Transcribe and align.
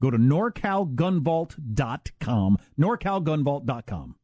Go 0.00 0.10
to 0.10 0.18
norcalgunvault.com, 0.18 2.58
norcalgunvault.com. 2.78 4.14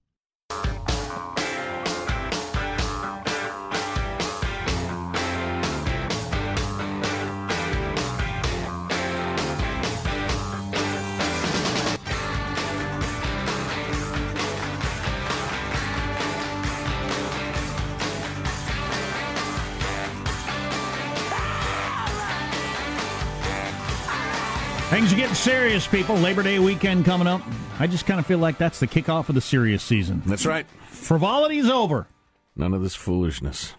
Things 24.95 25.13
are 25.13 25.17
getting 25.17 25.35
serious, 25.35 25.89
people. 25.89 26.15
Labor 26.15 26.45
Day 26.45 26.61
weekend 26.61 27.05
coming 27.05 27.27
up. 27.27 27.43
I 27.81 27.89
just 27.89 28.07
kind 28.07 28.21
of 28.21 28.27
feel 28.27 28.39
like 28.39 28.59
that's 28.59 28.79
the 28.79 28.87
kickoff 28.87 29.29
of 29.29 29.35
the 29.35 29.41
serious 29.41 29.83
season. 29.83 30.23
That's 30.25 30.47
right. 30.47 30.67
Frivolity's 30.87 31.69
over. 31.69 32.07
None 32.55 32.73
of 32.73 32.81
this 32.81 32.95
foolishness, 32.95 33.75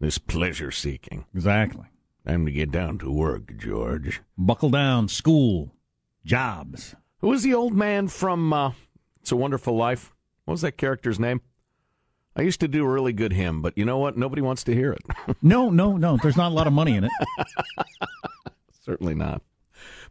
this 0.00 0.18
pleasure 0.18 0.70
seeking. 0.70 1.24
Exactly. 1.34 1.86
Time 2.26 2.44
to 2.44 2.52
get 2.52 2.70
down 2.70 2.98
to 2.98 3.10
work, 3.10 3.56
George. 3.56 4.20
Buckle 4.36 4.68
down. 4.68 5.08
School, 5.08 5.72
jobs. 6.26 6.94
Who 7.22 7.28
was 7.28 7.42
the 7.42 7.54
old 7.54 7.72
man 7.72 8.08
from 8.08 8.52
uh, 8.52 8.72
It's 9.22 9.32
a 9.32 9.36
Wonderful 9.36 9.78
Life? 9.78 10.12
What 10.44 10.52
was 10.52 10.60
that 10.60 10.72
character's 10.76 11.18
name? 11.18 11.40
I 12.36 12.42
used 12.42 12.60
to 12.60 12.68
do 12.68 12.84
a 12.84 12.88
really 12.88 13.14
good 13.14 13.32
him, 13.32 13.62
but 13.62 13.78
you 13.78 13.86
know 13.86 13.96
what? 13.96 14.18
Nobody 14.18 14.42
wants 14.42 14.62
to 14.64 14.74
hear 14.74 14.92
it. 14.92 15.00
no, 15.42 15.70
no, 15.70 15.96
no. 15.96 16.18
There's 16.18 16.36
not 16.36 16.52
a 16.52 16.54
lot 16.54 16.66
of 16.66 16.74
money 16.74 16.96
in 16.96 17.04
it. 17.04 17.12
Certainly 18.84 19.14
not. 19.14 19.40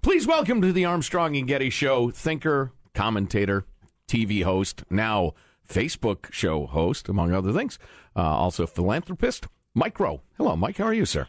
Please 0.02 0.28
welcome 0.28 0.62
to 0.62 0.72
the 0.72 0.86
Armstrong 0.86 1.36
and 1.36 1.48
Getty 1.48 1.70
Show, 1.70 2.10
thinker, 2.10 2.72
commentator, 2.94 3.66
TV 4.08 4.44
host, 4.44 4.84
now 4.90 5.34
Facebook 5.68 6.32
show 6.32 6.66
host, 6.66 7.10
among 7.10 7.34
other 7.34 7.52
things, 7.52 7.78
uh, 8.16 8.22
also 8.22 8.66
philanthropist, 8.66 9.48
Mike 9.74 10.00
Rowe. 10.00 10.22
Hello, 10.38 10.56
Mike. 10.56 10.78
How 10.78 10.86
are 10.86 10.94
you, 10.94 11.06
sir? 11.06 11.28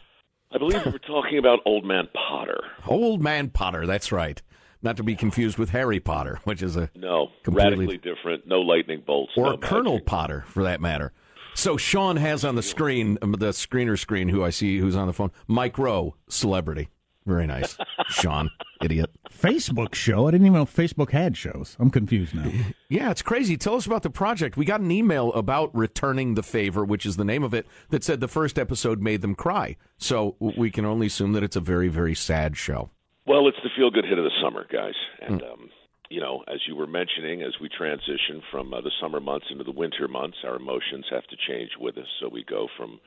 I 0.51 0.57
believe 0.57 0.83
we 0.85 0.91
were 0.91 0.99
talking 0.99 1.37
about 1.37 1.59
Old 1.65 1.85
Man 1.85 2.07
Potter. 2.13 2.63
Old 2.87 3.21
Man 3.21 3.49
Potter, 3.49 3.85
that's 3.85 4.11
right. 4.11 4.41
Not 4.81 4.97
to 4.97 5.03
be 5.03 5.15
confused 5.15 5.57
with 5.57 5.71
Harry 5.71 5.99
Potter, 5.99 6.39
which 6.45 6.63
is 6.63 6.77
a 6.77 6.89
no 6.95 7.27
radically 7.45 7.97
different. 7.97 8.47
No 8.47 8.61
lightning 8.61 9.03
bolts, 9.05 9.33
or 9.35 9.51
no 9.51 9.57
Colonel 9.57 9.93
magic. 9.93 10.05
Potter, 10.07 10.43
for 10.47 10.63
that 10.63 10.79
matter. 10.79 11.11
So 11.53 11.75
Sean 11.75 12.15
has 12.15 12.45
on 12.45 12.55
the 12.55 12.63
screen, 12.63 13.15
the 13.15 13.49
screener 13.49 13.99
screen, 13.99 14.29
who 14.29 14.43
I 14.43 14.49
see 14.49 14.77
who's 14.77 14.95
on 14.95 15.07
the 15.07 15.13
phone, 15.13 15.31
Mike 15.47 15.77
Rowe, 15.77 16.15
celebrity. 16.29 16.89
Very 17.29 17.45
nice, 17.45 17.77
Sean. 18.07 18.49
Idiot. 18.81 19.11
Facebook 19.29 19.93
show? 19.93 20.27
I 20.27 20.31
didn't 20.31 20.47
even 20.47 20.57
know 20.57 20.65
Facebook 20.65 21.11
had 21.11 21.37
shows. 21.37 21.77
I'm 21.79 21.91
confused 21.91 22.33
now. 22.33 22.51
Yeah, 22.91 23.11
it's 23.11 23.21
crazy. 23.21 23.55
Tell 23.55 23.75
us 23.75 23.85
about 23.85 24.01
the 24.01 24.09
project. 24.09 24.57
We 24.57 24.65
got 24.65 24.81
an 24.81 24.89
email 24.89 25.31
about 25.33 25.69
returning 25.75 26.33
the 26.33 26.41
favor, 26.41 26.83
which 26.83 27.05
is 27.05 27.17
the 27.17 27.23
name 27.23 27.43
of 27.43 27.53
it, 27.53 27.67
that 27.91 28.03
said 28.03 28.19
the 28.19 28.27
first 28.27 28.57
episode 28.57 28.99
made 28.99 29.21
them 29.21 29.35
cry. 29.35 29.75
So 29.99 30.35
we 30.39 30.71
can 30.71 30.85
only 30.85 31.05
assume 31.05 31.33
that 31.33 31.43
it's 31.43 31.55
a 31.55 31.61
very, 31.61 31.87
very 31.87 32.15
sad 32.15 32.57
show. 32.57 32.89
Well, 33.27 33.47
it's 33.47 33.59
the 33.61 33.69
feel 33.77 33.91
good 33.91 34.05
hit 34.05 34.17
of 34.17 34.23
the 34.23 34.31
summer, 34.41 34.65
guys. 34.73 34.95
And, 35.21 35.39
mm. 35.39 35.53
um, 35.53 35.69
you 36.09 36.19
know, 36.19 36.43
as 36.47 36.61
you 36.67 36.75
were 36.75 36.87
mentioning, 36.87 37.43
as 37.43 37.53
we 37.61 37.69
transition 37.69 38.41
from 38.49 38.73
uh, 38.73 38.81
the 38.81 38.91
summer 38.99 39.19
months 39.19 39.45
into 39.51 39.63
the 39.63 39.71
winter 39.71 40.07
months, 40.07 40.37
our 40.43 40.55
emotions 40.55 41.05
have 41.11 41.27
to 41.27 41.35
change 41.47 41.69
with 41.79 41.95
us. 41.99 42.07
So 42.19 42.27
we 42.27 42.43
go 42.43 42.67
from 42.75 42.99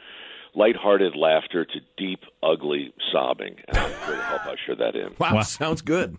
lighthearted 0.55 1.17
laughter 1.17 1.65
to 1.65 1.81
deep, 1.97 2.21
ugly 2.43 2.93
sobbing. 3.11 3.57
And 3.69 3.77
I'm 3.77 3.91
here 4.07 4.17
to 4.17 4.23
help 4.23 4.47
usher 4.47 4.75
that 4.77 4.95
in. 4.95 5.15
Wow, 5.19 5.37
wow. 5.37 5.43
sounds 5.43 5.83
good. 5.83 6.17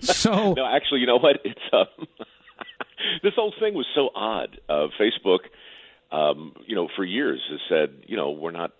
so, 0.00 0.52
no, 0.56 0.66
actually, 0.66 1.00
you 1.00 1.06
know 1.06 1.18
what? 1.18 1.36
It's 1.44 1.60
um, 1.72 1.86
this 3.22 3.34
whole 3.34 3.54
thing 3.58 3.74
was 3.74 3.86
so 3.94 4.10
odd. 4.14 4.60
Uh, 4.68 4.88
Facebook, 5.00 5.40
um, 6.12 6.54
you 6.66 6.74
know, 6.74 6.88
for 6.96 7.04
years 7.04 7.40
has 7.50 7.60
said, 7.68 8.04
you 8.06 8.16
know, 8.16 8.30
we're 8.30 8.50
not 8.50 8.72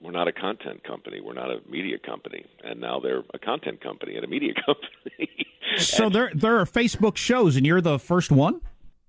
we're 0.00 0.12
not 0.12 0.28
a 0.28 0.32
content 0.32 0.84
company. 0.84 1.20
We're 1.20 1.32
not 1.32 1.50
a 1.50 1.60
media 1.68 1.98
company, 1.98 2.44
and 2.62 2.80
now 2.80 3.00
they're 3.00 3.22
a 3.32 3.38
content 3.38 3.80
company 3.80 4.16
and 4.16 4.24
a 4.24 4.28
media 4.28 4.52
company. 4.66 5.46
so 5.78 6.08
there 6.10 6.30
there 6.34 6.58
are 6.58 6.66
Facebook 6.66 7.16
shows, 7.16 7.56
and 7.56 7.64
you're 7.64 7.80
the 7.80 7.98
first 7.98 8.30
one. 8.30 8.60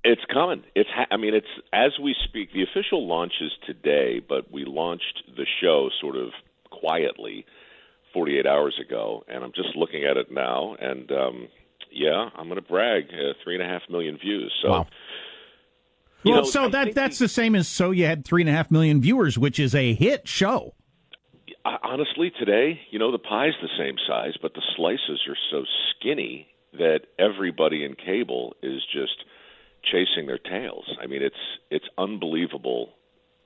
It's 0.07 0.22
coming. 0.31 0.63
It's. 0.75 0.90
Ha- 0.96 1.07
I 1.10 1.18
mean, 1.18 1.34
it's 1.34 1.48
as 1.74 1.92
we 2.02 2.16
speak. 2.25 2.54
The 2.54 2.62
official 2.62 3.07
launch 3.07 3.34
is 3.42 3.52
today, 3.66 4.22
but 4.28 4.52
we 4.52 4.63
launched 4.63 5.24
the 5.36 5.46
show 5.60 5.90
sort 6.00 6.16
of 6.16 6.30
quietly 6.69 7.44
48 8.13 8.46
hours 8.46 8.80
ago, 8.80 9.24
and 9.28 9.44
I'm 9.44 9.52
just 9.56 9.75
looking 9.75 10.04
at 10.04 10.16
it 10.16 10.31
now, 10.31 10.75
and 10.80 11.12
um, 11.12 11.48
yeah, 11.92 12.30
I'm 12.36 12.46
going 12.48 12.62
to 12.62 12.68
brag. 12.68 13.06
Uh, 13.06 13.34
three 13.44 13.56
and 13.56 13.63
a 13.63 13.68
half 13.68 13.81
million 13.90 14.18
views. 14.18 14.54
So. 14.62 14.69
Wow. 14.69 14.88
Well, 16.24 16.36
know, 16.38 16.44
so 16.44 16.69
that 16.69 16.96
that's 16.96 17.19
the 17.19 17.28
same 17.28 17.54
as 17.56 17.68
so 17.68 17.92
you 17.92 18.06
had 18.06 18.25
three 18.25 18.42
and 18.42 18.50
a 18.50 18.54
half 18.54 18.72
million 18.72 19.00
viewers, 19.00 19.38
which 19.38 19.60
is 19.60 19.75
a 19.75 19.94
hit 19.94 20.28
show. 20.28 20.74
Honestly, 21.84 22.31
today, 22.40 22.80
you 22.90 22.98
know, 22.98 23.12
the 23.12 23.19
pie's 23.19 23.54
the 23.62 23.69
same 23.78 23.96
size, 24.07 24.34
but 24.42 24.56
the 24.56 24.62
slices 24.75 25.22
are 25.28 25.38
so 25.52 25.66
skinny 25.92 26.48
that 26.74 27.02
everybody 27.19 27.84
in 27.84 27.96
cable 27.96 28.56
is 28.63 28.81
just 28.92 29.24
chasing 29.91 30.27
their 30.27 30.37
tails. 30.37 30.85
I 31.01 31.07
mean, 31.07 31.21
it's 31.21 31.35
it's 31.69 31.85
unbelievable 31.97 32.93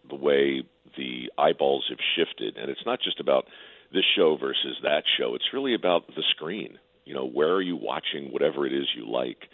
the 0.09 0.15
way 0.15 0.63
the 0.97 1.31
eyeballs 1.37 1.85
have 1.89 1.99
shifted, 2.15 2.57
and 2.57 2.69
it's 2.69 2.85
not 2.85 2.99
just 3.01 3.19
about 3.19 3.45
this 3.93 4.03
show 4.15 4.37
versus 4.37 4.77
that 4.83 5.03
show. 5.17 5.35
It's 5.35 5.53
really 5.53 5.73
about 5.73 6.07
the 6.07 6.23
screen. 6.31 6.77
You 7.05 7.13
know, 7.13 7.25
where 7.25 7.53
are 7.53 7.61
you 7.61 7.75
watching 7.75 8.31
whatever 8.31 8.65
it 8.67 8.73
is 8.73 8.87
you 8.95 9.09
like? 9.09 9.49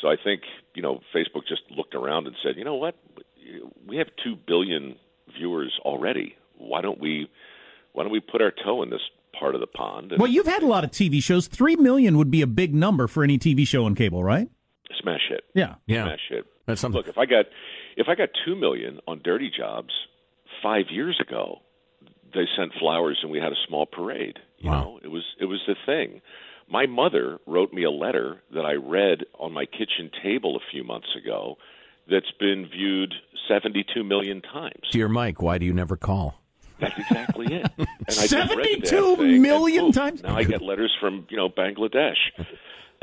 So 0.00 0.08
I 0.08 0.16
think 0.22 0.42
you 0.74 0.82
know 0.82 1.00
Facebook 1.14 1.46
just 1.48 1.62
looked 1.70 1.94
around 1.94 2.26
and 2.26 2.36
said, 2.42 2.56
you 2.56 2.64
know 2.64 2.74
what, 2.74 2.96
we 3.86 3.96
have 3.96 4.08
two 4.22 4.36
billion 4.46 4.96
viewers 5.36 5.78
already. 5.84 6.36
Why 6.58 6.80
don't 6.80 7.00
we 7.00 7.28
why 7.92 8.02
don't 8.02 8.12
we 8.12 8.20
put 8.20 8.42
our 8.42 8.52
toe 8.64 8.82
in 8.82 8.90
this 8.90 9.00
part 9.38 9.54
of 9.54 9.60
the 9.60 9.66
pond? 9.66 10.12
Well, 10.18 10.30
you've 10.30 10.46
had 10.46 10.62
a 10.62 10.66
lot 10.66 10.84
of 10.84 10.90
TV 10.90 11.22
shows. 11.22 11.46
Three 11.46 11.76
million 11.76 12.16
would 12.18 12.30
be 12.30 12.42
a 12.42 12.46
big 12.46 12.74
number 12.74 13.06
for 13.06 13.22
any 13.22 13.38
TV 13.38 13.66
show 13.66 13.84
on 13.84 13.94
cable, 13.94 14.22
right? 14.22 14.48
Smash 15.00 15.20
hit. 15.28 15.44
Yeah, 15.54 15.74
yeah, 15.86 16.04
smash 16.04 16.30
it. 16.30 16.46
That's 16.66 16.80
something. 16.80 16.98
Look, 16.98 17.08
if 17.08 17.18
I 17.18 17.26
got 17.26 17.46
if 17.96 18.08
I 18.08 18.14
got 18.14 18.30
two 18.44 18.56
million 18.56 19.00
on 19.06 19.20
Dirty 19.22 19.50
Jobs 19.56 19.92
five 20.62 20.86
years 20.90 21.20
ago, 21.20 21.58
they 22.34 22.44
sent 22.56 22.72
flowers 22.78 23.18
and 23.22 23.30
we 23.30 23.38
had 23.38 23.52
a 23.52 23.66
small 23.68 23.86
parade. 23.86 24.38
You 24.58 24.70
wow. 24.70 24.82
know, 24.82 25.00
it 25.02 25.08
was 25.08 25.24
it 25.40 25.46
was 25.46 25.60
the 25.66 25.76
thing. 25.86 26.20
My 26.68 26.86
mother 26.86 27.38
wrote 27.46 27.72
me 27.72 27.84
a 27.84 27.90
letter 27.90 28.42
that 28.54 28.64
I 28.64 28.74
read 28.74 29.24
on 29.38 29.52
my 29.52 29.66
kitchen 29.66 30.10
table 30.22 30.56
a 30.56 30.60
few 30.70 30.82
months 30.82 31.08
ago 31.16 31.56
that's 32.10 32.30
been 32.38 32.66
viewed 32.70 33.12
72 33.48 34.02
million 34.02 34.40
times. 34.40 34.88
Dear 34.90 35.08
Mike, 35.08 35.42
why 35.42 35.58
do 35.58 35.66
you 35.66 35.72
never 35.72 35.96
call? 35.96 36.40
That's 36.80 36.98
exactly 36.98 37.54
it. 37.54 37.70
And 37.78 37.88
I 38.08 38.26
72 38.26 39.16
million 39.16 39.86
and, 39.86 39.94
times? 39.94 40.22
Now 40.22 40.36
I 40.36 40.44
get 40.44 40.60
letters 40.60 40.94
from, 41.00 41.26
you 41.30 41.36
know, 41.36 41.48
Bangladesh. 41.48 42.16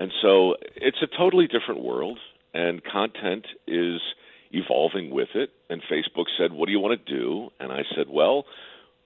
And 0.01 0.11
so 0.19 0.55
it's 0.75 0.97
a 1.03 1.15
totally 1.15 1.45
different 1.45 1.83
world, 1.83 2.17
and 2.55 2.83
content 2.83 3.45
is 3.67 4.01
evolving 4.49 5.11
with 5.11 5.27
it. 5.35 5.51
And 5.69 5.79
Facebook 5.83 6.25
said, 6.39 6.53
What 6.53 6.65
do 6.65 6.71
you 6.71 6.79
want 6.79 7.05
to 7.05 7.13
do? 7.13 7.51
And 7.59 7.71
I 7.71 7.83
said, 7.95 8.07
Well, 8.09 8.45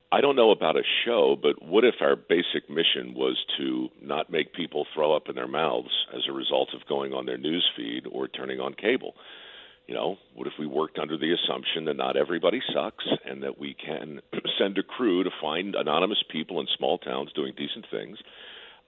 I 0.09 0.21
don't 0.21 0.37
know 0.37 0.51
about 0.51 0.77
a 0.77 0.83
show, 1.03 1.35
but 1.35 1.61
what 1.61 1.83
if 1.83 1.95
our 1.99 2.15
basic 2.15 2.69
mission 2.69 3.13
was 3.13 3.35
to 3.57 3.89
not 4.01 4.29
make 4.31 4.53
people 4.53 4.87
throw 4.93 5.13
up 5.13 5.23
in 5.27 5.35
their 5.35 5.49
mouths 5.49 5.91
as 6.15 6.21
a 6.29 6.31
result 6.31 6.69
of 6.73 6.87
going 6.87 7.11
on 7.11 7.25
their 7.25 7.37
news 7.37 7.69
feed 7.75 8.03
or 8.09 8.29
turning 8.29 8.61
on 8.61 8.73
cable? 8.73 9.15
You 9.87 9.95
know, 9.95 10.15
what 10.33 10.47
if 10.47 10.53
we 10.57 10.65
worked 10.65 10.97
under 10.97 11.17
the 11.17 11.33
assumption 11.33 11.83
that 11.85 11.97
not 11.97 12.15
everybody 12.15 12.61
sucks 12.73 13.03
and 13.25 13.43
that 13.43 13.59
we 13.59 13.73
can 13.73 14.21
send 14.57 14.77
a 14.77 14.83
crew 14.83 15.25
to 15.25 15.29
find 15.41 15.75
anonymous 15.75 16.23
people 16.31 16.61
in 16.61 16.67
small 16.77 16.99
towns 16.99 17.33
doing 17.33 17.51
decent 17.57 17.85
things 17.91 18.17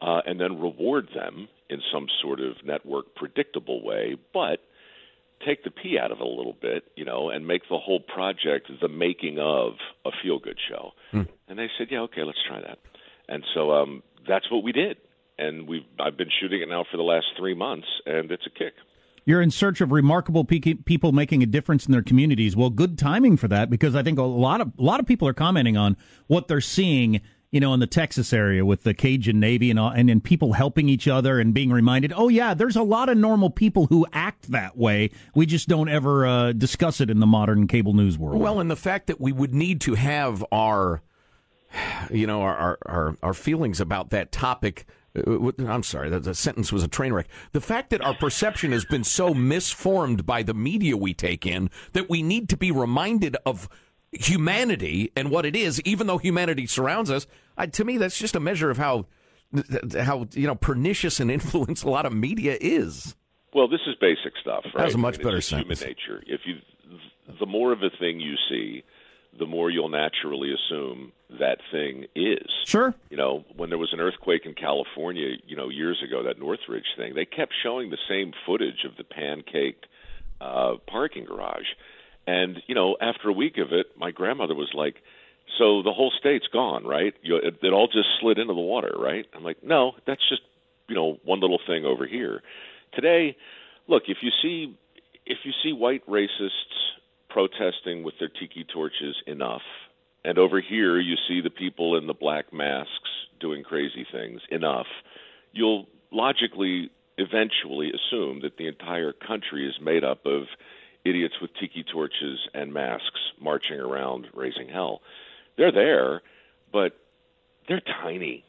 uh, 0.02 0.22
and 0.26 0.40
then 0.40 0.62
reward 0.62 1.10
them 1.14 1.50
in 1.70 1.82
some 1.92 2.08
sort 2.22 2.40
of 2.40 2.56
network 2.64 3.16
predictable 3.16 3.84
way, 3.84 4.16
but 4.34 4.60
take 5.46 5.64
the 5.64 5.72
P 5.72 5.98
out 6.00 6.12
of 6.12 6.20
it 6.20 6.24
a 6.24 6.28
little 6.28 6.56
bit, 6.60 6.84
you 6.96 7.06
know, 7.06 7.30
and 7.30 7.46
make 7.46 7.64
the 7.70 7.78
whole 7.78 8.00
project 8.00 8.72
the 8.82 8.88
making 8.88 9.38
of 9.40 9.74
a 10.06 10.10
feel 10.24 10.40
good 10.40 10.58
show. 10.70 10.92
Mm. 11.14 11.28
And 11.48 11.60
they 11.60 11.68
said, 11.78 11.88
Yeah, 11.92 12.02
okay, 12.02 12.24
let's 12.24 12.40
try 12.48 12.62
that. 12.62 12.80
And 13.30 13.44
so 13.54 13.72
um, 13.72 14.04
that's 14.28 14.50
what 14.52 14.64
we 14.64 14.72
did. 14.72 14.98
And 15.38 15.68
we've 15.68 15.84
I've 16.00 16.18
been 16.18 16.30
shooting 16.42 16.62
it 16.62 16.70
now 16.70 16.86
for 16.90 16.98
the 16.98 17.04
last 17.04 17.28
three 17.38 17.54
months, 17.54 17.88
and 18.06 18.32
it's 18.32 18.48
a 18.48 18.50
kick. 18.50 18.74
You're 19.24 19.42
in 19.42 19.52
search 19.52 19.82
of 19.82 19.92
remarkable 19.92 20.46
people 20.46 21.12
making 21.12 21.44
a 21.44 21.46
difference 21.46 21.86
in 21.86 21.92
their 21.92 22.02
communities. 22.02 22.56
Well, 22.56 22.70
good 22.70 22.98
timing 22.98 23.36
for 23.36 23.50
that 23.50 23.70
because 23.70 23.94
I 23.94 24.02
think 24.02 24.18
a 24.18 24.24
lot 24.24 24.62
of 24.62 24.72
a 24.80 24.82
lot 24.82 25.00
of 25.00 25.06
people 25.06 25.28
are 25.28 25.34
commenting 25.34 25.76
on 25.78 25.98
what 26.28 26.48
they're 26.48 26.62
seeing 26.62 27.22
you 27.52 27.62
know, 27.62 27.74
in 27.74 27.80
the 27.80 27.88
Texas 27.88 28.34
area 28.34 28.66
with 28.66 28.84
the 28.84 28.94
Cajun 28.94 29.40
Navy 29.40 29.70
and 29.70 29.80
all, 29.80 29.90
and 29.90 30.24
people 30.24 30.54
helping 30.54 30.90
each 30.90 31.08
other 31.08 31.40
and 31.40 31.54
being 31.54 31.72
reminded, 31.72 32.12
oh 32.16 32.28
yeah, 32.28 32.54
there's 32.54 32.76
a 32.76 32.84
lot 32.84 33.08
of 33.08 33.18
normal 33.18 33.50
people 33.50 33.86
who 33.88 34.06
act 34.12 34.52
that 34.52 34.78
way. 34.78 35.12
We 35.34 35.46
just 35.46 35.70
don't 35.70 35.88
ever 35.88 36.26
uh, 36.26 36.52
discuss 36.52 37.00
it 37.00 37.10
in 37.10 37.20
the 37.20 37.26
modern 37.28 37.68
cable 37.68 37.94
news 37.94 38.18
world. 38.18 38.42
Well, 38.42 38.60
and 38.60 38.70
the 38.70 38.76
fact 38.76 39.08
that 39.08 39.22
we 39.22 39.32
would 39.32 39.54
need 39.54 39.80
to 39.82 39.94
have 39.94 40.44
our, 40.52 41.02
you 42.12 42.28
know, 42.28 42.42
our 42.42 42.78
our 42.86 43.18
our 43.24 43.34
feelings 43.34 43.80
about 43.80 44.10
that 44.10 44.32
topic. 44.32 44.86
Uh, 45.16 45.52
I'm 45.60 45.84
sorry, 45.84 46.10
the 46.10 46.36
sentence 46.36 46.74
was 46.74 46.84
a 46.84 46.88
train 46.88 47.14
wreck. 47.14 47.28
The 47.54 47.62
fact 47.62 47.92
that 47.92 48.02
our 48.02 48.14
perception 48.14 48.74
has 48.74 48.84
been 48.84 49.06
so 49.06 49.34
misformed 49.34 50.26
by 50.26 50.44
the 50.44 50.54
media 50.54 50.98
we 50.98 51.14
take 51.14 51.46
in 51.46 51.70
that 51.94 52.10
we 52.10 52.22
need 52.22 52.50
to 52.50 52.58
be 52.58 52.72
reminded 52.72 53.38
of 53.46 53.70
humanity 54.12 55.12
and 55.16 55.30
what 55.30 55.46
it 55.46 55.56
is, 55.56 55.82
even 55.82 56.08
though 56.08 56.18
humanity 56.18 56.66
surrounds 56.68 57.12
us, 57.12 57.28
I, 57.58 57.68
to 57.68 57.84
me, 57.84 57.98
that's 57.98 58.18
just 58.18 58.36
a 58.36 58.40
measure 58.40 58.70
of 58.70 58.78
how 58.78 59.06
how 59.98 60.28
you 60.34 60.46
know 60.46 60.56
pernicious 60.56 61.20
and 61.20 61.32
influence 61.38 61.84
a 61.84 61.90
lot 61.90 62.06
of 62.06 62.14
media 62.14 62.58
is. 62.60 63.16
Well, 63.54 63.68
this 63.68 63.82
is 63.88 63.96
basic 64.00 64.34
stuff, 64.42 64.66
right? 64.66 64.84
That's 64.84 64.96
a 64.96 64.98
much 64.98 65.16
I 65.16 65.18
mean, 65.18 65.26
better 65.26 65.42
sentence. 65.42 65.80
Human 65.80 65.96
nature. 65.96 66.24
If 66.28 66.42
you, 66.46 66.56
the 67.40 67.46
more 67.46 67.72
of 67.72 67.82
a 67.82 67.90
thing 67.98 68.20
you 68.20 68.36
see, 68.50 68.84
the 69.40 69.46
more 69.46 69.70
you'll 69.70 69.90
naturally 69.90 70.54
assume 70.54 71.12
that 71.40 71.60
thing 71.72 72.06
is. 72.16 72.50
Sure. 72.66 72.94
You 73.10 73.18
know, 73.18 73.46
when 73.56 73.70
there 73.70 73.78
was 73.78 73.94
an 73.94 74.00
earthquake 74.00 74.46
in 74.46 74.54
California, 74.54 75.36
you 75.48 75.56
know, 75.56 75.70
years 75.70 76.02
ago, 76.06 76.24
that 76.24 76.40
Northridge 76.40 76.86
thing, 76.98 77.16
they 77.16 77.26
kept 77.26 77.54
showing 77.64 77.90
the 77.90 77.98
same 78.10 78.34
footage 78.46 78.86
of 78.86 78.96
the 78.98 79.04
pancaked 79.04 79.86
uh, 80.42 80.76
parking 80.88 81.26
garage 81.26 81.66
and 82.28 82.62
you 82.68 82.76
know, 82.76 82.98
after 83.02 83.30
a 83.30 83.34
week 83.34 83.58
of 83.58 83.72
it, 83.72 83.88
my 83.98 84.12
grandmother 84.12 84.54
was 84.54 84.70
like, 84.74 84.96
"So 85.58 85.82
the 85.82 85.94
whole 85.94 86.12
state's 86.20 86.48
gone, 86.48 86.86
right? 86.86 87.14
You, 87.24 87.38
it, 87.38 87.60
it 87.64 87.74
all 87.74 87.88
just 87.88 88.10
slid 88.20 88.38
into 88.38 88.54
the 88.54 88.60
water, 88.60 88.94
right?" 89.00 89.26
I'm 89.34 89.44
like, 89.44 89.64
"No, 89.64 89.94
that's 90.06 90.22
just 90.30 90.42
you 90.90 90.96
know 90.96 91.18
one 91.24 91.40
little 91.40 91.60
thing 91.66 91.86
over 91.86 92.06
here." 92.06 92.44
Today, 92.94 93.38
look, 93.88 94.04
if 94.08 94.18
you 94.22 94.32
see 94.42 94.76
if 95.26 95.40
you 95.44 95.54
see 95.64 95.72
white 95.74 96.06
racists 96.08 96.52
protesting 97.30 98.04
with 98.04 98.16
their 98.20 98.30
tiki 98.30 98.66
torches 98.72 99.16
enough, 99.26 99.64
and 100.26 100.38
over 100.38 100.60
here 100.62 101.00
you 101.00 101.16
see 101.28 101.42
the 101.42 101.50
people 101.50 101.98
in 101.98 102.08
the 102.08 102.14
black 102.14 102.52
masks 102.54 103.10
doing 103.40 103.64
crazy 103.64 104.06
things 104.12 104.42
enough, 104.52 104.88
you'll 105.54 105.88
logically 106.12 106.90
eventually 107.18 107.92
assume 107.92 108.42
that 108.42 108.58
the 108.58 108.68
entire 108.68 109.14
country 109.14 109.68
is 109.68 109.76
made 109.82 110.04
up 110.04 110.26
of 110.26 110.44
idiots 111.10 111.36
with 111.42 111.52
tiki 111.60 111.84
torches 111.84 112.40
and 112.54 112.74
masks 112.74 113.20
marching 113.40 113.80
around 113.80 114.28
raising 114.34 114.70
hell. 114.70 115.02
They're 115.58 115.72
there, 115.72 116.22
but 116.72 116.98
they're 117.68 117.82
tiny. 118.04 118.44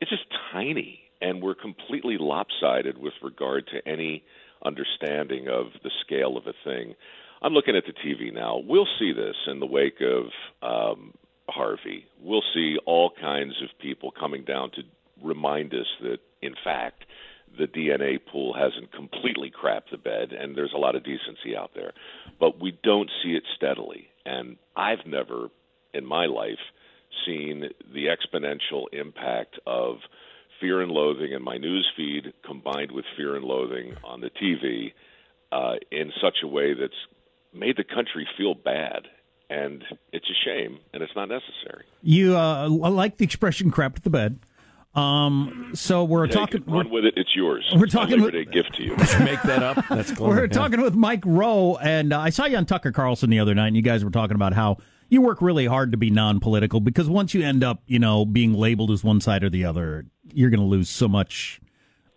It's 0.00 0.10
just 0.10 0.24
tiny. 0.52 1.00
And 1.20 1.42
we're 1.42 1.54
completely 1.54 2.16
lopsided 2.18 2.98
with 2.98 3.14
regard 3.22 3.66
to 3.68 3.88
any 3.88 4.24
understanding 4.64 5.48
of 5.48 5.66
the 5.82 5.90
scale 6.04 6.36
of 6.36 6.46
a 6.46 6.54
thing. 6.64 6.94
I'm 7.42 7.52
looking 7.52 7.76
at 7.76 7.84
the 7.86 7.92
TV 7.92 8.32
now. 8.32 8.62
We'll 8.64 8.88
see 8.98 9.12
this 9.12 9.36
in 9.46 9.60
the 9.60 9.66
wake 9.66 10.00
of 10.00 10.26
um, 10.62 11.14
Harvey. 11.48 12.06
We'll 12.20 12.42
see 12.54 12.76
all 12.86 13.12
kinds 13.20 13.54
of 13.62 13.68
people 13.78 14.10
coming 14.10 14.44
down 14.44 14.70
to 14.72 14.82
remind 15.22 15.72
us 15.74 15.86
that 16.02 16.18
in 16.42 16.54
fact, 16.62 17.04
the 17.58 17.66
DNA 17.66 18.18
pool 18.32 18.54
hasn't 18.54 18.92
completely 18.92 19.50
crapped 19.50 19.90
the 19.90 19.98
bed, 19.98 20.32
and 20.32 20.56
there's 20.56 20.72
a 20.74 20.78
lot 20.78 20.96
of 20.96 21.04
decency 21.04 21.56
out 21.56 21.70
there. 21.74 21.92
But 22.40 22.60
we 22.60 22.78
don't 22.82 23.10
see 23.22 23.30
it 23.30 23.44
steadily. 23.56 24.08
And 24.26 24.56
I've 24.76 25.06
never 25.06 25.48
in 25.92 26.04
my 26.04 26.26
life 26.26 26.58
seen 27.26 27.64
the 27.92 28.06
exponential 28.06 28.86
impact 28.92 29.58
of 29.66 29.96
fear 30.60 30.80
and 30.80 30.90
loathing 30.90 31.32
in 31.32 31.42
my 31.42 31.56
news 31.56 31.88
feed 31.96 32.32
combined 32.44 32.92
with 32.92 33.04
fear 33.16 33.36
and 33.36 33.44
loathing 33.44 33.94
on 34.04 34.20
the 34.20 34.30
TV 34.30 34.92
uh, 35.52 35.76
in 35.90 36.12
such 36.22 36.38
a 36.42 36.46
way 36.46 36.74
that's 36.74 36.92
made 37.52 37.76
the 37.76 37.84
country 37.84 38.26
feel 38.36 38.54
bad. 38.54 39.06
And 39.50 39.84
it's 40.10 40.26
a 40.28 40.34
shame, 40.44 40.78
and 40.92 41.02
it's 41.02 41.12
not 41.14 41.28
necessary. 41.28 41.84
You 42.02 42.34
uh, 42.36 42.68
like 42.68 43.18
the 43.18 43.24
expression 43.24 43.70
"crap 43.70 44.00
the 44.00 44.10
bed." 44.10 44.40
Um, 44.94 45.72
so 45.74 46.04
we're 46.04 46.26
Take 46.26 46.34
talking. 46.34 46.62
It, 46.62 46.70
run 46.70 46.90
with 46.90 47.04
it. 47.04 47.14
It's 47.16 47.34
yours. 47.34 47.68
We're 47.74 47.86
talking 47.86 48.22
with 48.22 48.34
a 48.34 48.44
gift 48.44 48.76
to 48.76 48.82
you. 48.84 48.90
Make 49.24 49.42
that 49.42 49.62
up. 49.62 49.84
That's 49.88 50.12
clever. 50.16 50.34
We're 50.34 50.42
yeah. 50.42 50.52
talking 50.52 50.80
with 50.80 50.94
Mike 50.94 51.22
Rowe, 51.26 51.76
and 51.76 52.12
uh, 52.12 52.20
I 52.20 52.30
saw 52.30 52.44
you 52.44 52.56
on 52.56 52.64
Tucker 52.64 52.92
Carlson 52.92 53.28
the 53.30 53.40
other 53.40 53.54
night, 53.54 53.68
and 53.68 53.76
you 53.76 53.82
guys 53.82 54.04
were 54.04 54.10
talking 54.10 54.36
about 54.36 54.52
how 54.52 54.78
you 55.08 55.20
work 55.20 55.42
really 55.42 55.66
hard 55.66 55.90
to 55.92 55.98
be 55.98 56.10
non-political 56.10 56.80
because 56.80 57.08
once 57.08 57.34
you 57.34 57.42
end 57.42 57.64
up, 57.64 57.82
you 57.86 57.98
know, 57.98 58.24
being 58.24 58.54
labeled 58.54 58.90
as 58.90 59.02
one 59.02 59.20
side 59.20 59.42
or 59.42 59.50
the 59.50 59.64
other, 59.64 60.06
you're 60.32 60.50
going 60.50 60.60
to 60.60 60.66
lose 60.66 60.88
so 60.88 61.08
much 61.08 61.60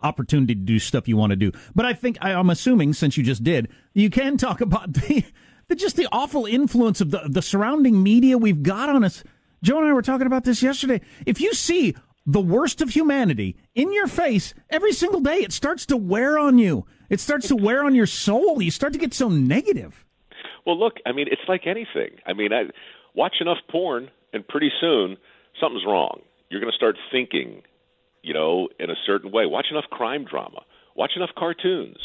opportunity 0.00 0.54
to 0.54 0.60
do 0.60 0.78
stuff 0.78 1.08
you 1.08 1.16
want 1.16 1.30
to 1.30 1.36
do. 1.36 1.50
But 1.74 1.84
I 1.84 1.92
think 1.92 2.18
I, 2.20 2.32
I'm 2.32 2.50
assuming 2.50 2.94
since 2.94 3.16
you 3.16 3.24
just 3.24 3.42
did, 3.42 3.68
you 3.92 4.10
can 4.10 4.36
talk 4.36 4.60
about 4.60 4.92
the, 4.92 5.24
the 5.66 5.74
just 5.74 5.96
the 5.96 6.08
awful 6.12 6.46
influence 6.46 7.00
of 7.00 7.10
the 7.10 7.22
the 7.28 7.42
surrounding 7.42 8.02
media 8.02 8.38
we've 8.38 8.62
got 8.62 8.88
on 8.88 9.04
us. 9.04 9.24
Joe 9.62 9.78
and 9.78 9.88
I 9.88 9.92
were 9.92 10.02
talking 10.02 10.28
about 10.28 10.44
this 10.44 10.62
yesterday. 10.62 11.00
If 11.26 11.40
you 11.40 11.52
see 11.52 11.96
the 12.28 12.40
worst 12.42 12.82
of 12.82 12.90
humanity 12.90 13.56
in 13.74 13.90
your 13.94 14.06
face 14.06 14.52
every 14.68 14.92
single 14.92 15.20
day, 15.20 15.36
it 15.36 15.50
starts 15.50 15.86
to 15.86 15.96
wear 15.96 16.38
on 16.38 16.58
you. 16.58 16.84
It 17.08 17.20
starts 17.20 17.48
to 17.48 17.56
wear 17.56 17.82
on 17.82 17.94
your 17.94 18.06
soul. 18.06 18.60
You 18.60 18.70
start 18.70 18.92
to 18.92 18.98
get 18.98 19.14
so 19.14 19.30
negative. 19.30 20.04
Well, 20.66 20.78
look, 20.78 20.98
I 21.06 21.12
mean, 21.12 21.26
it's 21.30 21.48
like 21.48 21.66
anything. 21.66 22.18
I 22.26 22.34
mean, 22.34 22.52
I 22.52 22.64
watch 23.14 23.36
enough 23.40 23.56
porn, 23.70 24.10
and 24.34 24.46
pretty 24.46 24.70
soon 24.78 25.16
something's 25.58 25.86
wrong. 25.86 26.20
You're 26.50 26.60
going 26.60 26.70
to 26.70 26.76
start 26.76 26.96
thinking, 27.10 27.62
you 28.22 28.34
know, 28.34 28.68
in 28.78 28.90
a 28.90 28.96
certain 29.06 29.30
way. 29.32 29.46
Watch 29.46 29.68
enough 29.70 29.86
crime 29.90 30.26
drama. 30.30 30.60
Watch 30.94 31.12
enough 31.16 31.30
cartoons, 31.34 31.96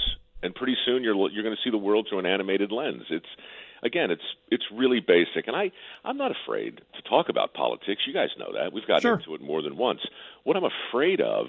and 0.41 0.55
pretty 0.55 0.77
soon 0.85 1.03
you're 1.03 1.15
you're 1.31 1.43
going 1.43 1.55
to 1.55 1.61
see 1.65 1.69
the 1.69 1.77
world 1.77 2.07
through 2.09 2.19
an 2.19 2.25
animated 2.25 2.71
lens. 2.71 3.03
It's 3.09 3.25
again, 3.83 4.11
it's 4.11 4.23
it's 4.49 4.63
really 4.73 4.99
basic, 4.99 5.47
and 5.47 5.55
I 5.55 5.71
I'm 6.03 6.17
not 6.17 6.31
afraid 6.31 6.81
to 6.95 7.01
talk 7.09 7.29
about 7.29 7.53
politics. 7.53 8.01
You 8.07 8.13
guys 8.13 8.29
know 8.37 8.51
that 8.53 8.73
we've 8.73 8.87
gotten 8.87 9.01
Sure. 9.01 9.15
into 9.15 9.35
it 9.35 9.41
more 9.41 9.61
than 9.61 9.77
once. 9.77 10.01
What 10.43 10.55
I'm 10.57 10.63
afraid 10.65 11.21
of, 11.21 11.47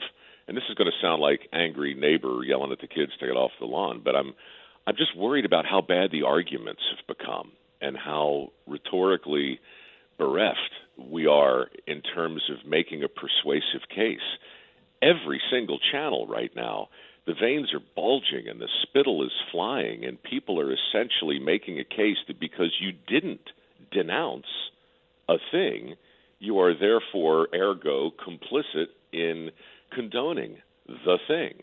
and 0.49 0.57
this 0.57 0.65
is 0.69 0.75
going 0.75 0.91
to 0.91 0.97
sound 1.01 1.21
like 1.23 1.49
angry 1.53 1.95
neighbor 1.95 2.41
yelling 2.45 2.73
at 2.73 2.81
the 2.81 2.87
kids 2.87 3.13
to 3.21 3.27
get 3.27 3.37
off 3.37 3.53
the 3.59 3.67
lawn, 3.67 4.01
but 4.05 4.15
I'm 4.17 4.35
I'm 4.87 4.97
just 4.97 5.17
worried 5.17 5.45
about 5.47 5.65
how 5.67 5.81
bad 5.81 6.11
the 6.11 6.23
arguments 6.25 6.83
have 6.95 7.17
become 7.17 7.53
and 7.81 7.97
how 7.97 8.53
rhetorically 8.67 9.61
bereft 10.19 10.59
we 10.97 11.27
are 11.27 11.69
in 11.87 12.03
terms 12.03 12.43
of 12.51 12.67
making 12.69 13.03
a 13.03 13.09
persuasive 13.09 13.89
case. 13.89 14.21
Every 15.03 15.41
single 15.51 15.79
channel 15.93 16.27
right 16.27 16.55
now, 16.55 16.89
the 17.27 17.35
veins 17.41 17.73
are 17.73 17.81
bulging 17.97 18.49
and 18.49 18.61
the 18.61 18.69
spittle 18.83 19.25
is 19.25 19.33
flying, 19.51 20.05
and 20.05 20.23
people 20.23 20.61
are 20.61 20.73
essentially 20.73 21.39
making 21.39 21.79
a 21.81 21.85
case 21.85 22.19
that 22.29 22.39
because 22.39 22.75
you 22.81 22.93
didn't 23.07 23.51
denounce 23.91 24.47
a 25.29 25.37
thing, 25.51 25.95
you 26.39 26.59
are 26.59 26.75
therefore 26.79 27.49
ergo 27.55 28.11
complicit 28.11 28.87
in 29.13 29.51
condoning 29.93 30.57
the 30.87 31.19
thing. 31.27 31.63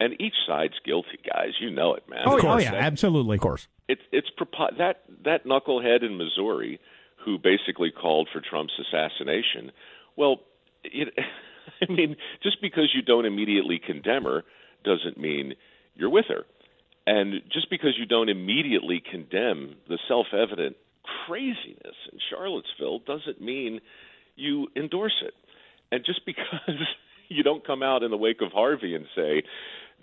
And 0.00 0.20
each 0.20 0.34
side's 0.46 0.74
guilty, 0.84 1.18
guys. 1.24 1.50
You 1.60 1.70
know 1.70 1.94
it, 1.94 2.08
man. 2.08 2.22
Oh, 2.26 2.36
That- 2.36 2.46
oh 2.46 2.58
yeah, 2.58 2.70
that- 2.72 2.82
absolutely. 2.82 3.36
Of 3.36 3.42
course. 3.42 3.68
it's 3.88 4.02
it's 4.10 4.28
propo- 4.30 4.76
that 4.78 5.02
that 5.24 5.44
knucklehead 5.44 6.02
in 6.02 6.16
Missouri 6.16 6.80
who 7.24 7.38
basically 7.38 7.90
called 7.90 8.28
for 8.32 8.40
Trump's 8.40 8.74
assassination. 8.78 9.70
Well, 10.16 10.40
it, 10.82 11.12
I 11.88 11.92
mean, 11.92 12.16
just 12.42 12.60
because 12.60 12.90
you 12.94 13.02
don't 13.02 13.24
immediately 13.26 13.78
condemn 13.84 14.24
her 14.24 14.42
doesn't 14.84 15.18
mean 15.18 15.54
you're 15.94 16.10
with 16.10 16.26
her, 16.28 16.44
and 17.06 17.42
just 17.52 17.70
because 17.70 17.94
you 17.98 18.06
don't 18.06 18.28
immediately 18.28 19.02
condemn 19.10 19.76
the 19.88 19.98
self-evident 20.08 20.76
craziness 21.26 21.96
in 22.12 22.18
Charlottesville 22.30 23.00
doesn't 23.00 23.40
mean 23.40 23.80
you 24.36 24.68
endorse 24.76 25.22
it. 25.22 25.34
And 25.92 26.04
just 26.04 26.24
because 26.26 26.48
you 27.28 27.42
don't 27.42 27.66
come 27.66 27.82
out 27.82 28.02
in 28.02 28.10
the 28.10 28.16
wake 28.16 28.40
of 28.40 28.52
Harvey 28.52 28.94
and 28.94 29.06
say 29.14 29.42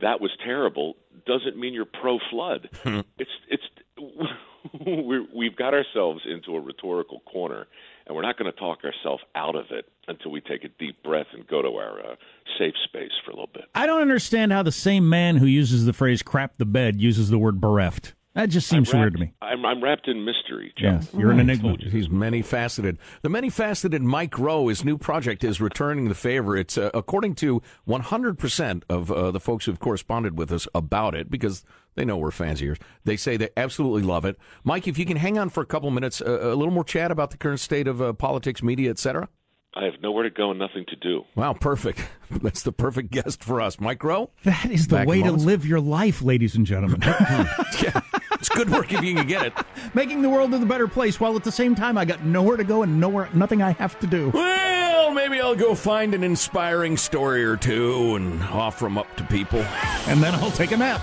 that 0.01 0.21
was 0.21 0.31
terrible 0.43 0.95
doesn't 1.25 1.57
mean 1.57 1.73
you're 1.73 1.85
pro 1.85 2.19
flood. 2.29 2.69
it's 3.17 3.31
it's 3.49 3.63
we're, 4.85 5.25
we've 5.35 5.55
got 5.55 5.73
ourselves 5.73 6.21
into 6.25 6.55
a 6.55 6.59
rhetorical 6.59 7.21
corner, 7.21 7.67
and 8.05 8.15
we're 8.15 8.21
not 8.21 8.37
going 8.37 8.51
to 8.51 8.57
talk 8.57 8.79
ourselves 8.83 9.23
out 9.35 9.55
of 9.55 9.65
it 9.71 9.85
until 10.07 10.31
we 10.31 10.41
take 10.41 10.63
a 10.63 10.69
deep 10.79 11.01
breath 11.03 11.27
and 11.33 11.47
go 11.47 11.61
to 11.61 11.69
our 11.69 11.99
uh, 11.99 12.15
safe 12.57 12.73
space 12.85 13.11
for 13.23 13.31
a 13.31 13.33
little 13.33 13.49
bit. 13.53 13.65
I 13.75 13.85
don't 13.85 14.01
understand 14.01 14.51
how 14.51 14.63
the 14.63 14.71
same 14.71 15.07
man 15.07 15.37
who 15.37 15.45
uses 15.45 15.85
the 15.85 15.93
phrase 15.93 16.21
"crap 16.21 16.57
the 16.57 16.65
bed" 16.65 17.01
uses 17.01 17.29
the 17.29 17.37
word 17.37 17.61
bereft. 17.61 18.13
That 18.33 18.49
just 18.49 18.67
seems 18.67 18.93
I'm 18.93 18.99
weird 19.01 19.13
to 19.13 19.19
me. 19.19 19.33
I'm, 19.41 19.65
I'm 19.65 19.83
wrapped 19.83 20.07
in 20.07 20.23
mystery, 20.23 20.73
Joe. 20.77 20.99
Yeah, 21.01 21.19
you're 21.19 21.31
an 21.31 21.39
enigma. 21.41 21.75
He's 21.79 22.09
many 22.09 22.41
faceted. 22.41 22.97
The 23.23 23.29
many 23.29 23.49
faceted 23.49 24.01
Mike 24.01 24.39
Rowe, 24.39 24.69
his 24.69 24.85
new 24.85 24.97
project 24.97 25.43
is 25.43 25.59
returning 25.59 26.07
the 26.07 26.15
favor. 26.15 26.55
It's 26.55 26.77
uh, 26.77 26.91
according 26.93 27.35
to 27.35 27.61
100% 27.87 28.83
of 28.89 29.11
uh, 29.11 29.31
the 29.31 29.39
folks 29.41 29.65
who've 29.65 29.79
corresponded 29.79 30.37
with 30.37 30.51
us 30.51 30.65
about 30.73 31.13
it 31.13 31.29
because 31.29 31.65
they 31.95 32.05
know 32.05 32.17
we're 32.17 32.31
fans 32.31 32.61
of 32.61 32.67
yours. 32.67 32.77
They 33.03 33.17
say 33.17 33.35
they 33.35 33.49
absolutely 33.57 34.03
love 34.03 34.23
it. 34.23 34.37
Mike, 34.63 34.87
if 34.87 34.97
you 34.97 35.05
can 35.05 35.17
hang 35.17 35.37
on 35.37 35.49
for 35.49 35.61
a 35.61 35.65
couple 35.65 35.91
minutes, 35.91 36.21
uh, 36.21 36.39
a 36.41 36.55
little 36.55 36.73
more 36.73 36.85
chat 36.85 37.11
about 37.11 37.31
the 37.31 37.37
current 37.37 37.59
state 37.59 37.87
of 37.87 38.01
uh, 38.01 38.13
politics, 38.13 38.63
media, 38.63 38.91
etc. 38.91 39.27
I 39.73 39.85
have 39.85 40.01
nowhere 40.01 40.23
to 40.23 40.29
go 40.29 40.51
and 40.51 40.59
nothing 40.59 40.85
to 40.89 40.95
do. 40.97 41.23
Wow, 41.35 41.53
perfect. 41.53 42.05
That's 42.29 42.61
the 42.63 42.73
perfect 42.73 43.11
guest 43.11 43.41
for 43.43 43.61
us. 43.61 43.79
Mike 43.79 44.03
Rowe? 44.03 44.31
That 44.43 44.69
is 44.69 44.87
the 44.87 45.05
way 45.05 45.21
to 45.21 45.31
live 45.31 45.65
your 45.65 45.79
life, 45.79 46.21
ladies 46.21 46.55
and 46.55 46.65
gentlemen. 46.65 46.99
yeah, 47.03 48.01
it's 48.41 48.49
good 48.49 48.71
work 48.71 48.91
if 48.91 49.03
you 49.03 49.13
can 49.13 49.27
get 49.27 49.45
it. 49.45 49.53
Making 49.93 50.23
the 50.23 50.29
world 50.29 50.51
a 50.51 50.65
better 50.65 50.87
place 50.87 51.19
while 51.19 51.35
at 51.35 51.43
the 51.43 51.51
same 51.51 51.75
time 51.75 51.95
I 51.95 52.05
got 52.05 52.25
nowhere 52.25 52.57
to 52.57 52.63
go 52.63 52.81
and 52.81 52.99
nowhere 52.99 53.29
nothing 53.35 53.61
I 53.61 53.73
have 53.73 53.99
to 53.99 54.07
do. 54.07 54.31
Well, 54.31 55.13
maybe 55.13 55.39
I'll 55.39 55.55
go 55.55 55.75
find 55.75 56.15
an 56.15 56.23
inspiring 56.23 56.97
story 56.97 57.45
or 57.45 57.55
two 57.55 58.15
and 58.15 58.41
offer 58.45 58.85
them 58.85 58.97
up 58.97 59.15
to 59.17 59.23
people. 59.25 59.59
And 60.07 60.23
then 60.23 60.33
I'll 60.33 60.49
take 60.49 60.71
a 60.71 60.77
nap. 60.77 61.01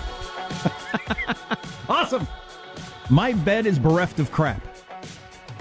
awesome. 1.89 2.27
My 3.09 3.31
bed 3.31 3.65
is 3.65 3.79
bereft 3.79 4.19
of 4.19 4.33
crap. 4.33 4.61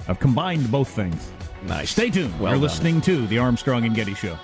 I've 0.09 0.19
combined 0.19 0.69
both 0.73 0.89
things. 0.89 1.31
Nice. 1.63 1.91
Stay 1.91 2.11
tuned. 2.11 2.33
Well 2.41 2.51
You're 2.51 2.57
done. 2.57 2.63
listening 2.63 3.01
to 3.03 3.25
the 3.29 3.39
Armstrong 3.39 3.85
and 3.85 3.95
Getty 3.95 4.15
Show. 4.15 4.37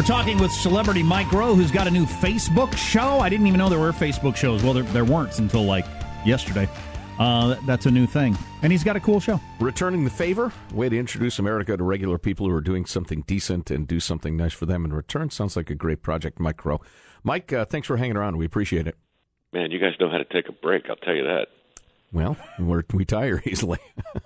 We're 0.00 0.06
talking 0.06 0.38
with 0.38 0.50
celebrity 0.50 1.02
Mike 1.02 1.30
Rowe, 1.30 1.54
who's 1.54 1.70
got 1.70 1.86
a 1.86 1.90
new 1.90 2.06
Facebook 2.06 2.74
show. 2.74 3.20
I 3.20 3.28
didn't 3.28 3.46
even 3.46 3.58
know 3.58 3.68
there 3.68 3.78
were 3.78 3.92
Facebook 3.92 4.34
shows. 4.34 4.62
Well, 4.62 4.72
there, 4.72 4.82
there 4.84 5.04
weren't 5.04 5.38
until 5.38 5.64
like 5.64 5.84
yesterday. 6.24 6.70
Uh, 7.18 7.56
that's 7.66 7.84
a 7.84 7.90
new 7.90 8.06
thing. 8.06 8.34
And 8.62 8.72
he's 8.72 8.82
got 8.82 8.96
a 8.96 9.00
cool 9.00 9.20
show. 9.20 9.38
Returning 9.60 10.04
the 10.04 10.10
favor, 10.10 10.54
way 10.72 10.88
to 10.88 10.98
introduce 10.98 11.38
America 11.38 11.76
to 11.76 11.84
regular 11.84 12.16
people 12.16 12.46
who 12.46 12.54
are 12.54 12.62
doing 12.62 12.86
something 12.86 13.24
decent 13.26 13.70
and 13.70 13.86
do 13.86 14.00
something 14.00 14.38
nice 14.38 14.54
for 14.54 14.64
them 14.64 14.86
in 14.86 14.94
return. 14.94 15.28
Sounds 15.28 15.54
like 15.54 15.68
a 15.68 15.74
great 15.74 16.02
project, 16.02 16.40
Mike 16.40 16.64
Rowe. 16.64 16.80
Mike, 17.22 17.52
uh, 17.52 17.66
thanks 17.66 17.86
for 17.86 17.98
hanging 17.98 18.16
around. 18.16 18.38
We 18.38 18.46
appreciate 18.46 18.86
it. 18.86 18.96
Man, 19.52 19.70
you 19.70 19.78
guys 19.78 19.92
know 20.00 20.08
how 20.08 20.16
to 20.16 20.24
take 20.24 20.48
a 20.48 20.52
break. 20.52 20.84
I'll 20.88 20.96
tell 20.96 21.14
you 21.14 21.24
that. 21.24 21.48
Well, 22.12 22.36
we're, 22.58 22.82
we 22.92 23.04
tire 23.04 23.40
easily. 23.44 23.78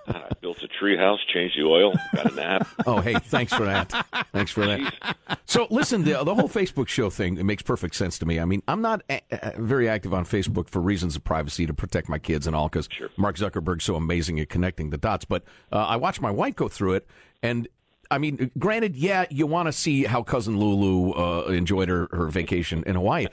I 0.07 0.31
built 0.41 0.63
a 0.63 0.69
tree 0.69 0.97
house, 0.97 1.21
changed 1.33 1.59
the 1.59 1.65
oil, 1.65 1.93
got 2.15 2.33
a 2.33 2.35
nap. 2.35 2.67
oh, 2.87 3.01
hey, 3.01 3.15
thanks 3.15 3.53
for 3.53 3.65
that. 3.65 3.93
Thanks 4.33 4.51
for 4.53 4.65
that. 4.67 5.17
So, 5.45 5.67
listen, 5.71 6.03
the, 6.05 6.25
the 6.25 6.35
whole 6.35 6.49
Facebook 6.49 6.89
show 6.89 7.11
thing 7.11 7.37
it 7.37 7.45
makes 7.45 7.63
perfect 7.63 7.95
sense 7.95 8.19
to 8.21 8.27
me. 8.27 8.41
I 8.41 8.47
mean, 8.47 8.63
I'm 8.67 8.81
not 8.81 9.03
a, 9.11 9.21
a- 9.31 9.61
very 9.61 9.89
active 9.89 10.15
on 10.15 10.25
Facebook 10.25 10.71
for 10.71 10.81
reasons 10.81 11.15
of 11.15 11.25
privacy 11.25 11.67
to 11.67 11.75
protect 11.75 12.09
my 12.09 12.19
kids 12.19 12.47
and 12.47 12.57
all, 12.57 12.69
because 12.71 12.89
Mark 13.19 13.37
Zuckerberg's 13.37 13.85
so 13.85 13.97
amazing 13.97 14.41
at 14.41 14.49
connecting 14.49 14.89
the 14.89 14.99
dots. 14.99 15.27
But 15.27 15.45
uh, 15.71 15.77
I 15.77 15.97
watched 15.97 16.23
my 16.23 16.31
wife 16.31 16.57
go 16.57 16.69
through 16.69 16.95
it, 16.95 17.07
and 17.43 17.69
I 18.11 18.17
mean, 18.19 18.51
granted, 18.59 18.97
yeah, 18.97 19.27
you 19.31 19.47
want 19.47 19.67
to 19.67 19.73
see 19.73 20.05
how 20.05 20.23
cousin 20.23 20.59
Lulu 20.59 21.13
uh, 21.13 21.41
enjoyed 21.49 21.89
her, 21.91 22.09
her 22.13 22.29
vacation 22.29 22.83
in 22.87 22.95
Hawaii, 22.95 23.27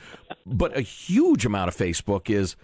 but 0.46 0.76
a 0.76 0.82
huge 0.82 1.46
amount 1.46 1.70
of 1.70 1.76
Facebook 1.76 2.30
is 2.30 2.56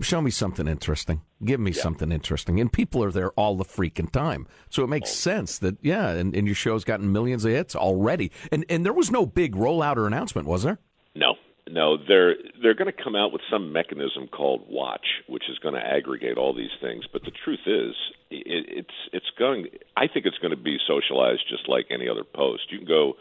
show 0.00 0.20
me 0.20 0.30
something 0.30 0.66
interesting. 0.66 1.22
Give 1.44 1.60
me 1.60 1.72
something 1.72 2.12
interesting. 2.12 2.60
And 2.60 2.72
people 2.72 3.02
are 3.02 3.10
there 3.10 3.30
all 3.32 3.56
the 3.56 3.64
freaking 3.64 4.10
time. 4.10 4.46
So 4.70 4.84
it 4.84 4.88
makes 4.88 5.10
oh. 5.10 5.14
sense 5.14 5.58
that, 5.58 5.78
yeah, 5.82 6.10
and, 6.10 6.34
and 6.34 6.46
your 6.46 6.54
show's 6.54 6.84
gotten 6.84 7.12
millions 7.12 7.44
of 7.44 7.52
hits 7.52 7.74
already. 7.74 8.30
And 8.52 8.64
and 8.68 8.84
there 8.84 8.92
was 8.92 9.10
no 9.10 9.26
big 9.26 9.54
rollout 9.54 9.96
or 9.96 10.06
announcement, 10.06 10.46
was 10.46 10.62
there? 10.62 10.78
No, 11.14 11.34
no, 11.70 11.96
they're 11.96 12.34
they're 12.62 12.74
going 12.74 12.92
to 12.92 13.04
come 13.04 13.14
out 13.14 13.32
with 13.32 13.42
some 13.50 13.72
mechanism 13.72 14.28
called 14.28 14.64
Watch, 14.68 15.06
which 15.28 15.44
is 15.50 15.58
going 15.58 15.74
to 15.74 15.80
aggregate 15.80 16.38
all 16.38 16.54
these 16.54 16.74
things. 16.80 17.04
But 17.12 17.22
the 17.22 17.32
truth 17.44 17.66
is, 17.66 17.94
it, 18.30 18.64
it's 18.68 18.94
it's 19.12 19.30
going. 19.38 19.66
I 19.96 20.06
think 20.06 20.26
it's 20.26 20.38
going 20.38 20.50
to 20.50 20.62
be 20.62 20.78
socialized 20.86 21.42
just 21.48 21.68
like 21.68 21.86
any 21.90 22.08
other 22.08 22.24
post. 22.24 22.70
You 22.70 22.78
can 22.78 22.88
go 22.88 23.14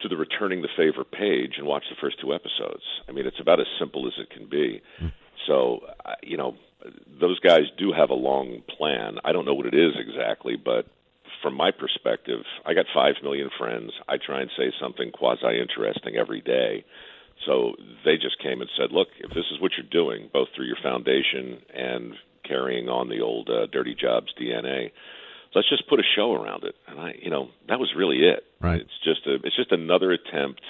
to 0.00 0.08
the 0.08 0.16
returning 0.16 0.62
the 0.62 0.68
favor 0.76 1.04
page 1.04 1.54
and 1.58 1.66
watch 1.66 1.84
the 1.90 1.96
first 2.00 2.20
two 2.20 2.32
episodes. 2.32 2.82
I 3.08 3.12
mean, 3.12 3.26
it's 3.26 3.40
about 3.40 3.60
as 3.60 3.66
simple 3.78 4.06
as 4.06 4.12
it 4.18 4.30
can 4.30 4.48
be. 4.48 4.80
Hmm. 4.98 5.08
So, 5.46 5.80
you 6.22 6.36
know, 6.36 6.56
those 7.20 7.38
guys 7.40 7.62
do 7.76 7.92
have 7.92 8.10
a 8.10 8.14
long 8.14 8.62
plan. 8.76 9.18
I 9.24 9.32
don't 9.32 9.44
know 9.44 9.54
what 9.54 9.66
it 9.66 9.74
is 9.74 9.92
exactly, 9.96 10.56
but 10.56 10.86
from 11.42 11.54
my 11.54 11.70
perspective, 11.70 12.40
I 12.66 12.74
got 12.74 12.86
five 12.94 13.14
million 13.22 13.50
friends. 13.58 13.92
I 14.08 14.16
try 14.16 14.40
and 14.40 14.50
say 14.56 14.72
something 14.80 15.10
quasi 15.12 15.60
interesting 15.60 16.16
every 16.16 16.40
day. 16.40 16.84
So 17.46 17.74
they 18.04 18.16
just 18.16 18.38
came 18.42 18.60
and 18.60 18.70
said, 18.76 18.90
"Look, 18.90 19.08
if 19.20 19.30
this 19.30 19.46
is 19.52 19.60
what 19.60 19.72
you're 19.76 19.86
doing, 19.90 20.28
both 20.32 20.48
through 20.54 20.66
your 20.66 20.78
foundation 20.82 21.62
and 21.72 22.14
carrying 22.44 22.88
on 22.88 23.08
the 23.08 23.20
old 23.20 23.48
uh, 23.48 23.66
dirty 23.66 23.94
jobs 23.94 24.32
DNA, 24.40 24.90
let's 25.54 25.68
just 25.68 25.88
put 25.88 26.00
a 26.00 26.14
show 26.16 26.32
around 26.32 26.64
it." 26.64 26.74
And 26.88 26.98
I, 26.98 27.14
you 27.20 27.30
know, 27.30 27.48
that 27.68 27.78
was 27.78 27.92
really 27.96 28.18
it. 28.26 28.44
Right. 28.60 28.80
It's 28.80 28.98
just 29.04 29.26
a, 29.26 29.34
it's 29.46 29.56
just 29.56 29.70
another 29.70 30.10
attempt 30.10 30.62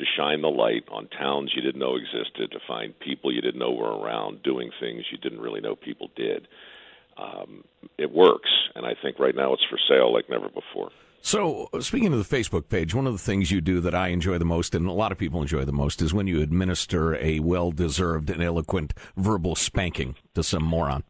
to 0.00 0.06
shine 0.16 0.42
the 0.42 0.48
light 0.48 0.84
on 0.90 1.08
towns 1.08 1.52
you 1.54 1.62
didn't 1.62 1.80
know 1.80 1.96
existed, 1.96 2.50
to 2.50 2.58
find 2.66 2.98
people 2.98 3.32
you 3.32 3.40
didn't 3.40 3.60
know 3.60 3.72
were 3.72 3.96
around 3.96 4.42
doing 4.42 4.70
things 4.80 5.04
you 5.12 5.18
didn't 5.18 5.40
really 5.40 5.60
know 5.60 5.76
people 5.76 6.10
did 6.16 6.48
um, 7.20 7.64
it 7.98 8.10
works, 8.10 8.50
and 8.74 8.86
I 8.86 8.94
think 9.02 9.18
right 9.18 9.34
now 9.34 9.52
it's 9.52 9.64
for 9.68 9.78
sale 9.88 10.12
like 10.12 10.28
never 10.28 10.48
before. 10.48 10.90
So, 11.22 11.68
speaking 11.80 12.14
of 12.14 12.28
the 12.28 12.36
Facebook 12.36 12.70
page, 12.70 12.94
one 12.94 13.06
of 13.06 13.12
the 13.12 13.18
things 13.18 13.50
you 13.50 13.60
do 13.60 13.80
that 13.80 13.94
I 13.94 14.08
enjoy 14.08 14.38
the 14.38 14.46
most, 14.46 14.74
and 14.74 14.86
a 14.86 14.92
lot 14.92 15.12
of 15.12 15.18
people 15.18 15.42
enjoy 15.42 15.66
the 15.66 15.72
most, 15.72 16.00
is 16.00 16.14
when 16.14 16.26
you 16.26 16.40
administer 16.40 17.14
a 17.16 17.40
well 17.40 17.72
deserved 17.72 18.30
and 18.30 18.42
eloquent 18.42 18.94
verbal 19.16 19.54
spanking 19.54 20.16
to 20.34 20.42
some 20.42 20.62
moron. 20.62 21.04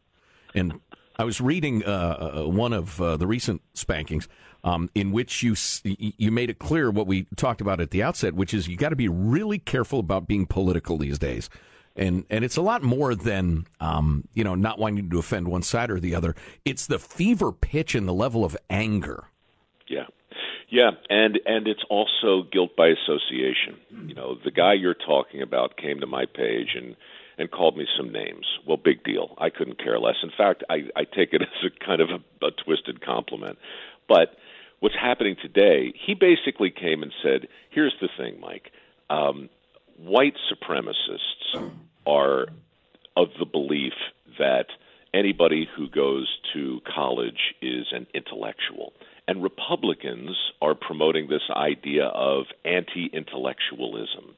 And 0.53 0.81
I 1.17 1.23
was 1.23 1.39
reading 1.39 1.85
uh, 1.85 2.41
uh, 2.43 2.49
one 2.49 2.73
of 2.73 3.01
uh, 3.01 3.15
the 3.15 3.27
recent 3.27 3.61
spankings 3.73 4.27
um, 4.63 4.89
in 4.95 5.11
which 5.11 5.43
you 5.43 5.55
you 5.83 6.31
made 6.31 6.49
it 6.49 6.59
clear 6.59 6.91
what 6.91 7.07
we 7.07 7.27
talked 7.35 7.61
about 7.61 7.79
at 7.79 7.91
the 7.91 8.03
outset, 8.03 8.33
which 8.33 8.53
is 8.53 8.67
you 8.67 8.77
got 8.77 8.89
to 8.89 8.95
be 8.95 9.07
really 9.07 9.59
careful 9.59 9.99
about 9.99 10.27
being 10.27 10.45
political 10.45 10.97
these 10.97 11.19
days 11.19 11.49
and 11.95 12.25
and 12.29 12.45
it's 12.45 12.57
a 12.57 12.61
lot 12.61 12.83
more 12.83 13.15
than 13.15 13.67
um, 13.79 14.27
you 14.33 14.43
know 14.43 14.55
not 14.55 14.79
wanting 14.79 15.09
to 15.09 15.19
offend 15.19 15.47
one 15.47 15.61
side 15.61 15.91
or 15.91 15.99
the 15.99 16.15
other. 16.15 16.35
It's 16.65 16.87
the 16.87 16.99
fever 16.99 17.51
pitch 17.51 17.95
and 17.95 18.07
the 18.07 18.13
level 18.13 18.45
of 18.45 18.55
anger. 18.69 19.25
Yeah, 19.87 20.05
yeah, 20.69 20.91
and 21.09 21.39
and 21.45 21.67
it's 21.67 21.83
also 21.89 22.43
guilt 22.51 22.75
by 22.75 22.87
association. 22.87 23.77
You 24.07 24.15
know, 24.15 24.37
the 24.43 24.51
guy 24.51 24.73
you're 24.73 24.93
talking 24.93 25.41
about 25.41 25.77
came 25.77 25.99
to 25.99 26.07
my 26.07 26.25
page 26.25 26.75
and 26.75 26.95
and 27.37 27.51
called 27.51 27.77
me 27.77 27.85
some 27.97 28.11
names. 28.11 28.45
Well, 28.67 28.77
big 28.77 29.03
deal. 29.03 29.35
I 29.37 29.49
couldn't 29.49 29.83
care 29.83 29.99
less. 29.99 30.17
In 30.23 30.31
fact, 30.37 30.63
I, 30.69 30.89
I 30.95 31.03
take 31.05 31.33
it 31.33 31.41
as 31.41 31.47
a 31.65 31.85
kind 31.85 32.01
of 32.01 32.09
a, 32.09 32.45
a 32.45 32.51
twisted 32.51 33.03
compliment. 33.03 33.57
But 34.07 34.35
what's 34.81 34.95
happening 34.95 35.37
today? 35.41 35.93
He 36.05 36.13
basically 36.13 36.69
came 36.69 37.01
and 37.01 37.13
said, 37.23 37.47
"Here's 37.69 37.95
the 38.01 38.09
thing, 38.17 38.39
Mike." 38.41 38.71
Um, 39.09 39.49
white 39.97 40.35
supremacists 40.51 41.71
are 42.05 42.47
of 43.15 43.29
the 43.39 43.45
belief 43.45 43.93
that 44.37 44.67
anybody 45.13 45.67
who 45.75 45.89
goes 45.89 46.27
to 46.53 46.81
college 46.93 47.53
is 47.61 47.87
an 47.91 48.07
intellectual. 48.13 48.93
And 49.27 49.43
Republicans 49.43 50.35
are 50.61 50.75
promoting 50.75 51.27
this 51.27 51.49
idea 51.51 52.05
of 52.05 52.45
anti 52.65 53.09
intellectualism. 53.13 54.35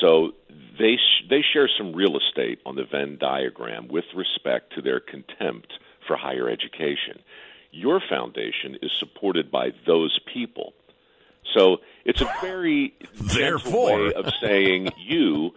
So 0.00 0.32
they, 0.78 0.96
sh- 0.96 1.24
they 1.28 1.42
share 1.52 1.68
some 1.76 1.94
real 1.94 2.16
estate 2.16 2.60
on 2.64 2.76
the 2.76 2.84
Venn 2.90 3.18
diagram 3.20 3.88
with 3.88 4.04
respect 4.14 4.74
to 4.74 4.82
their 4.82 5.00
contempt 5.00 5.72
for 6.06 6.16
higher 6.16 6.48
education. 6.48 7.20
Your 7.74 8.00
foundation 8.08 8.78
is 8.82 8.92
supported 8.98 9.50
by 9.50 9.72
those 9.86 10.18
people. 10.32 10.74
So 11.54 11.78
it's 12.04 12.20
a 12.20 12.30
very 12.40 12.94
therefore 13.14 14.04
way 14.04 14.12
of 14.14 14.26
saying 14.40 14.90
you 14.96 15.50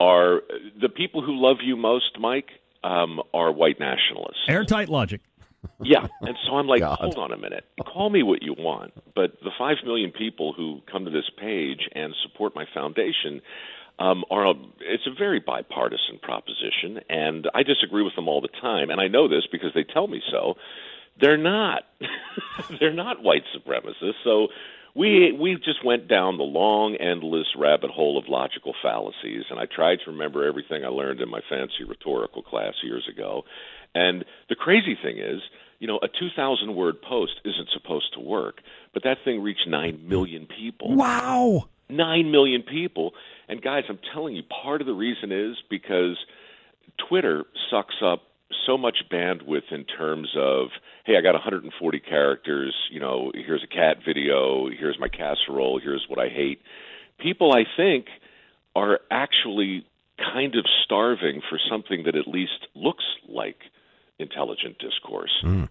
are 0.00 0.42
the 0.80 0.88
people 0.88 1.22
who 1.22 1.34
love 1.34 1.58
you 1.62 1.76
most, 1.76 2.18
Mike, 2.18 2.50
um, 2.82 3.20
are 3.32 3.50
white 3.50 3.80
nationalists. 3.80 4.42
Airtight 4.48 4.88
logic. 4.88 5.20
Yeah, 5.82 6.06
and 6.20 6.36
so 6.46 6.56
I'm 6.56 6.66
like, 6.66 6.80
God. 6.80 6.98
hold 6.98 7.16
on 7.16 7.32
a 7.32 7.38
minute. 7.38 7.64
Call 7.84 8.10
me 8.10 8.22
what 8.22 8.42
you 8.42 8.54
want, 8.56 8.92
but 9.14 9.40
the 9.42 9.50
five 9.58 9.78
million 9.84 10.12
people 10.12 10.52
who 10.52 10.80
come 10.90 11.06
to 11.06 11.10
this 11.10 11.28
page 11.38 11.88
and 11.92 12.14
support 12.22 12.54
my 12.54 12.66
foundation 12.74 13.40
um, 13.98 14.24
are 14.30 14.46
a, 14.46 14.54
it's 14.80 15.06
a 15.06 15.14
very 15.16 15.40
bipartisan 15.40 16.18
proposition, 16.20 17.00
and 17.08 17.48
I 17.54 17.62
disagree 17.62 18.02
with 18.02 18.14
them 18.14 18.28
all 18.28 18.40
the 18.40 18.48
time, 18.60 18.90
and 18.90 19.00
I 19.00 19.08
know 19.08 19.28
this 19.28 19.46
because 19.50 19.70
they 19.74 19.84
tell 19.84 20.06
me 20.06 20.20
so. 20.30 20.54
They're 21.20 21.36
not. 21.36 21.82
They're 22.80 22.92
not 22.92 23.22
white 23.22 23.44
supremacists. 23.56 24.14
So 24.24 24.48
we 24.94 25.32
we 25.32 25.56
just 25.56 25.84
went 25.84 26.08
down 26.08 26.36
the 26.36 26.44
long, 26.44 26.96
endless 26.96 27.46
rabbit 27.56 27.90
hole 27.90 28.16
of 28.18 28.28
logical 28.28 28.74
fallacies, 28.82 29.44
and 29.50 29.58
I 29.58 29.66
tried 29.66 29.98
to 30.04 30.10
remember 30.10 30.46
everything 30.46 30.84
I 30.84 30.88
learned 30.88 31.20
in 31.20 31.28
my 31.28 31.40
fancy 31.48 31.84
rhetorical 31.86 32.42
class 32.42 32.74
years 32.82 33.08
ago. 33.12 33.44
And 33.94 34.24
the 34.48 34.56
crazy 34.56 34.96
thing 35.00 35.18
is, 35.18 35.40
you 35.78 35.86
know, 35.86 35.98
a 36.02 36.08
2,000 36.08 36.74
word 36.74 37.00
post 37.02 37.40
isn't 37.44 37.68
supposed 37.72 38.12
to 38.14 38.20
work, 38.20 38.60
but 38.92 39.04
that 39.04 39.18
thing 39.24 39.42
reached 39.42 39.68
9 39.68 40.08
million 40.08 40.46
people. 40.46 40.96
Wow. 40.96 41.68
9 41.88 42.30
million 42.30 42.62
people. 42.62 43.12
And 43.48 43.60
guys, 43.60 43.84
I'm 43.88 43.98
telling 44.12 44.34
you, 44.34 44.42
part 44.42 44.80
of 44.80 44.86
the 44.86 44.94
reason 44.94 45.30
is 45.30 45.56
because 45.68 46.16
Twitter 47.08 47.44
sucks 47.70 47.96
up 48.02 48.22
so 48.66 48.76
much 48.78 48.98
bandwidth 49.10 49.70
in 49.70 49.84
terms 49.84 50.28
of 50.36 50.68
hey 51.04 51.16
i 51.16 51.20
got 51.20 51.32
140 51.34 52.00
characters 52.00 52.74
you 52.90 53.00
know 53.00 53.30
here's 53.34 53.62
a 53.62 53.66
cat 53.66 53.98
video 54.06 54.68
here's 54.68 54.98
my 54.98 55.08
casserole 55.08 55.80
here's 55.80 56.06
what 56.08 56.18
i 56.18 56.28
hate. 56.28 56.60
People 57.18 57.52
i 57.52 57.64
think 57.76 58.06
are 58.74 59.00
actually 59.10 59.86
kind 60.18 60.54
of 60.56 60.64
starving 60.84 61.40
for 61.48 61.58
something 61.70 62.04
that 62.04 62.16
at 62.16 62.26
least 62.26 62.66
looks 62.74 63.04
like 63.28 63.56
intelligent 64.18 64.78
discourse. 64.78 65.42
Mm. 65.42 65.68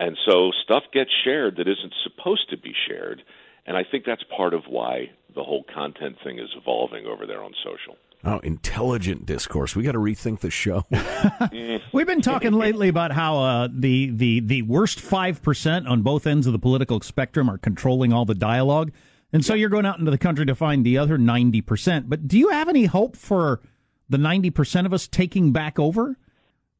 and 0.00 0.16
so 0.28 0.50
stuff 0.64 0.84
gets 0.92 1.10
shared 1.24 1.56
that 1.56 1.68
isn't 1.68 1.94
supposed 2.02 2.50
to 2.50 2.56
be 2.56 2.74
shared 2.88 3.22
and 3.66 3.76
i 3.76 3.84
think 3.88 4.04
that's 4.04 4.24
part 4.36 4.54
of 4.54 4.62
why 4.68 5.10
the 5.34 5.42
whole 5.42 5.64
content 5.74 6.16
thing 6.22 6.38
is 6.38 6.50
evolving 6.56 7.06
over 7.06 7.26
there 7.26 7.42
on 7.42 7.52
social 7.64 7.96
Oh, 8.26 8.38
intelligent 8.38 9.26
discourse. 9.26 9.76
We 9.76 9.82
got 9.82 9.92
to 9.92 9.98
rethink 9.98 10.40
the 10.40 10.50
show. 10.50 10.86
We've 11.92 12.06
been 12.06 12.22
talking 12.22 12.52
lately 12.52 12.88
about 12.88 13.12
how 13.12 13.38
uh, 13.38 13.68
the 13.70 14.10
the 14.10 14.40
the 14.40 14.62
worst 14.62 14.98
five 14.98 15.42
percent 15.42 15.86
on 15.86 16.00
both 16.00 16.26
ends 16.26 16.46
of 16.46 16.54
the 16.54 16.58
political 16.58 17.00
spectrum 17.02 17.50
are 17.50 17.58
controlling 17.58 18.14
all 18.14 18.24
the 18.24 18.34
dialogue, 18.34 18.92
and 19.32 19.44
so 19.44 19.52
you're 19.52 19.68
going 19.68 19.84
out 19.84 19.98
into 19.98 20.10
the 20.10 20.18
country 20.18 20.46
to 20.46 20.54
find 20.54 20.86
the 20.86 20.96
other 20.96 21.18
ninety 21.18 21.60
percent. 21.60 22.08
But 22.08 22.26
do 22.26 22.38
you 22.38 22.48
have 22.48 22.68
any 22.68 22.86
hope 22.86 23.14
for 23.14 23.60
the 24.08 24.18
ninety 24.18 24.50
percent 24.50 24.86
of 24.86 24.94
us 24.94 25.06
taking 25.06 25.52
back 25.52 25.78
over? 25.78 26.16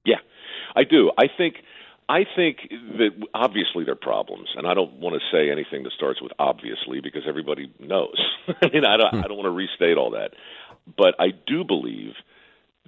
Yeah, 0.06 0.20
I 0.74 0.84
do. 0.84 1.10
I 1.18 1.26
think. 1.36 1.56
I 2.06 2.26
think 2.36 2.58
that 2.98 3.12
obviously 3.32 3.84
there 3.84 3.94
are 3.94 3.96
problems, 3.96 4.50
and 4.56 4.66
I 4.66 4.74
don't 4.74 5.00
want 5.00 5.14
to 5.16 5.20
say 5.34 5.50
anything 5.50 5.84
that 5.84 5.92
starts 5.96 6.20
with 6.20 6.32
obviously 6.38 7.00
because 7.00 7.22
everybody 7.26 7.72
knows. 7.80 8.20
I 8.48 8.68
mean, 8.70 8.84
I 8.84 8.98
don't, 8.98 9.24
I 9.24 9.26
don't 9.26 9.38
want 9.38 9.46
to 9.46 9.50
restate 9.50 9.96
all 9.96 10.10
that. 10.10 10.32
But 10.86 11.14
I 11.18 11.28
do 11.46 11.64
believe 11.64 12.12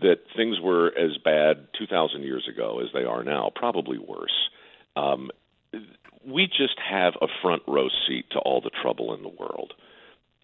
that 0.02 0.18
things 0.36 0.60
were 0.60 0.88
as 0.88 1.16
bad 1.24 1.68
2,000 1.78 2.22
years 2.22 2.48
ago 2.52 2.80
as 2.80 2.88
they 2.92 3.04
are 3.04 3.24
now, 3.24 3.50
probably 3.54 3.98
worse. 3.98 4.50
Um, 4.94 5.30
we 6.26 6.46
just 6.46 6.78
have 6.78 7.14
a 7.22 7.28
front 7.42 7.62
row 7.66 7.88
seat 8.06 8.26
to 8.32 8.38
all 8.38 8.60
the 8.60 8.70
trouble 8.82 9.14
in 9.14 9.22
the 9.22 9.28
world. 9.28 9.72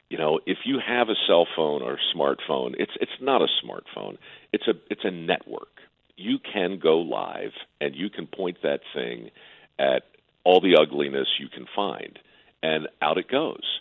You 0.08 0.18
know, 0.18 0.40
if 0.46 0.58
you 0.64 0.78
have 0.86 1.08
a 1.08 1.14
cell 1.26 1.46
phone 1.56 1.82
or 1.82 1.98
smartphone, 2.14 2.74
it's 2.78 2.92
it's 3.00 3.12
not 3.20 3.42
a 3.42 3.48
smartphone. 3.64 4.18
It's 4.52 4.68
a 4.68 4.74
it's 4.90 5.04
a 5.04 5.10
network. 5.10 5.80
You 6.16 6.38
can 6.38 6.78
go 6.78 6.98
live 6.98 7.52
and 7.80 7.94
you 7.94 8.10
can 8.10 8.26
point 8.26 8.58
that 8.62 8.80
thing 8.94 9.30
at 9.78 10.02
all 10.44 10.60
the 10.60 10.76
ugliness 10.80 11.28
you 11.40 11.48
can 11.48 11.66
find, 11.74 12.18
and 12.62 12.88
out 13.00 13.18
it 13.18 13.28
goes. 13.28 13.80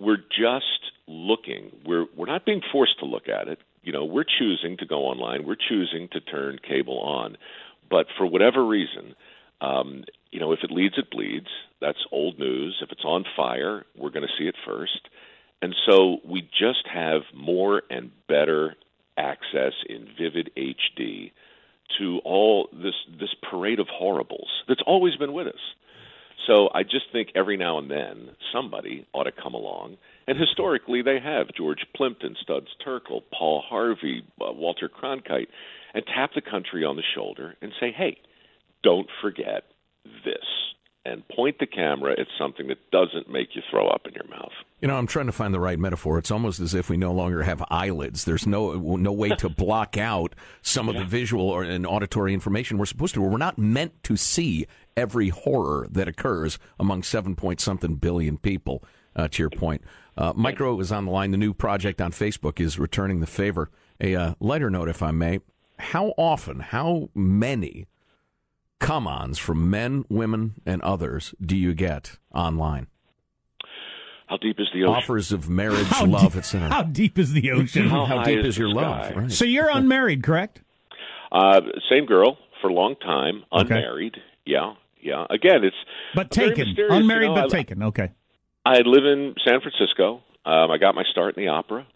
We're 0.00 0.16
just 0.16 0.92
looking. 1.06 1.70
We're 1.86 2.06
we're 2.16 2.26
not 2.26 2.44
being 2.44 2.62
forced 2.72 2.98
to 3.00 3.04
look 3.06 3.28
at 3.28 3.48
it. 3.48 3.58
You 3.82 3.92
know, 3.92 4.04
we're 4.04 4.24
choosing 4.24 4.76
to 4.78 4.86
go 4.86 5.02
online. 5.04 5.46
We're 5.46 5.56
choosing 5.56 6.08
to 6.12 6.20
turn 6.20 6.58
cable 6.66 6.98
on. 7.00 7.36
But 7.88 8.06
for 8.16 8.26
whatever 8.26 8.64
reason, 8.64 9.14
um, 9.60 10.04
you 10.30 10.40
know, 10.40 10.52
if 10.52 10.60
it 10.62 10.70
leads, 10.70 10.96
it 10.96 11.10
bleeds. 11.10 11.48
That's 11.80 11.98
old 12.12 12.38
news. 12.38 12.78
If 12.82 12.90
it's 12.92 13.04
on 13.04 13.24
fire, 13.36 13.84
we're 13.96 14.10
going 14.10 14.26
to 14.26 14.32
see 14.38 14.46
it 14.48 14.54
first. 14.66 15.08
And 15.62 15.74
so 15.86 16.18
we 16.24 16.42
just 16.42 16.86
have 16.92 17.22
more 17.34 17.82
and 17.90 18.10
better 18.26 18.76
access 19.18 19.72
in 19.88 20.08
vivid 20.18 20.50
HD 20.56 21.32
to 21.98 22.20
all 22.24 22.68
this 22.72 22.94
this 23.18 23.34
parade 23.50 23.80
of 23.80 23.88
horribles 23.88 24.48
that's 24.68 24.82
always 24.86 25.16
been 25.16 25.32
with 25.32 25.48
us. 25.48 25.60
So 26.46 26.68
I 26.74 26.82
just 26.82 27.06
think 27.12 27.30
every 27.34 27.56
now 27.56 27.78
and 27.78 27.90
then 27.90 28.30
somebody 28.52 29.06
ought 29.12 29.24
to 29.24 29.32
come 29.32 29.54
along, 29.54 29.96
and 30.26 30.38
historically 30.38 31.02
they 31.02 31.18
have 31.20 31.48
George 31.56 31.84
Plimpton, 31.94 32.36
Studs 32.42 32.68
Terkel, 32.86 33.22
Paul 33.32 33.62
Harvey, 33.66 34.22
uh, 34.40 34.52
Walter 34.52 34.88
Cronkite, 34.88 35.48
and 35.94 36.04
tap 36.06 36.30
the 36.34 36.40
country 36.40 36.84
on 36.84 36.96
the 36.96 37.02
shoulder 37.14 37.56
and 37.60 37.72
say, 37.80 37.92
"Hey, 37.92 38.18
don't 38.82 39.08
forget 39.20 39.64
this." 40.24 40.44
And 41.02 41.26
point 41.28 41.58
the 41.58 41.66
camera 41.66 42.12
at 42.12 42.26
something 42.38 42.68
that 42.68 42.90
doesn't 42.90 43.30
make 43.30 43.56
you 43.56 43.62
throw 43.70 43.88
up 43.88 44.06
in 44.06 44.12
your 44.12 44.28
mouth. 44.28 44.52
You 44.82 44.88
know, 44.88 44.96
I'm 44.96 45.06
trying 45.06 45.26
to 45.26 45.32
find 45.32 45.54
the 45.54 45.58
right 45.58 45.78
metaphor. 45.78 46.18
It's 46.18 46.30
almost 46.30 46.60
as 46.60 46.74
if 46.74 46.90
we 46.90 46.98
no 46.98 47.12
longer 47.12 47.42
have 47.42 47.64
eyelids. 47.70 48.26
There's 48.26 48.46
no 48.46 48.74
no 48.74 49.10
way 49.10 49.30
to 49.30 49.48
block 49.48 49.96
out 49.96 50.34
some 50.60 50.90
of 50.90 50.96
the 50.96 51.04
visual 51.04 51.48
or 51.48 51.62
and 51.62 51.86
auditory 51.86 52.34
information 52.34 52.76
we're 52.76 52.84
supposed 52.84 53.14
to. 53.14 53.22
We're 53.22 53.38
not 53.38 53.56
meant 53.58 54.02
to 54.04 54.16
see 54.16 54.66
every 54.96 55.28
horror 55.28 55.86
that 55.90 56.08
occurs 56.08 56.58
among 56.78 57.02
seven 57.02 57.34
point 57.36 57.60
something 57.60 57.96
billion 57.96 58.38
people. 58.38 58.84
Uh, 59.16 59.26
to 59.26 59.42
your 59.42 59.50
point, 59.50 59.82
uh, 60.16 60.32
Mike 60.36 60.60
Rowe 60.60 60.78
is 60.78 60.92
on 60.92 61.04
the 61.04 61.10
line. 61.10 61.32
The 61.32 61.36
new 61.36 61.52
project 61.52 62.00
on 62.00 62.12
Facebook 62.12 62.60
is 62.60 62.78
returning 62.78 63.18
the 63.18 63.26
favor. 63.26 63.68
A 64.00 64.14
uh, 64.14 64.34
lighter 64.38 64.70
note, 64.70 64.88
if 64.88 65.02
I 65.02 65.10
may. 65.10 65.40
How 65.78 66.14
often, 66.16 66.60
how 66.60 67.10
many 67.14 67.86
come 68.78 69.08
ons 69.08 69.36
from 69.38 69.68
men, 69.68 70.04
women, 70.08 70.54
and 70.64 70.80
others 70.82 71.34
do 71.44 71.56
you 71.56 71.74
get 71.74 72.18
online? 72.32 72.86
How 74.28 74.36
deep 74.36 74.60
is 74.60 74.68
the 74.72 74.84
ocean? 74.84 74.94
Offers 74.94 75.32
of 75.32 75.48
marriage, 75.48 75.86
How 75.88 76.06
love, 76.06 76.22
deep- 76.32 76.36
etc. 76.36 76.68
How 76.68 76.82
deep 76.84 77.18
is 77.18 77.32
the 77.32 77.50
ocean? 77.50 77.88
How 77.88 78.04
How 78.04 78.22
deep 78.22 78.38
is 78.40 78.46
is 78.46 78.58
your 78.58 78.70
sky? 78.70 78.80
love? 78.80 79.16
Right. 79.16 79.32
so 79.32 79.44
you're 79.44 79.70
unmarried, 79.70 80.22
correct? 80.22 80.62
Uh, 81.32 81.60
same 81.90 82.06
girl 82.06 82.38
for 82.60 82.70
a 82.70 82.72
long 82.72 82.94
time, 82.96 83.42
Okay. 83.52 83.74
unmarried. 83.74 84.16
Yeah, 84.46 84.74
yeah. 85.02 85.26
Again, 85.30 85.64
it's 85.64 85.76
But 86.14 86.30
taken. 86.30 86.66
mysterious, 86.68 86.92
you 86.92 86.96
Unmarried 87.00 87.28
know, 87.30 87.34
but 87.34 87.44
I- 87.44 87.48
taken. 87.48 87.82
Okay. 87.84 88.10
I 88.64 88.80
live 88.80 89.04
in 89.04 89.34
San 89.46 89.60
Francisco. 89.60 90.22
Um, 90.44 90.70
I 90.70 90.78
got 90.78 90.94
my 90.94 91.04
start 91.10 91.36
in 91.36 91.44
the 91.44 91.48
opera. 91.50 91.86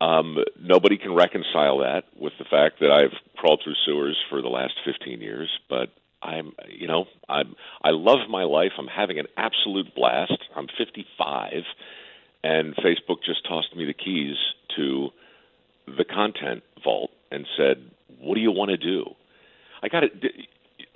Um, 0.00 0.38
nobody 0.60 0.96
can 0.96 1.14
reconcile 1.14 1.78
that 1.78 2.04
with 2.18 2.32
the 2.38 2.44
fact 2.44 2.80
that 2.80 2.90
I've 2.90 3.12
crawled 3.36 3.60
through 3.62 3.74
sewers 3.84 4.16
for 4.30 4.40
the 4.42 4.48
last 4.48 4.74
15 4.84 5.20
years. 5.20 5.48
But 5.68 5.90
I'm, 6.22 6.52
you 6.68 6.86
know, 6.88 7.04
I'm, 7.28 7.54
I 7.82 7.90
love 7.90 8.28
my 8.28 8.44
life. 8.44 8.72
I'm 8.78 8.86
having 8.88 9.18
an 9.18 9.26
absolute 9.36 9.94
blast. 9.94 10.38
I'm 10.56 10.66
55, 10.78 11.52
and 12.42 12.74
Facebook 12.76 13.22
just 13.24 13.46
tossed 13.46 13.76
me 13.76 13.84
the 13.84 13.92
keys 13.94 14.36
to 14.76 15.10
the 15.86 16.04
content 16.04 16.62
vault 16.82 17.10
and 17.30 17.46
said, 17.56 17.90
"What 18.20 18.34
do 18.36 18.40
you 18.40 18.50
want 18.52 18.70
to 18.70 18.76
do?" 18.76 19.04
I 19.82 19.88
got 19.88 20.04
it. 20.04 20.12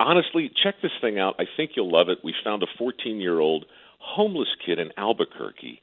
Honestly, 0.05 0.51
check 0.63 0.75
this 0.83 0.91
thing 1.01 1.17
out. 1.17 1.33
I 1.39 1.45
think 1.57 1.71
you'll 1.75 1.91
love 1.91 2.09
it. 2.09 2.19
We 2.23 2.35
found 2.43 2.61
a 2.61 2.67
14 2.77 3.19
year 3.19 3.39
old 3.39 3.65
homeless 3.97 4.49
kid 4.63 4.77
in 4.77 4.91
Albuquerque 4.97 5.81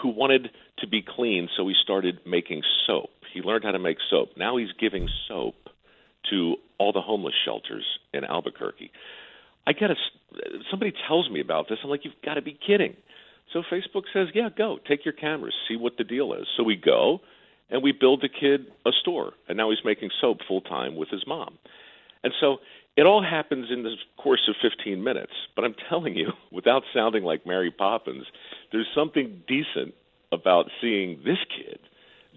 who 0.00 0.10
wanted 0.10 0.50
to 0.78 0.86
be 0.86 1.02
clean, 1.02 1.48
so 1.56 1.66
he 1.66 1.74
started 1.82 2.20
making 2.24 2.62
soap. 2.86 3.10
He 3.32 3.40
learned 3.40 3.64
how 3.64 3.72
to 3.72 3.80
make 3.80 3.96
soap. 4.10 4.28
Now 4.36 4.58
he's 4.58 4.70
giving 4.78 5.08
soap 5.26 5.56
to 6.30 6.54
all 6.78 6.92
the 6.92 7.00
homeless 7.00 7.34
shelters 7.44 7.84
in 8.12 8.24
Albuquerque. 8.24 8.92
I 9.66 9.72
get 9.72 9.90
a 9.90 9.96
somebody 10.70 10.92
tells 11.08 11.28
me 11.28 11.40
about 11.40 11.68
this. 11.68 11.78
I'm 11.82 11.90
like, 11.90 12.04
you've 12.04 12.14
got 12.24 12.34
to 12.34 12.42
be 12.42 12.56
kidding. 12.64 12.94
So 13.52 13.62
Facebook 13.72 14.04
says, 14.12 14.28
yeah, 14.34 14.50
go 14.56 14.78
take 14.88 15.04
your 15.04 15.14
cameras, 15.14 15.54
see 15.68 15.74
what 15.74 15.96
the 15.98 16.04
deal 16.04 16.32
is. 16.34 16.46
So 16.56 16.62
we 16.62 16.76
go 16.76 17.22
and 17.70 17.82
we 17.82 17.90
build 17.90 18.22
the 18.22 18.28
kid 18.28 18.66
a 18.86 18.90
store, 19.00 19.32
and 19.48 19.56
now 19.56 19.70
he's 19.70 19.84
making 19.84 20.10
soap 20.20 20.38
full 20.46 20.60
time 20.60 20.94
with 20.94 21.08
his 21.08 21.24
mom. 21.26 21.58
And 22.22 22.32
so 22.40 22.58
it 22.96 23.06
all 23.06 23.22
happens 23.22 23.66
in 23.70 23.82
the 23.82 23.94
course 24.16 24.48
of 24.48 24.54
15 24.62 25.02
minutes. 25.02 25.32
But 25.56 25.64
I'm 25.64 25.74
telling 25.88 26.16
you, 26.16 26.32
without 26.52 26.82
sounding 26.94 27.24
like 27.24 27.46
Mary 27.46 27.70
Poppins, 27.70 28.26
there's 28.72 28.88
something 28.94 29.42
decent 29.46 29.94
about 30.32 30.70
seeing 30.80 31.20
this 31.24 31.38
kid 31.56 31.78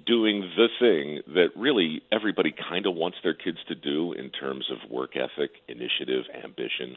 doing 0.05 0.41
the 0.55 0.67
thing 0.79 1.21
that 1.33 1.49
really 1.55 2.01
everybody 2.11 2.53
kind 2.69 2.85
of 2.85 2.93
wants 2.95 3.17
their 3.23 3.33
kids 3.33 3.57
to 3.67 3.75
do 3.75 4.13
in 4.13 4.29
terms 4.29 4.69
of 4.71 4.89
work 4.89 5.15
ethic, 5.15 5.51
initiative, 5.67 6.23
ambition. 6.43 6.95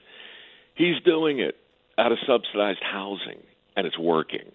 He's 0.74 1.00
doing 1.04 1.40
it 1.40 1.56
out 1.98 2.12
of 2.12 2.18
subsidized 2.26 2.82
housing, 2.82 3.40
and 3.76 3.86
it's 3.86 3.98
working. 3.98 4.52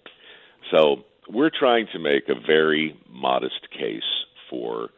So 0.70 1.04
we're 1.28 1.50
trying 1.50 1.86
to 1.92 1.98
make 1.98 2.28
a 2.28 2.34
very 2.34 2.98
modest 3.10 3.68
case 3.76 4.02
for 4.48 4.90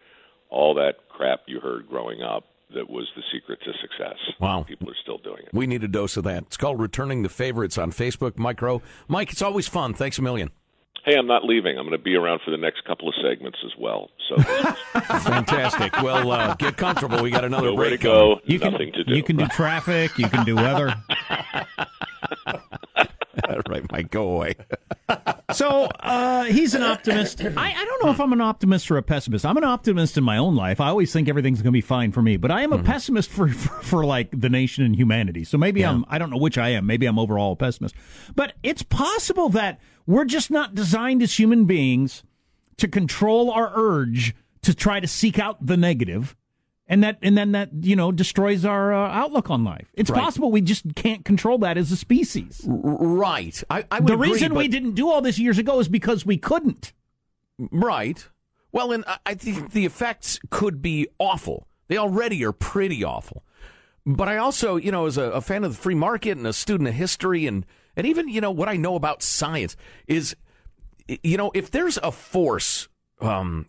all 0.50 0.74
that 0.74 1.08
crap 1.08 1.40
you 1.46 1.60
heard 1.60 1.88
growing 1.88 2.22
up 2.22 2.44
that 2.74 2.88
was 2.90 3.06
the 3.16 3.22
secret 3.32 3.58
to 3.64 3.72
success. 3.80 4.16
Wow. 4.40 4.64
People 4.68 4.90
are 4.90 4.96
still 5.02 5.18
doing 5.18 5.40
it. 5.44 5.48
We 5.52 5.66
need 5.66 5.82
a 5.84 5.88
dose 5.88 6.16
of 6.16 6.24
that. 6.24 6.44
It's 6.44 6.56
called 6.56 6.80
Returning 6.80 7.22
the 7.22 7.28
Favorites 7.28 7.78
on 7.78 7.90
Facebook. 7.92 8.36
Mike 8.38 8.60
Rowe. 8.62 8.82
Mike, 9.08 9.32
it's 9.32 9.42
always 9.42 9.66
fun. 9.68 9.94
Thanks 9.94 10.18
a 10.18 10.22
million. 10.22 10.50
Hey, 11.04 11.16
I'm 11.16 11.26
not 11.26 11.44
leaving. 11.44 11.78
I'm 11.78 11.86
going 11.86 11.96
to 11.96 12.02
be 12.02 12.14
around 12.16 12.40
for 12.44 12.50
the 12.50 12.58
next 12.58 12.84
couple 12.84 13.08
of 13.08 13.14
segments 13.22 13.56
as 13.64 13.70
well. 13.78 14.10
So 14.28 14.36
Fantastic. 15.20 15.92
well, 16.02 16.30
uh, 16.30 16.54
get 16.56 16.76
comfortable. 16.76 17.22
We 17.22 17.30
got 17.30 17.44
another 17.44 17.68
nowhere 17.68 17.84
to 17.84 17.90
break. 17.96 18.00
coming. 18.02 18.16
go, 18.36 18.40
You 18.44 18.58
can 18.58 18.72
nothing 18.72 18.92
to 18.92 19.04
do. 19.04 19.14
you 19.14 19.22
can 19.22 19.36
do 19.36 19.46
traffic. 19.48 20.18
You 20.18 20.28
can 20.28 20.44
do 20.44 20.56
weather. 20.56 20.94
All 22.46 23.60
right, 23.70 23.90
Mike, 23.90 24.10
go 24.10 24.30
away. 24.32 24.54
So 25.52 25.88
uh, 26.00 26.44
he's 26.44 26.74
an 26.74 26.82
optimist. 26.82 27.42
I, 27.42 27.72
I 27.74 27.84
don't 27.84 28.04
know 28.04 28.10
if 28.10 28.20
I'm 28.20 28.34
an 28.34 28.40
optimist 28.42 28.90
or 28.90 28.98
a 28.98 29.02
pessimist. 29.02 29.46
I'm 29.46 29.56
an 29.56 29.64
optimist 29.64 30.18
in 30.18 30.24
my 30.24 30.36
own 30.36 30.54
life. 30.54 30.78
I 30.78 30.88
always 30.88 31.10
think 31.10 31.26
everything's 31.26 31.58
going 31.62 31.72
to 31.72 31.76
be 31.76 31.80
fine 31.80 32.12
for 32.12 32.20
me, 32.20 32.36
but 32.36 32.50
I 32.50 32.62
am 32.62 32.72
a 32.74 32.82
pessimist 32.82 33.30
for, 33.30 33.48
for 33.48 33.82
for 33.82 34.04
like 34.04 34.28
the 34.38 34.50
nation 34.50 34.84
and 34.84 34.94
humanity. 34.94 35.44
So 35.44 35.56
maybe 35.56 35.86
I'm 35.86 36.04
I 36.08 36.18
don't 36.18 36.28
know 36.28 36.36
which 36.36 36.58
I 36.58 36.70
am. 36.70 36.86
Maybe 36.86 37.06
I'm 37.06 37.18
overall 37.18 37.52
a 37.52 37.56
pessimist. 37.56 37.94
But 38.34 38.54
it's 38.62 38.82
possible 38.82 39.48
that 39.50 39.80
we're 40.06 40.26
just 40.26 40.50
not 40.50 40.74
designed 40.74 41.22
as 41.22 41.38
human 41.38 41.64
beings 41.64 42.22
to 42.76 42.86
control 42.86 43.50
our 43.50 43.72
urge 43.74 44.34
to 44.62 44.74
try 44.74 45.00
to 45.00 45.06
seek 45.06 45.38
out 45.38 45.64
the 45.64 45.76
negative 45.78 46.36
and 46.88 47.02
that 47.04 47.18
and 47.22 47.36
then 47.36 47.52
that 47.52 47.70
you 47.82 47.94
know 47.94 48.10
destroys 48.10 48.64
our 48.64 48.92
uh, 48.92 49.08
outlook 49.10 49.50
on 49.50 49.62
life. 49.64 49.90
It's 49.94 50.10
Right. 50.10 50.20
possible 50.22 50.50
we 50.50 50.60
just 50.60 50.94
can't 50.94 51.24
control 51.24 51.58
that 51.58 51.76
as 51.78 51.92
a 51.92 51.96
species. 51.96 52.62
Right. 52.66 53.62
I, 53.70 53.84
I 53.90 54.00
would 54.00 54.08
The 54.08 54.14
agree, 54.14 54.32
reason 54.32 54.54
we 54.54 54.68
didn't 54.68 54.92
do 54.94 55.08
all 55.10 55.20
this 55.22 55.38
years 55.38 55.58
ago 55.58 55.78
is 55.80 55.88
because 55.88 56.24
we 56.26 56.38
couldn't. 56.38 56.92
Right. 57.58 58.26
Well, 58.72 58.92
and 58.92 59.04
I- 59.06 59.18
I 59.26 59.34
think 59.34 59.72
the 59.72 59.84
effects 59.86 60.38
could 60.50 60.80
be 60.82 61.08
awful. 61.18 61.66
They 61.88 61.96
already 61.96 62.44
are 62.44 62.52
pretty 62.52 63.02
awful. 63.04 63.44
But 64.06 64.28
I 64.28 64.36
also, 64.38 64.76
you 64.76 64.90
know, 64.92 65.06
as 65.06 65.18
a, 65.18 65.24
a 65.24 65.40
fan 65.40 65.64
of 65.64 65.72
the 65.72 65.78
free 65.82 65.94
market 65.94 66.36
and 66.38 66.46
a 66.46 66.52
student 66.52 66.88
of 66.88 66.94
history 66.94 67.46
and, 67.46 67.66
and 67.96 68.06
even, 68.06 68.28
you 68.28 68.40
know, 68.40 68.50
what 68.50 68.68
I 68.68 68.76
know 68.76 68.94
about 68.94 69.22
science 69.22 69.76
is, 70.06 70.34
you 71.22 71.36
know, 71.36 71.50
if 71.54 71.70
there's 71.70 71.98
a 71.98 72.10
force, 72.12 72.88
um, 73.20 73.66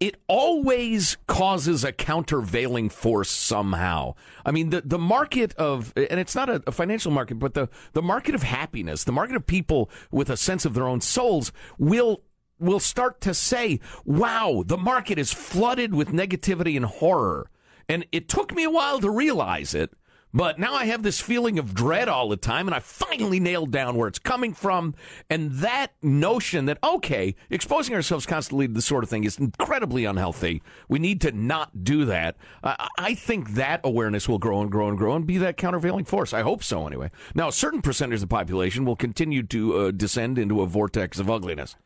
it 0.00 0.16
always 0.28 1.16
causes 1.26 1.84
a 1.84 1.92
countervailing 1.92 2.90
force 2.90 3.30
somehow. 3.30 4.14
I 4.44 4.50
mean, 4.50 4.70
the, 4.70 4.82
the 4.82 4.98
market 4.98 5.54
of, 5.54 5.92
and 5.96 6.20
it's 6.20 6.34
not 6.34 6.50
a, 6.50 6.62
a 6.66 6.72
financial 6.72 7.10
market, 7.10 7.38
but 7.38 7.54
the, 7.54 7.68
the 7.92 8.02
market 8.02 8.34
of 8.34 8.42
happiness, 8.42 9.04
the 9.04 9.12
market 9.12 9.36
of 9.36 9.46
people 9.46 9.90
with 10.10 10.28
a 10.28 10.36
sense 10.36 10.64
of 10.64 10.74
their 10.74 10.86
own 10.86 11.00
souls 11.00 11.52
will 11.78 12.22
will 12.60 12.80
start 12.80 13.20
to 13.20 13.34
say, 13.34 13.80
wow, 14.04 14.62
the 14.64 14.78
market 14.78 15.18
is 15.18 15.32
flooded 15.32 15.92
with 15.92 16.08
negativity 16.08 16.76
and 16.76 16.84
horror. 16.84 17.50
And 17.88 18.06
it 18.12 18.28
took 18.28 18.54
me 18.54 18.64
a 18.64 18.70
while 18.70 19.00
to 19.00 19.10
realize 19.10 19.74
it, 19.74 19.92
but 20.34 20.58
now 20.58 20.74
I 20.74 20.86
have 20.86 21.04
this 21.04 21.20
feeling 21.20 21.60
of 21.60 21.74
dread 21.74 22.08
all 22.08 22.28
the 22.28 22.36
time, 22.36 22.66
and 22.66 22.74
I 22.74 22.80
finally 22.80 23.38
nailed 23.38 23.70
down 23.70 23.94
where 23.94 24.08
it's 24.08 24.18
coming 24.18 24.52
from. 24.52 24.96
And 25.30 25.52
that 25.52 25.92
notion 26.02 26.64
that, 26.64 26.78
okay, 26.82 27.36
exposing 27.50 27.94
ourselves 27.94 28.26
constantly 28.26 28.66
to 28.66 28.74
this 28.74 28.84
sort 28.84 29.04
of 29.04 29.10
thing 29.10 29.22
is 29.22 29.38
incredibly 29.38 30.04
unhealthy. 30.04 30.60
We 30.88 30.98
need 30.98 31.20
to 31.20 31.30
not 31.30 31.84
do 31.84 32.04
that. 32.06 32.36
I 32.64 33.14
think 33.14 33.50
that 33.50 33.80
awareness 33.84 34.28
will 34.28 34.40
grow 34.40 34.60
and 34.60 34.72
grow 34.72 34.88
and 34.88 34.98
grow 34.98 35.14
and 35.14 35.24
be 35.24 35.38
that 35.38 35.56
countervailing 35.56 36.04
force. 36.04 36.32
I 36.32 36.42
hope 36.42 36.64
so, 36.64 36.84
anyway. 36.88 37.12
Now, 37.36 37.48
a 37.48 37.52
certain 37.52 37.80
percentage 37.80 38.16
of 38.16 38.22
the 38.22 38.26
population 38.26 38.84
will 38.84 38.96
continue 38.96 39.44
to 39.44 39.76
uh, 39.76 39.90
descend 39.92 40.36
into 40.36 40.62
a 40.62 40.66
vortex 40.66 41.20
of 41.20 41.30
ugliness. 41.30 41.76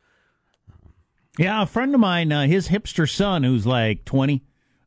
Yeah, 1.38 1.62
a 1.62 1.66
friend 1.66 1.94
of 1.94 2.00
mine, 2.00 2.32
uh, 2.32 2.46
his 2.46 2.68
hipster 2.68 3.08
son, 3.08 3.44
who's 3.44 3.66
like 3.66 4.06
20, 4.06 4.42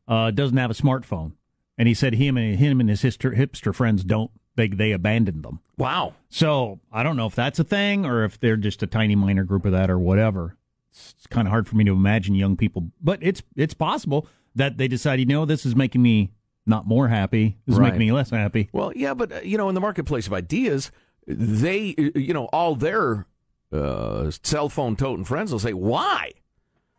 uh, 0.08 0.32
doesn't 0.32 0.56
have 0.56 0.72
a 0.72 0.74
smartphone. 0.74 1.34
And 1.78 1.88
he 1.88 1.94
said 1.94 2.14
him 2.14 2.36
and 2.36 2.58
him 2.58 2.80
and 2.80 2.88
his 2.88 3.02
hipster, 3.02 3.36
hipster 3.36 3.74
friends 3.74 4.04
don't, 4.04 4.30
they, 4.56 4.68
they 4.68 4.92
abandoned 4.92 5.42
them. 5.44 5.60
Wow. 5.78 6.14
So 6.28 6.80
I 6.92 7.02
don't 7.02 7.16
know 7.16 7.26
if 7.26 7.34
that's 7.34 7.58
a 7.58 7.64
thing 7.64 8.04
or 8.04 8.24
if 8.24 8.38
they're 8.38 8.56
just 8.56 8.82
a 8.82 8.86
tiny 8.86 9.16
minor 9.16 9.44
group 9.44 9.64
of 9.64 9.72
that 9.72 9.90
or 9.90 9.98
whatever. 9.98 10.56
It's, 10.90 11.14
it's 11.16 11.26
kind 11.26 11.48
of 11.48 11.52
hard 11.52 11.66
for 11.66 11.76
me 11.76 11.84
to 11.84 11.92
imagine 11.92 12.34
young 12.34 12.56
people, 12.56 12.90
but 13.00 13.18
it's 13.22 13.42
it's 13.56 13.72
possible 13.72 14.28
that 14.54 14.76
they 14.76 14.88
decide, 14.88 15.18
you 15.18 15.24
know, 15.24 15.46
this 15.46 15.64
is 15.64 15.74
making 15.74 16.02
me 16.02 16.32
not 16.66 16.86
more 16.86 17.08
happy. 17.08 17.56
This 17.66 17.74
is 17.74 17.80
making 17.80 17.98
me 17.98 18.12
less 18.12 18.28
happy. 18.28 18.68
Well, 18.72 18.92
yeah, 18.94 19.14
but 19.14 19.32
uh, 19.32 19.40
you 19.42 19.56
know, 19.56 19.70
in 19.70 19.74
the 19.74 19.80
marketplace 19.80 20.26
of 20.26 20.34
ideas, 20.34 20.92
they, 21.26 21.94
you 22.14 22.34
know, 22.34 22.44
all 22.52 22.76
their 22.76 23.26
uh, 23.72 24.30
cell 24.42 24.68
phone 24.68 24.96
toting 24.96 25.24
friends 25.24 25.50
will 25.50 25.58
say 25.58 25.72
why, 25.72 26.32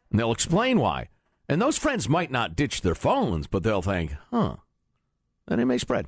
and 0.10 0.20
they'll 0.20 0.32
explain 0.32 0.80
why, 0.80 1.10
and 1.54 1.62
those 1.62 1.78
friends 1.78 2.10
might 2.10 2.32
not 2.32 2.56
ditch 2.56 2.82
their 2.82 2.96
phones, 2.96 3.48
but 3.48 3.64
they'll 3.64 3.82
think, 3.82 4.14
huh, 4.32 4.56
and 5.48 5.62
it 5.62 5.66
may 5.66 5.78
spread. 5.78 6.08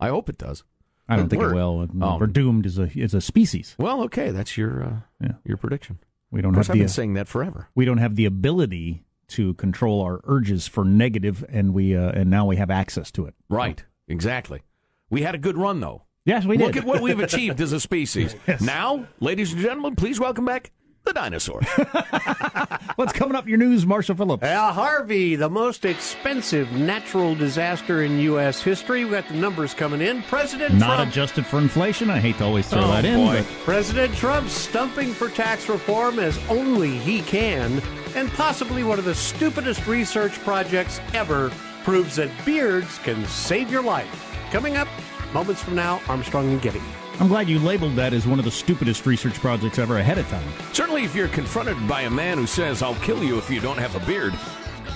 I 0.00 0.08
hope 0.08 0.28
it 0.28 0.38
does. 0.38 0.64
I 1.08 1.16
don't 1.16 1.28
think 1.28 1.42
it 1.42 1.52
will. 1.54 1.86
Oh. 2.00 2.18
We're 2.18 2.26
doomed 2.26 2.64
as 2.64 2.78
a 2.78 2.90
as 3.00 3.12
a 3.12 3.20
species. 3.20 3.74
Well, 3.78 4.02
okay, 4.04 4.30
that's 4.30 4.56
your 4.56 4.82
uh, 4.82 4.96
Yeah. 5.20 5.32
your 5.44 5.56
prediction. 5.58 5.98
We 6.30 6.40
don't 6.40 6.54
have 6.54 6.70
I've 6.70 6.74
the 6.74 6.80
been 6.80 6.88
saying 6.88 7.14
that 7.14 7.28
forever. 7.28 7.68
we 7.74 7.84
don't 7.84 7.98
have 7.98 8.16
the 8.16 8.24
ability 8.24 9.04
to 9.28 9.54
control 9.54 10.00
our 10.02 10.20
urges 10.24 10.66
for 10.66 10.84
negative, 10.84 11.44
and 11.48 11.74
we 11.74 11.94
uh, 11.96 12.10
and 12.12 12.30
now 12.30 12.46
we 12.46 12.56
have 12.56 12.70
access 12.70 13.10
to 13.12 13.26
it. 13.26 13.34
Right, 13.50 13.84
exactly. 14.08 14.62
We 15.10 15.22
had 15.22 15.34
a 15.34 15.38
good 15.38 15.58
run, 15.58 15.80
though. 15.80 16.02
Yes, 16.24 16.46
we 16.46 16.56
did. 16.56 16.66
Look 16.66 16.76
at 16.76 16.84
what 16.84 17.02
we've 17.02 17.18
achieved 17.28 17.60
as 17.60 17.72
a 17.72 17.80
species. 17.80 18.34
Now, 18.60 19.06
ladies 19.20 19.52
and 19.52 19.60
gentlemen, 19.60 19.96
please 19.96 20.18
welcome 20.20 20.44
back 20.46 20.70
the 21.04 21.12
dinosaur. 21.12 21.60
What's 22.96 23.12
coming 23.12 23.34
up? 23.34 23.44
in 23.44 23.50
Your 23.50 23.58
news, 23.58 23.84
Marshall 23.86 24.14
Phillips. 24.14 24.42
Uh, 24.44 24.72
Harvey, 24.72 25.34
the 25.36 25.48
most 25.50 25.84
expensive 25.84 26.70
natural 26.72 27.34
disaster 27.34 28.02
in 28.02 28.18
U.S. 28.20 28.62
history. 28.62 29.04
We 29.04 29.10
got 29.12 29.26
the 29.28 29.34
numbers 29.34 29.74
coming 29.74 30.00
in. 30.00 30.22
President 30.24 30.74
Not 30.74 30.96
Trump. 30.96 31.10
adjusted 31.10 31.46
for 31.46 31.58
inflation. 31.58 32.10
I 32.10 32.20
hate 32.20 32.38
to 32.38 32.44
always 32.44 32.68
throw 32.68 32.82
Oh, 32.84 32.88
that 32.88 33.04
in. 33.04 33.16
boy. 33.16 33.38
but- 33.42 33.46
President 33.64 34.14
Trump 34.14 34.48
stumping 34.48 35.12
for 35.12 35.28
tax 35.28 35.68
reform 35.68 36.18
as 36.18 36.38
only 36.48 36.98
he 36.98 37.22
can, 37.22 37.82
and 38.14 38.30
possibly 38.32 38.84
one 38.84 38.98
of 38.98 39.04
the 39.04 39.14
stupidest 39.14 39.86
research 39.86 40.32
projects 40.40 41.00
ever 41.14 41.50
proves 41.84 42.16
that 42.16 42.30
beards 42.44 42.98
can 42.98 43.24
save 43.26 43.70
your 43.70 43.82
life. 43.82 44.28
Coming 44.52 44.76
up 44.76 44.86
moments 45.34 45.62
from 45.62 45.74
now, 45.74 46.00
Armstrong 46.08 46.48
and 46.52 46.62
Getty. 46.62 46.80
I'm 47.20 47.28
glad 47.28 47.48
you 47.48 47.58
labeled 47.58 47.94
that 47.96 48.12
as 48.12 48.26
one 48.26 48.38
of 48.38 48.44
the 48.44 48.50
stupidest 48.50 49.06
research 49.06 49.34
projects 49.34 49.78
ever 49.78 49.98
ahead 49.98 50.18
of 50.18 50.28
time. 50.28 50.42
Certainly, 50.72 51.04
if 51.04 51.14
you're 51.14 51.28
confronted 51.28 51.76
by 51.86 52.02
a 52.02 52.10
man 52.10 52.36
who 52.38 52.46
says, 52.46 52.82
I'll 52.82 52.96
kill 52.96 53.22
you 53.22 53.38
if 53.38 53.48
you 53.50 53.60
don't 53.60 53.78
have 53.78 53.94
a 53.94 54.04
beard, 54.06 54.34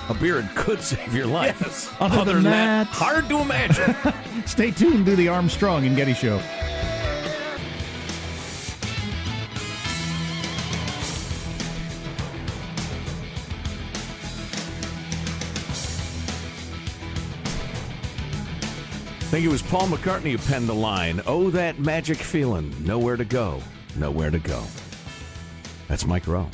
a 0.09 0.15
beard 0.15 0.49
could 0.57 0.81
save 0.83 1.15
your 1.15 1.27
life. 1.27 1.59
Yes. 1.61 1.95
Other 2.01 2.35
than 2.35 2.45
that- 2.45 2.87
hard 2.89 3.29
to 3.29 3.39
imagine. 3.41 3.95
Stay 4.47 4.71
tuned 4.73 5.07
to 5.07 5.15
the 5.17 5.29
Armstrong 5.29 5.87
and 5.87 5.97
Getty 5.97 6.15
Show. 6.15 6.39
Think 19.37 19.45
it 19.45 19.53
was 19.53 19.61
Paul 19.61 19.89
McCartney 19.89 20.31
who 20.31 20.39
penned 20.39 20.67
the 20.67 20.75
line, 20.75 21.21
Oh, 21.27 21.51
that 21.51 21.79
magic 21.79 22.17
feeling, 22.17 22.75
nowhere 22.87 23.19
to 23.19 23.25
go, 23.27 23.61
nowhere 23.95 24.31
to 24.31 24.39
go. 24.39 24.65
That's 25.89 26.07
Mike 26.07 26.27
Rowe. 26.27 26.49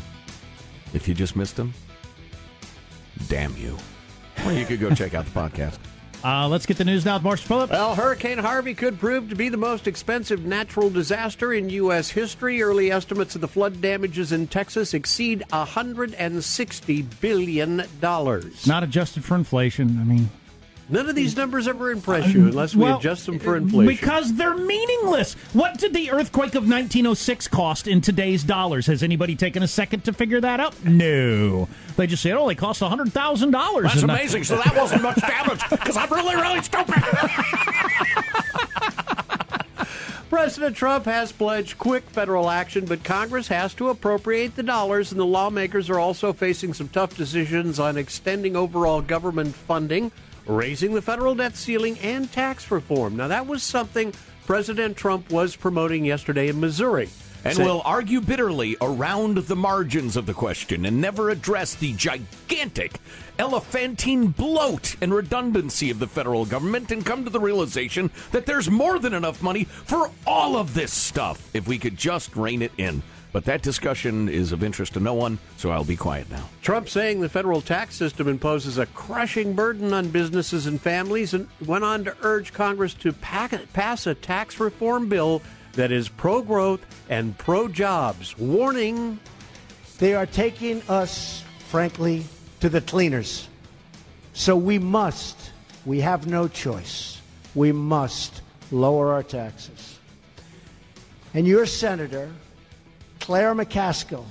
If 0.93 1.07
you 1.07 1.15
just 1.15 1.37
missed 1.37 1.57
him, 1.57 1.75
damn 3.29 3.57
you. 3.57 3.79
Or 4.45 4.51
you 4.51 4.67
could 4.67 4.81
go 4.81 4.91
check 4.91 5.15
out 5.15 5.27
the 5.27 5.31
podcast. 5.31 5.79
Uh, 6.25 6.47
let's 6.47 6.67
get 6.67 6.77
the 6.77 6.85
news 6.85 7.05
now 7.05 7.15
with 7.17 7.25
Marshall 7.25 7.49
Phillips. 7.49 7.73
Well, 7.73 7.97
Hurricane 7.97 8.39
Harvey 8.39 8.75
could 8.75 9.01
prove 9.01 9.29
to 9.31 9.35
be 9.35 9.49
the 9.49 9.57
most 9.57 9.89
expensive 9.89 10.45
natural 10.45 10.89
disaster 10.89 11.53
in 11.53 11.69
U.S. 11.69 12.11
history. 12.11 12.63
Early 12.63 12.93
estimates 12.93 13.35
of 13.35 13.41
the 13.41 13.49
flood 13.49 13.81
damages 13.81 14.31
in 14.31 14.47
Texas 14.47 14.95
exceed 14.95 15.43
$160 15.51 17.21
billion. 17.21 17.83
Not 18.69 18.85
adjusted 18.85 19.25
for 19.25 19.35
inflation. 19.35 19.99
I 19.99 20.05
mean, 20.05 20.31
None 20.89 21.09
of 21.09 21.15
these 21.15 21.35
mm. 21.35 21.39
numbers 21.39 21.69
ever 21.69 21.91
impress 21.91 22.27
um, 22.27 22.31
you 22.33 22.47
unless 22.47 22.75
we 22.75 22.85
well, 22.85 22.99
adjust 22.99 23.27
them 23.27 23.39
for 23.39 23.55
uh, 23.55 23.59
inflation. 23.59 23.87
Because 23.87 24.35
they're 24.35 24.57
meaningless. 24.57 25.35
What 25.53 25.79
did 25.79 25.95
the 25.95 26.11
earthquake 26.11 26.55
of 26.55 26.63
1906 26.63 27.49
cost 27.49 27.87
in 27.87 28.01
today's 28.01 28.45
dollars? 28.45 28.87
Has 28.87 29.03
anybody 29.03 29.37
taken 29.37 29.63
a 29.63 29.69
second 29.69 30.05
to 30.05 30.13
figure 30.13 30.41
that 30.41 30.61
out? 30.61 30.85
No. 30.85 31.69
They 31.97 32.07
just 32.07 32.23
said, 32.23 32.33
oh, 32.33 32.47
they 32.47 32.55
cost 32.55 32.83
$100,000. 32.83 33.83
That's 33.83 34.03
And 34.03 34.11
I- 34.11 34.19
amazing. 34.19 34.45
So 34.45 34.57
that 34.57 34.77
wasn't 34.77 35.03
much 35.03 35.21
damage 35.21 35.63
because 35.71 35.97
I'm 35.97 36.11
really, 36.11 36.37
really 36.37 36.63
stupid. 36.63 36.95
President 40.33 40.75
Trump 40.75 41.05
has 41.05 41.31
pledged 41.31 41.77
quick 41.77 42.09
federal 42.09 42.49
action, 42.49 42.87
but 42.87 43.05
Congress 43.05 43.49
has 43.49 43.75
to 43.75 43.91
appropriate 43.91 44.57
the 44.57 44.63
dollars, 44.63 45.13
and 45.13 45.21
the 45.21 45.27
lawmakers 45.27 45.91
are 45.91 45.99
also 45.99 46.33
facing 46.33 46.73
some 46.73 46.89
tough 46.89 47.15
decisions 47.19 47.79
on 47.79 47.99
extending 47.99 48.57
overall 48.57 49.03
government 49.03 49.55
funding, 49.55 50.11
raising 50.47 50.95
the 50.95 51.03
federal 51.03 51.35
debt 51.35 51.57
ceiling, 51.57 51.99
and 52.01 52.31
tax 52.33 52.71
reform. 52.71 53.17
Now, 53.17 53.29
that 53.29 53.47
was 53.47 53.63
something 53.63 54.13
President 54.47 54.97
Trump 54.97 55.31
was 55.31 55.57
promoting 55.57 56.05
yesterday 56.05 56.49
in 56.49 56.61
Missouri. 56.61 57.09
and 57.45 57.57
Say- 57.57 57.65
will 57.65 57.83
argue 57.85 58.21
bitterly 58.21 58.77
around 58.81 59.37
the 59.37 59.57
margins 59.57 60.17
of 60.17 60.27
the 60.27 60.33
question 60.33 60.87
and 60.87 61.01
never 61.01 61.29
address 61.29 61.75
the 61.75 61.93
gigantic 61.95 63.01
elephantine 63.37 64.29
bloat 64.29 64.95
and 65.01 65.13
redundancy 65.13 65.91
of 65.91 65.99
the 65.99 66.07
federal 66.07 66.45
government 66.45 66.93
and 66.93 67.05
come 67.05 67.25
to 67.25 67.31
the 67.31 67.41
realization 67.41 68.11
that 68.31 68.47
there's 68.47 68.71
more 68.71 69.01
than 69.01 69.13
enough 69.13 69.43
money 69.43 69.65
for 69.65 70.09
all 70.25 70.57
of 70.57 70.75
this 70.75 70.93
stuff 70.93 71.51
if 71.53 71.67
we 71.67 71.79
could 71.79 71.97
just 71.97 72.37
rein 72.37 72.63
it 72.63 72.71
in. 72.79 73.03
But 73.33 73.47
that 73.47 73.63
discussion 73.63 74.29
is 74.29 74.53
of 74.53 74.63
interest 74.63 74.93
to 74.95 75.01
no 75.01 75.15
one, 75.15 75.39
so 75.57 75.71
I'll 75.71 75.85
be 75.85 75.97
quiet 75.97 76.31
now. 76.31 76.49
Trump 76.61 76.89
saying 76.89 77.21
the 77.21 77.31
federal 77.31 77.63
tax 77.63 77.95
system 77.95 78.29
imposes 78.29 78.77
a 78.77 78.87
crushing 78.87 79.55
burden 79.55 79.95
on 79.95 80.09
businesses 80.09 80.67
and 80.67 80.79
families 80.79 81.33
and 81.33 81.49
went 81.65 81.83
on 81.83 82.05
to 82.05 82.15
urge 82.23 82.53
Congress 82.53 82.93
to 82.95 83.13
pack, 83.13 83.55
pass 83.73 84.07
a 84.07 84.15
tax 84.15 84.61
reform 84.61 85.09
bill 85.09 85.41
that 85.73 85.91
is 85.91 86.11
pro 86.11 86.43
growth 86.43 86.85
and 87.09 87.37
pro 87.39 87.69
jobs, 87.69 88.37
warning 88.37 89.19
They 89.99 90.15
are 90.15 90.27
taking 90.27 90.83
us, 90.89 91.43
frankly, 91.69 92.25
to 92.61 92.69
the 92.69 92.81
cleaners. 92.83 93.49
So 94.35 94.57
we 94.57 94.79
must, 94.79 95.53
we 95.87 96.01
have 96.01 96.27
no 96.27 96.49
choice. 96.49 97.21
We 97.55 97.73
must 97.73 98.43
lower 98.71 99.13
our 99.13 99.23
taxes. 99.23 99.99
And 101.35 101.47
your 101.47 101.67
senator, 101.67 102.31
Claire 103.23 103.55
McCaskill, 103.55 104.25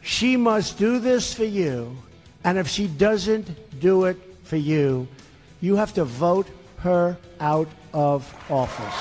she 0.00 0.34
must 0.34 0.78
do 0.78 0.98
this 0.98 1.34
for 1.34 1.44
you. 1.44 1.94
And 2.42 2.56
if 2.56 2.66
she 2.66 2.86
doesn't 2.86 3.80
do 3.80 4.06
it 4.06 4.16
for 4.44 4.56
you, 4.56 5.06
you 5.60 5.76
have 5.76 5.92
to 5.94 6.04
vote 6.06 6.48
her 6.78 7.18
out 7.38 7.68
of 7.92 8.24
office. 8.48 8.94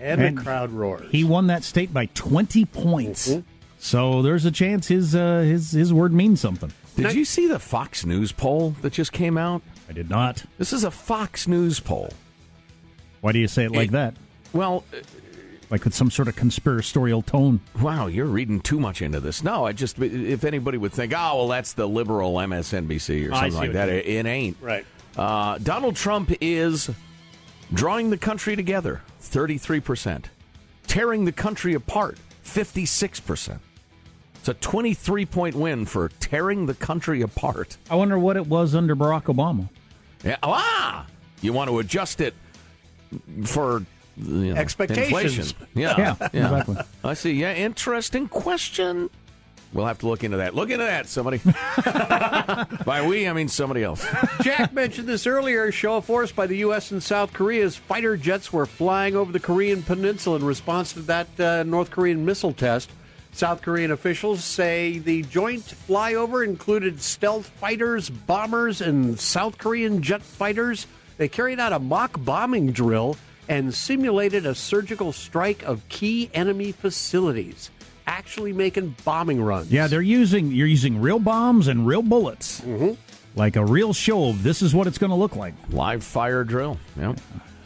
and, 0.00 0.20
And 0.22 0.38
the 0.38 0.42
crowd 0.42 0.70
roars. 0.70 1.10
He 1.10 1.24
won 1.24 1.48
that 1.48 1.64
state 1.64 1.92
by 1.92 2.06
20 2.06 2.64
points. 2.66 3.28
Mm-hmm. 3.30 3.40
So 3.80 4.22
there's 4.22 4.44
a 4.44 4.52
chance 4.52 4.86
his 4.86 5.16
uh, 5.16 5.40
his 5.40 5.72
his 5.72 5.92
word 5.92 6.12
means 6.12 6.40
something. 6.40 6.70
Did 6.96 7.14
you 7.14 7.24
see 7.24 7.48
the 7.48 7.58
Fox 7.58 8.04
News 8.06 8.30
poll 8.30 8.76
that 8.82 8.92
just 8.92 9.10
came 9.10 9.36
out? 9.38 9.62
I 9.88 9.92
did 9.92 10.08
not. 10.08 10.44
This 10.58 10.72
is 10.72 10.84
a 10.84 10.90
Fox 10.90 11.48
News 11.48 11.80
poll. 11.80 12.12
Why 13.22 13.32
do 13.32 13.38
you 13.40 13.48
say 13.48 13.64
it 13.64 13.72
like 13.72 13.88
It- 13.88 13.92
that? 13.92 14.14
Well, 14.52 14.84
Like 15.70 15.84
with 15.84 15.94
some 15.94 16.10
sort 16.10 16.28
of 16.28 16.36
conspiratorial 16.36 17.22
tone? 17.22 17.60
Wow, 17.80 18.08
you're 18.08 18.26
reading 18.26 18.60
too 18.60 18.80
much 18.80 19.02
into 19.02 19.20
this. 19.20 19.44
No, 19.44 19.66
I 19.66 19.72
just 19.72 19.98
if 20.00 20.44
anybody 20.44 20.78
would 20.78 20.92
think, 20.92 21.12
oh 21.14 21.36
well, 21.36 21.48
that's 21.48 21.72
the 21.74 21.86
liberal 21.88 22.34
MSNBC 22.34 23.30
or 23.30 23.34
something 23.34 23.54
like 23.54 23.72
that. 23.72 23.88
It, 23.88 24.06
it 24.06 24.26
ain't. 24.26 24.56
right. 24.60 24.84
Uh, 25.16 25.58
Donald 25.58 25.96
Trump 25.96 26.32
is 26.40 26.90
drawing 27.72 28.10
the 28.10 28.16
country 28.16 28.56
together, 28.56 29.02
thirty-three 29.20 29.80
percent, 29.80 30.30
tearing 30.86 31.24
the 31.24 31.32
country 31.32 31.74
apart, 31.74 32.18
fifty-six 32.42 33.20
percent. 33.20 33.60
It's 34.36 34.48
a 34.48 34.54
twenty-three 34.54 35.26
point 35.26 35.54
win 35.54 35.84
for 35.86 36.08
tearing 36.20 36.66
the 36.66 36.74
country 36.74 37.22
apart. 37.22 37.76
I 37.90 37.96
wonder 37.96 38.18
what 38.18 38.36
it 38.36 38.46
was 38.46 38.74
under 38.74 38.96
Barack 38.96 39.24
Obama. 39.24 39.68
Yeah, 40.24 40.36
ah, 40.42 41.06
you 41.42 41.52
want 41.52 41.70
to 41.70 41.78
adjust 41.78 42.20
it 42.20 42.34
for 43.44 43.84
you 44.16 44.54
know, 44.54 44.60
Expectations. 44.60 45.10
inflation. 45.12 45.68
Yeah, 45.74 45.96
Yeah, 45.98 46.26
exactly. 46.32 46.76
I 47.04 47.14
see. 47.14 47.32
Yeah, 47.32 47.54
interesting 47.54 48.28
question. 48.28 49.10
We'll 49.72 49.86
have 49.86 49.98
to 50.00 50.08
look 50.08 50.24
into 50.24 50.38
that. 50.38 50.54
Look 50.54 50.70
into 50.70 50.84
that, 50.84 51.06
somebody. 51.06 51.38
By 52.84 53.06
we, 53.06 53.28
I 53.28 53.32
mean 53.32 53.46
somebody 53.46 53.84
else. 53.84 54.04
Jack 54.42 54.72
mentioned 54.72 55.08
this 55.08 55.28
earlier. 55.28 55.66
A 55.66 55.72
show 55.72 55.96
of 55.98 56.04
force 56.04 56.32
by 56.32 56.48
the 56.48 56.56
U.S. 56.58 56.90
and 56.90 57.00
South 57.00 57.32
Korea's 57.32 57.76
fighter 57.76 58.16
jets 58.16 58.52
were 58.52 58.66
flying 58.66 59.14
over 59.14 59.30
the 59.30 59.38
Korean 59.38 59.82
peninsula 59.84 60.36
in 60.36 60.44
response 60.44 60.92
to 60.94 61.00
that 61.02 61.40
uh, 61.40 61.62
North 61.62 61.90
Korean 61.92 62.24
missile 62.24 62.52
test. 62.52 62.90
South 63.32 63.62
Korean 63.62 63.92
officials 63.92 64.42
say 64.42 64.98
the 64.98 65.22
joint 65.22 65.62
flyover 65.62 66.44
included 66.44 67.00
stealth 67.00 67.46
fighters, 67.46 68.10
bombers, 68.10 68.80
and 68.80 69.20
South 69.20 69.56
Korean 69.56 70.02
jet 70.02 70.22
fighters. 70.22 70.88
They 71.16 71.28
carried 71.28 71.60
out 71.60 71.72
a 71.72 71.78
mock 71.78 72.22
bombing 72.24 72.72
drill 72.72 73.16
and 73.50 73.74
simulated 73.74 74.46
a 74.46 74.54
surgical 74.54 75.12
strike 75.12 75.62
of 75.64 75.86
key 75.88 76.30
enemy 76.32 76.72
facilities, 76.72 77.70
actually 78.06 78.52
making 78.52 78.94
bombing 79.04 79.42
runs. 79.42 79.70
Yeah, 79.72 79.88
they're 79.88 80.00
using 80.00 80.52
you're 80.52 80.66
using 80.66 81.00
real 81.00 81.18
bombs 81.18 81.68
and 81.68 81.86
real 81.86 82.02
bullets, 82.02 82.60
Mm-hmm. 82.62 82.92
like 83.38 83.56
a 83.56 83.64
real 83.64 83.92
show 83.92 84.28
of 84.30 84.42
this 84.42 84.62
is 84.62 84.74
what 84.74 84.86
it's 84.86 84.98
going 84.98 85.10
to 85.10 85.16
look 85.16 85.36
like. 85.36 85.54
Live 85.70 86.02
fire 86.04 86.44
drill. 86.44 86.78
Yep. 86.98 87.18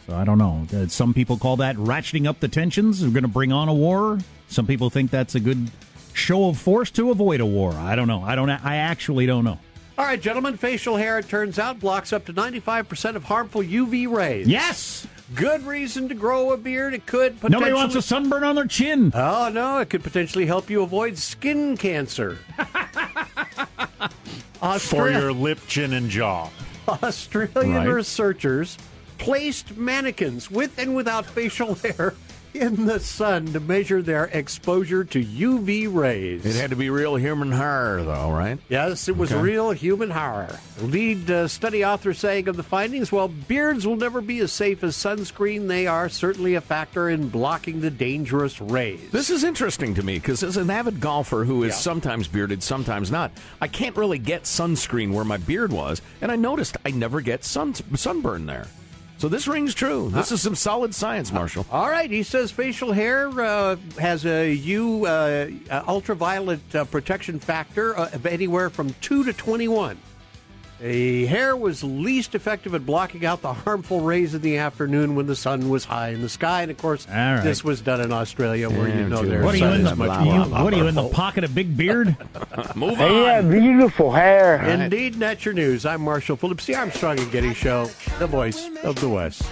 So 0.07 0.15
I 0.17 0.25
don't 0.25 0.39
know. 0.39 0.67
Uh, 0.75 0.87
Some 0.89 1.15
people 1.15 1.37
call 1.39 1.57
that 1.59 1.77
ratcheting 1.77 2.27
up 2.27 2.41
the 2.41 2.49
tensions. 2.49 3.03
We're 3.03 3.11
going 3.13 3.23
to 3.23 3.29
bring 3.29 3.53
on 3.53 3.69
a 3.69 3.75
war. 3.75 4.19
Some 4.49 4.67
people 4.67 4.91
think 4.91 5.11
that's 5.11 5.35
a 5.35 5.41
good 5.41 5.71
show 6.13 6.49
of 6.49 6.59
force 6.59 6.91
to 6.93 7.11
avoid 7.11 7.41
a 7.41 7.47
war. 7.47 7.73
I 7.73 7.95
don't 7.97 8.09
know. 8.09 8.23
I 8.23 8.35
don't. 8.35 8.49
I 8.51 8.77
actually 8.77 9.27
don't 9.27 9.45
know. 9.45 9.59
All 9.97 10.05
right, 10.05 10.21
gentlemen, 10.21 10.57
facial 10.57 10.97
hair, 10.97 11.21
it 11.21 11.29
turns 11.29 11.57
out, 11.59 11.79
blocks 11.79 12.13
up 12.13 12.25
to 12.27 12.33
95% 12.35 13.15
of 13.15 13.23
harmful 13.23 13.63
UV 13.63 14.11
rays. 14.13 14.49
Yes. 14.49 15.07
Good 15.35 15.65
reason 15.67 16.09
to 16.11 16.15
grow 16.15 16.53
a 16.53 16.57
beard. 16.57 16.93
It 16.93 17.07
could 17.07 17.37
potentially. 17.41 17.51
Nobody 17.53 17.73
wants 17.73 17.95
a 17.95 18.03
sunburn 18.03 18.45
on 18.45 18.57
their 18.57 18.67
chin. 18.67 19.11
Oh, 19.15 19.49
no, 19.49 19.79
it 19.79 19.89
could 19.89 20.03
potentially 20.03 20.45
help 20.47 20.69
you 20.69 20.83
avoid 20.83 21.17
skin 21.17 21.77
cancer. 21.77 22.39
For 24.81 25.11
your 25.11 25.33
lip, 25.33 25.59
chin, 25.67 25.93
and 25.93 26.09
jaw. 26.11 26.49
Australian 26.89 27.75
Right. 27.75 27.89
researchers 27.89 28.77
placed 29.19 29.77
mannequins 29.77 30.51
with 30.51 30.79
and 30.79 30.95
without 30.95 31.27
facial 31.27 31.75
hair 31.77 32.15
in 32.55 32.87
the 32.87 33.01
sun 33.01 33.47
to 33.47 33.61
measure 33.61 34.01
their 34.01 34.27
exposure 34.27 35.03
to 35.05 35.23
UV 35.25 35.93
rays. 35.93 36.45
It 36.47 36.55
had 36.55 36.71
to 36.71 36.77
be 36.77 36.89
real 36.91 37.17
human 37.17 37.51
horror, 37.53 38.03
though, 38.05 38.31
right? 38.31 38.59
Yes, 38.69 39.09
it 39.09 39.17
was 39.17 39.33
Okay. 39.33 39.41
real 39.43 39.73
human 39.73 40.11
horror. 40.11 40.59
Lead 40.81 41.31
uh, 41.31 41.49
study 41.49 41.85
author 41.85 42.15
saying 42.15 42.47
of 42.49 42.57
the 42.57 42.63
findings, 42.63 43.11
well, 43.11 43.29
beards 43.29 43.87
will 43.87 43.97
never 43.97 44.21
be 44.21 44.39
as 44.39 44.53
safe 44.53 44.85
as 44.85 44.97
sunscreen. 44.97 45.67
They 45.69 45.87
are 45.87 46.09
certainly 46.09 46.55
a 46.55 46.61
factor 46.61 47.09
in 47.11 47.29
blocking 47.29 47.81
the 47.81 47.91
dangerous 47.91 48.61
rays. 48.61 49.01
This 49.11 49.31
is 49.31 49.43
interesting 49.45 49.95
to 49.95 50.03
me 50.05 50.19
because 50.19 50.43
as 50.43 50.57
an 50.57 50.71
avid 50.71 51.01
golfer 51.01 51.45
who 51.45 51.65
is 51.65 51.71
Yeah. 51.73 51.79
sometimes 51.79 52.29
bearded, 52.29 52.63
sometimes 52.63 53.11
not, 53.11 53.33
I 53.61 53.67
can't 53.67 53.97
really 53.97 54.19
get 54.19 54.45
sunscreen 54.45 55.13
where 55.13 55.25
my 55.25 55.37
beard 55.39 55.73
was, 55.73 56.01
and 56.23 56.31
I 56.31 56.37
noticed 56.37 56.77
I 56.87 56.91
never 56.91 57.21
get 57.21 57.45
sun 57.45 57.75
sunburn 57.97 58.47
there. 58.47 58.67
So 59.19 59.29
this 59.29 59.47
rings 59.47 59.75
true. 59.75 60.11
This 60.11 60.33
is 60.33 60.43
some 60.43 60.55
solid 60.55 60.95
science, 60.95 61.33
Marshall. 61.33 61.67
All 61.71 61.89
right, 61.89 62.11
he 62.11 62.23
says 62.23 62.51
facial 62.51 62.93
hair 62.93 63.29
uh, 63.41 63.77
has 63.99 64.27
a 64.27 64.53
U 64.53 65.07
uh, 65.07 65.49
uh, 65.71 65.83
ultraviolet 65.87 66.75
uh, 66.75 66.85
protection 66.85 67.39
factor 67.39 67.97
uh, 67.97 68.11
of 68.13 68.27
anywhere 68.27 68.71
from 68.71 68.95
2 69.01 69.25
to 69.25 69.33
21. 69.33 69.97
The 70.81 71.27
hair 71.27 71.57
was 71.57 71.85
least 71.85 72.35
effective 72.35 72.75
at 72.75 72.85
blocking 72.85 73.25
out 73.25 73.41
the 73.43 73.53
harmful 73.53 74.01
rays 74.01 74.35
in 74.35 74.43
the 74.43 74.59
afternoon 74.59 75.15
when 75.15 75.27
the 75.27 75.37
sun 75.37 75.71
was 75.71 75.85
high 75.85 76.09
in 76.09 76.21
the 76.21 76.29
sky. 76.29 76.63
And 76.63 76.71
of 76.71 76.77
course, 76.79 77.07
All 77.09 77.15
right. 77.15 77.43
this 77.45 77.63
was 77.63 77.81
done 77.81 78.01
in 78.01 78.13
Australia 78.13 78.69
where 78.69 78.89
you 78.89 79.09
know 79.09 79.23
too. 79.23 79.29
their 79.29 79.43
What 79.45 79.55
are 79.55 79.59
you 79.59 79.63
sun 79.65 79.75
in 79.75 79.81
is 79.83 79.91
the? 79.91 79.97
much 79.97 80.11
Are 80.11 80.25
you, 80.27 80.41
what 80.65 80.75
are 80.75 80.77
you 80.77 80.87
in 80.89 80.95
the 80.97 81.09
pocket 81.09 81.45
of 81.45 81.55
Big 81.55 81.77
Beard? 81.77 82.17
Move 82.75 83.01
on. 83.01 83.51
beautiful 83.51 84.11
hair. 84.13 84.63
Indeed, 84.65 85.13
and 85.15 85.23
that's 85.23 85.45
your 85.45 85.55
news. 85.55 85.87
I'm 85.87 86.03
Marshall 86.03 86.37
Phillips, 86.37 86.67
the 86.67 86.75
Armstrong 86.75 87.21
and 87.21 87.31
Getty 87.31 87.55
Show, 87.55 87.87
the 88.19 88.27
voice 88.27 88.69
of 88.83 88.97
the 89.01 89.09
West. 89.09 89.43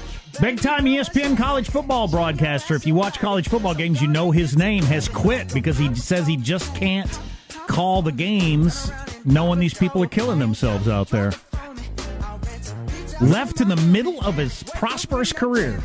Big 0.41 0.61
time 0.61 0.85
ESPN 0.87 1.37
college 1.37 1.71
football 1.71 2.09
broadcaster. 2.09 2.75
If 2.75 2.87
you 2.87 2.95
watch 2.95 3.19
college 3.21 3.49
football 3.49 3.75
games, 3.75 4.03
you 4.03 4.09
know 4.09 4.31
his 4.33 4.57
name 4.57 4.83
has 4.85 5.07
quit 5.09 5.53
because 5.55 5.79
he 5.79 5.95
says 5.95 6.27
he 6.27 6.37
just 6.37 6.75
can't 6.75 7.21
call 7.67 8.03
the 8.03 8.13
games 8.13 8.91
knowing 9.25 9.59
these 9.59 9.75
people 9.75 10.03
are 10.03 10.09
killing 10.09 10.39
themselves 10.39 10.89
out 10.89 11.09
there. 11.09 11.33
Left 13.21 13.61
in 13.61 13.69
the 13.69 13.77
middle 13.77 14.21
of 14.23 14.37
his 14.37 14.63
prosperous 14.65 15.33
career. 15.33 15.81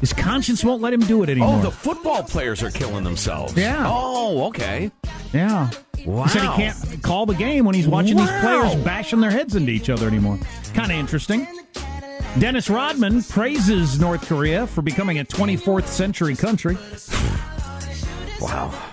His 0.00 0.12
conscience 0.12 0.64
won't 0.64 0.80
let 0.80 0.92
him 0.92 1.00
do 1.00 1.22
it 1.22 1.28
oh, 1.28 1.32
anymore. 1.32 1.58
Oh, 1.58 1.62
the 1.62 1.70
football 1.70 2.22
players 2.22 2.62
are 2.62 2.70
killing 2.70 3.04
themselves. 3.04 3.56
Yeah. 3.56 3.84
Oh, 3.86 4.46
okay. 4.48 4.90
yeah. 5.32 5.70
Wow. 6.06 6.24
He 6.24 6.30
said 6.30 6.42
he 6.42 6.48
can't 6.48 7.02
call 7.02 7.26
the 7.26 7.34
game 7.34 7.64
when 7.64 7.74
he's 7.74 7.88
watching 7.88 8.16
these 8.16 8.30
players 8.40 8.74
bashing 8.76 9.20
their 9.20 9.30
heads 9.30 9.56
into 9.56 9.72
each 9.72 9.90
other 9.90 10.06
anymore. 10.06 10.38
Kind 10.72 10.92
of 10.92 10.98
interesting. 10.98 11.46
Dennis 12.38 12.70
Rodman 12.70 13.22
praises 13.24 13.98
North 13.98 14.26
Korea 14.28 14.66
for 14.66 14.80
becoming 14.80 15.18
a 15.18 15.24
24th 15.24 15.86
century 15.86 16.36
country. 16.36 16.78
Wow. 18.40 18.87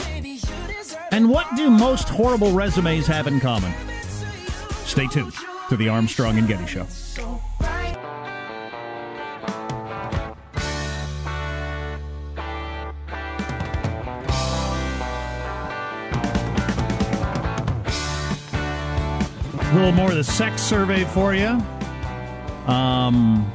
And 1.15 1.29
what 1.29 1.47
do 1.55 1.69
most 1.69 2.09
horrible 2.09 2.51
resumes 2.51 3.07
have 3.07 3.25
in 3.25 3.39
common? 3.39 3.73
Stay 4.83 5.07
tuned 5.07 5.31
to 5.69 5.77
the 5.77 5.87
Armstrong 5.87 6.37
and 6.37 6.45
Getty 6.45 6.67
Show. 6.67 6.85
A 19.57 19.73
little 19.73 19.93
more 19.93 20.09
of 20.09 20.17
the 20.17 20.23
sex 20.25 20.61
survey 20.61 21.05
for 21.05 21.33
you. 21.33 21.63
Um, 22.67 23.49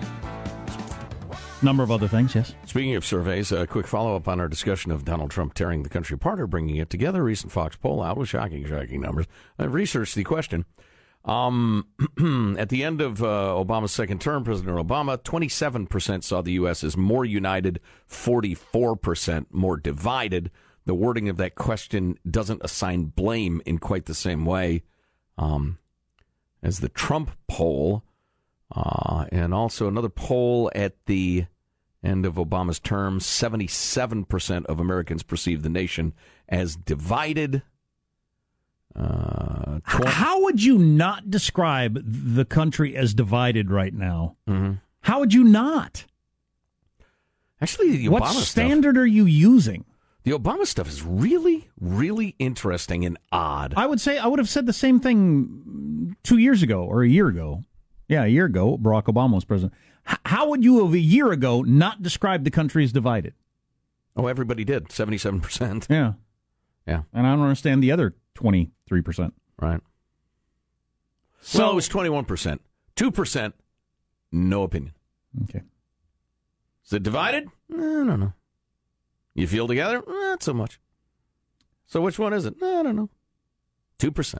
number 1.63 1.83
of 1.83 1.91
other 1.91 2.09
things, 2.09 2.35
yes. 2.35 2.55
Speaking 2.67 2.95
of 2.95 3.05
surveys, 3.05 3.53
a 3.53 3.67
quick 3.67 3.87
follow 3.87 4.17
up 4.17 4.29
on 4.29 4.41
our 4.41 4.49
discussion 4.49 4.91
of 4.91 5.05
Donald 5.05 5.31
Trump 5.31 5.55
tearing 5.55 5.83
the 5.83 5.89
country 5.89 6.15
apart 6.15 6.41
or 6.41 6.47
bringing 6.47 6.77
it 6.77 6.91
together. 6.91 7.21
A 7.21 7.25
recent 7.25 7.53
Fox 7.53 7.77
poll 7.77 8.03
out 8.03 8.17
with 8.17 8.29
shocking, 8.29 8.67
shocking 8.67 9.01
numbers. 9.01 9.27
I 9.59 9.65
researched 9.65 10.15
the 10.15 10.25
question. 10.25 10.65
Um, 11.25 11.87
at 12.59 12.71
the 12.71 12.83
end 12.83 13.01
of 13.01 13.23
uh, 13.23 13.27
Obama's 13.27 13.93
second 13.93 14.21
term, 14.21 14.45
President 14.45 14.77
Obama, 14.77 15.19
27% 15.19 16.25
saw 16.25 16.41
the 16.41 16.53
U.S. 16.53 16.83
as 16.83 16.97
more 16.97 17.25
united, 17.25 17.81
44% 18.09 19.47
more 19.51 19.77
divided. 19.77 20.51
The 20.87 20.95
wording 20.95 21.29
of 21.29 21.37
that 21.37 21.55
question 21.55 22.19
doesn't 22.29 22.63
assign 22.65 23.05
blame 23.05 23.61
in 23.67 23.79
quite 23.79 24.07
the 24.07 24.15
same 24.15 24.47
way 24.47 24.83
um, 25.37 25.79
as 26.63 26.81
the 26.81 26.89
Trump 26.89 27.31
poll. 27.49 28.03
Uh, 28.75 29.27
and 29.33 29.53
also 29.53 29.89
another 29.89 30.09
poll 30.09 30.71
at 30.75 30.95
the 31.07 31.47
end 32.05 32.25
of 32.25 32.35
Obama's 32.37 32.79
term 32.79 33.19
77% 33.19 34.65
of 34.67 34.79
Americans 34.81 35.23
perceive 35.23 35.63
the 35.63 35.69
nation 35.69 36.13
as 36.49 36.77
divided. 36.77 37.63
Uh, 38.95 39.81
H- 39.89 40.05
How 40.07 40.43
would 40.43 40.63
you 40.63 40.79
not 40.79 41.31
describe 41.31 41.99
the 42.05 42.45
country 42.45 42.97
as 42.97 43.15
divided 43.15 43.71
right 43.71 43.95
now? 43.95 44.37
Mhm. 44.49 44.81
How 45.03 45.21
would 45.21 45.33
you 45.35 45.45
not? 45.45 46.07
Actually, 47.61 47.97
the 47.99 48.09
what 48.09 48.23
Obama 48.23 48.29
stuff, 48.33 48.45
standard 48.45 48.97
are 48.97 49.07
you 49.07 49.25
using? 49.27 49.85
the 50.23 50.33
Obama 50.33 50.67
stuff 50.67 50.87
is 50.89 51.03
really, 51.03 51.69
really 51.81 52.35
interesting 52.39 53.05
and 53.07 53.17
odd. 53.33 53.73
I 53.77 53.87
would 53.87 54.01
say 54.01 54.19
I 54.19 54.27
would 54.27 54.39
have 54.39 54.49
said 54.51 54.67
the 54.67 54.73
same 54.73 55.01
thing 55.01 56.15
two 56.23 56.37
years 56.39 56.63
ago 56.63 56.85
or 56.85 57.03
a 57.03 57.09
year 57.09 57.29
ago. 57.29 57.65
Yeah, 58.11 58.25
a 58.25 58.27
year 58.27 58.45
ago, 58.47 58.77
Barack 58.77 59.05
Obama 59.05 59.35
was 59.35 59.45
president. 59.45 59.73
H- 60.11 60.19
how 60.27 60.49
would 60.51 60.65
you 60.65 60.85
have 60.85 60.93
a 60.93 60.99
year 60.99 61.31
ago 61.33 61.63
not 61.63 62.03
describe 62.03 62.45
the 62.45 62.51
country 62.51 62.85
as 62.85 62.93
divided? 62.93 63.35
oh, 64.17 64.27
everybody 64.27 64.65
did 64.65 64.89
77%. 64.89 65.87
Yeah, 65.89 66.15
Yeah, 66.87 67.03
and 67.15 67.27
I 67.27 67.31
don't 67.35 67.43
understand 67.45 67.83
the 67.83 67.93
other 67.93 68.15
twenty 68.35 68.73
three 68.87 69.01
percent. 69.01 69.33
right. 69.63 69.81
So 71.41 71.61
well, 71.61 71.71
it 71.73 71.75
was 71.77 71.89
21%. 71.89 72.59
2%, 72.97 73.53
no 74.33 74.63
opinion. 74.63 74.93
okay. 75.45 75.63
Is 76.85 76.93
it 76.93 77.03
divided? 77.03 77.45
Eh, 77.73 77.77
I 77.77 78.05
don't 78.05 78.21
know. 78.21 78.33
You 79.35 79.47
feel 79.47 79.67
together? 79.69 79.99
Eh, 80.07 80.11
Not 80.11 80.43
so 80.43 80.53
much. 80.53 80.81
So 81.87 82.03
which 82.03 82.19
one 82.19 82.35
is 82.35 82.45
it? 82.45 82.57
Eh, 82.61 82.81
I 82.81 82.83
don't 82.83 82.97
know. 82.97 83.09
2%. 84.01 84.35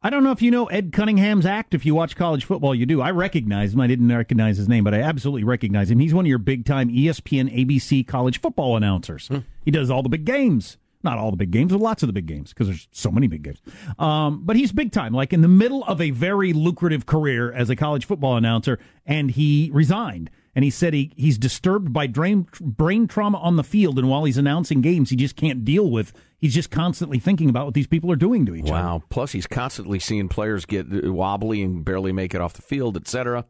I 0.00 0.10
don't 0.10 0.22
know 0.22 0.30
if 0.30 0.40
you 0.40 0.52
know 0.52 0.66
Ed 0.66 0.92
Cunningham's 0.92 1.44
act. 1.44 1.74
If 1.74 1.84
you 1.84 1.92
watch 1.92 2.14
college 2.14 2.44
football, 2.44 2.72
you 2.72 2.86
do. 2.86 3.00
I 3.00 3.10
recognize 3.10 3.74
him. 3.74 3.80
I 3.80 3.88
didn't 3.88 4.08
recognize 4.14 4.56
his 4.56 4.68
name, 4.68 4.84
but 4.84 4.94
I 4.94 5.00
absolutely 5.00 5.42
recognize 5.42 5.90
him. 5.90 5.98
He's 5.98 6.14
one 6.14 6.24
of 6.24 6.28
your 6.28 6.38
big 6.38 6.64
time 6.64 6.88
ESPN, 6.88 7.52
ABC 7.52 8.06
college 8.06 8.40
football 8.40 8.76
announcers. 8.76 9.28
He 9.64 9.72
does 9.72 9.90
all 9.90 10.04
the 10.04 10.08
big 10.08 10.24
games. 10.24 10.78
Not 11.02 11.18
all 11.18 11.30
the 11.30 11.36
big 11.36 11.50
games, 11.52 11.72
but 11.72 11.80
lots 11.80 12.02
of 12.02 12.08
the 12.08 12.12
big 12.12 12.26
games 12.26 12.50
because 12.50 12.66
there's 12.66 12.88
so 12.90 13.10
many 13.10 13.28
big 13.28 13.42
games. 13.42 13.60
Um, 13.98 14.42
but 14.44 14.56
he's 14.56 14.72
big 14.72 14.90
time, 14.92 15.12
like 15.12 15.32
in 15.32 15.42
the 15.42 15.48
middle 15.48 15.84
of 15.84 16.00
a 16.00 16.10
very 16.10 16.52
lucrative 16.52 17.06
career 17.06 17.52
as 17.52 17.70
a 17.70 17.76
college 17.76 18.04
football 18.04 18.36
announcer, 18.36 18.78
and 19.06 19.30
he 19.32 19.70
resigned. 19.72 20.30
And 20.56 20.64
he 20.64 20.70
said 20.70 20.94
he, 20.94 21.12
he's 21.16 21.38
disturbed 21.38 21.92
by 21.92 22.08
brain, 22.08 22.48
brain 22.60 23.06
trauma 23.06 23.38
on 23.38 23.54
the 23.54 23.62
field, 23.62 23.96
and 23.96 24.08
while 24.08 24.24
he's 24.24 24.38
announcing 24.38 24.80
games, 24.80 25.10
he 25.10 25.16
just 25.16 25.36
can't 25.36 25.64
deal 25.64 25.88
with. 25.88 26.12
He's 26.38 26.54
just 26.54 26.70
constantly 26.70 27.18
thinking 27.18 27.50
about 27.50 27.64
what 27.66 27.74
these 27.74 27.88
people 27.88 28.12
are 28.12 28.16
doing 28.16 28.46
to 28.46 28.54
each 28.54 28.64
other. 28.64 28.72
Wow. 28.72 29.02
Plus, 29.10 29.32
he's 29.32 29.48
constantly 29.48 29.98
seeing 29.98 30.28
players 30.28 30.64
get 30.64 30.86
wobbly 30.88 31.62
and 31.62 31.84
barely 31.84 32.12
make 32.12 32.32
it 32.32 32.40
off 32.40 32.54
the 32.54 32.62
field, 32.62 32.96
etc. 32.96 33.44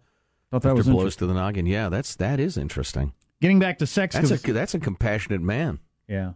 Thought 0.50 0.62
that 0.62 0.70
After 0.70 0.74
was 0.76 0.88
blows 0.88 1.16
to 1.16 1.26
the 1.26 1.34
noggin. 1.34 1.66
Yeah, 1.66 1.90
that's 1.90 2.16
that 2.16 2.40
is 2.40 2.56
interesting. 2.56 3.12
Getting 3.42 3.58
back 3.58 3.78
to 3.78 3.86
sex, 3.86 4.14
That's 4.14 4.30
a 4.30 4.52
that's 4.52 4.74
a 4.74 4.80
compassionate 4.80 5.42
man. 5.42 5.78
Yeah. 6.08 6.32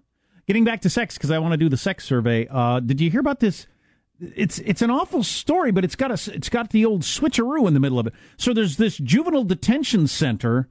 Getting 0.47 0.65
back 0.65 0.83
to 0.83 0.91
sex 0.91 1.15
because 1.17 1.31
I 1.31 1.39
want 1.39 1.53
to 1.53 1.57
do 1.57 1.69
the 1.69 1.77
sex 1.77 2.05
survey. 2.05 2.47
Uh, 2.51 2.81
did 2.81 3.01
you 3.01 3.11
hear 3.11 3.21
about 3.21 3.41
this? 3.41 3.67
It's 4.21 4.59
it's 4.59 4.83
an 4.83 4.91
awful 4.91 5.23
story, 5.23 5.73
but 5.73 5.85
it's 5.85 5.97
got 5.97 6.11
a 6.11 6.35
it's 6.35 6.51
got 6.51 6.71
the 6.71 6.85
old 6.85 7.03
switcheroo 7.03 7.67
in 7.67 7.75
the 7.75 7.81
middle 7.81 7.99
of 7.99 8.07
it. 8.07 8.13
So 8.37 8.53
there's 8.53 8.77
this 8.77 8.99
juvenile 8.99 9.45
detention 9.45 10.07
center 10.07 10.69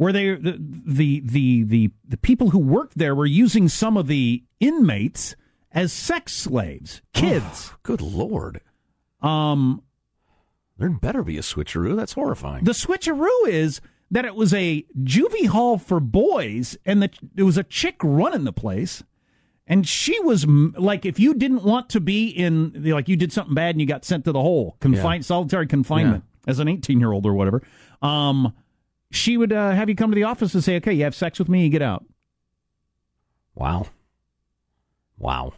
where 0.00 0.14
they 0.14 0.34
the 0.34 0.56
the 0.86 1.20
the 1.26 1.62
the, 1.64 1.90
the 2.08 2.16
people 2.16 2.50
who 2.50 2.58
worked 2.58 2.96
there 2.96 3.14
were 3.14 3.26
using 3.26 3.68
some 3.68 3.98
of 3.98 4.06
the 4.06 4.42
inmates 4.58 5.36
as 5.72 5.92
sex 5.92 6.32
slaves, 6.32 7.02
kids. 7.12 7.74
Good 7.82 8.00
lord, 8.00 8.62
um, 9.20 9.82
there 10.78 10.88
better 10.88 11.22
be 11.22 11.36
a 11.36 11.42
switcheroo. 11.42 11.96
That's 11.96 12.14
horrifying. 12.14 12.64
The 12.64 12.72
switcheroo 12.72 13.46
is 13.46 13.82
that 14.10 14.24
it 14.24 14.34
was 14.34 14.54
a 14.54 14.86
juvie 15.02 15.48
hall 15.48 15.76
for 15.76 16.00
boys, 16.00 16.78
and 16.86 17.02
that 17.02 17.18
it 17.36 17.42
was 17.42 17.58
a 17.58 17.62
chick 17.62 17.96
running 18.02 18.44
the 18.44 18.52
place, 18.54 19.02
And 19.66 19.86
she 19.86 20.18
was 20.20 20.44
m- 20.44 20.74
like, 20.78 21.04
if 21.04 21.20
you 21.20 21.34
didn't 21.34 21.62
want 21.62 21.90
to 21.90 22.00
be 22.00 22.26
in, 22.28 22.72
like, 22.86 23.06
you 23.08 23.16
did 23.16 23.32
something 23.34 23.54
bad 23.54 23.74
and 23.74 23.80
you 23.82 23.86
got 23.86 24.04
sent 24.06 24.24
to 24.24 24.32
the 24.32 24.40
hole, 24.40 24.76
confined, 24.80 25.26
solitary 25.26 25.66
confinement 25.66 26.24
as 26.48 26.58
an 26.58 26.68
18 26.68 26.98
year 26.98 27.12
old 27.12 27.26
or 27.26 27.34
whatever, 27.34 27.62
um, 28.02 28.54
she 29.10 29.36
would 29.36 29.52
uh, 29.52 29.72
have 29.72 29.88
you 29.88 29.94
come 29.94 30.10
to 30.10 30.14
the 30.14 30.24
office 30.24 30.54
and 30.54 30.62
say, 30.62 30.76
okay, 30.76 30.92
you 30.92 31.04
have 31.04 31.14
sex 31.14 31.38
with 31.38 31.48
me, 31.48 31.64
you 31.64 31.70
get 31.70 31.82
out. 31.82 32.04
Wow. 33.54 33.86
Wow. 35.18 35.52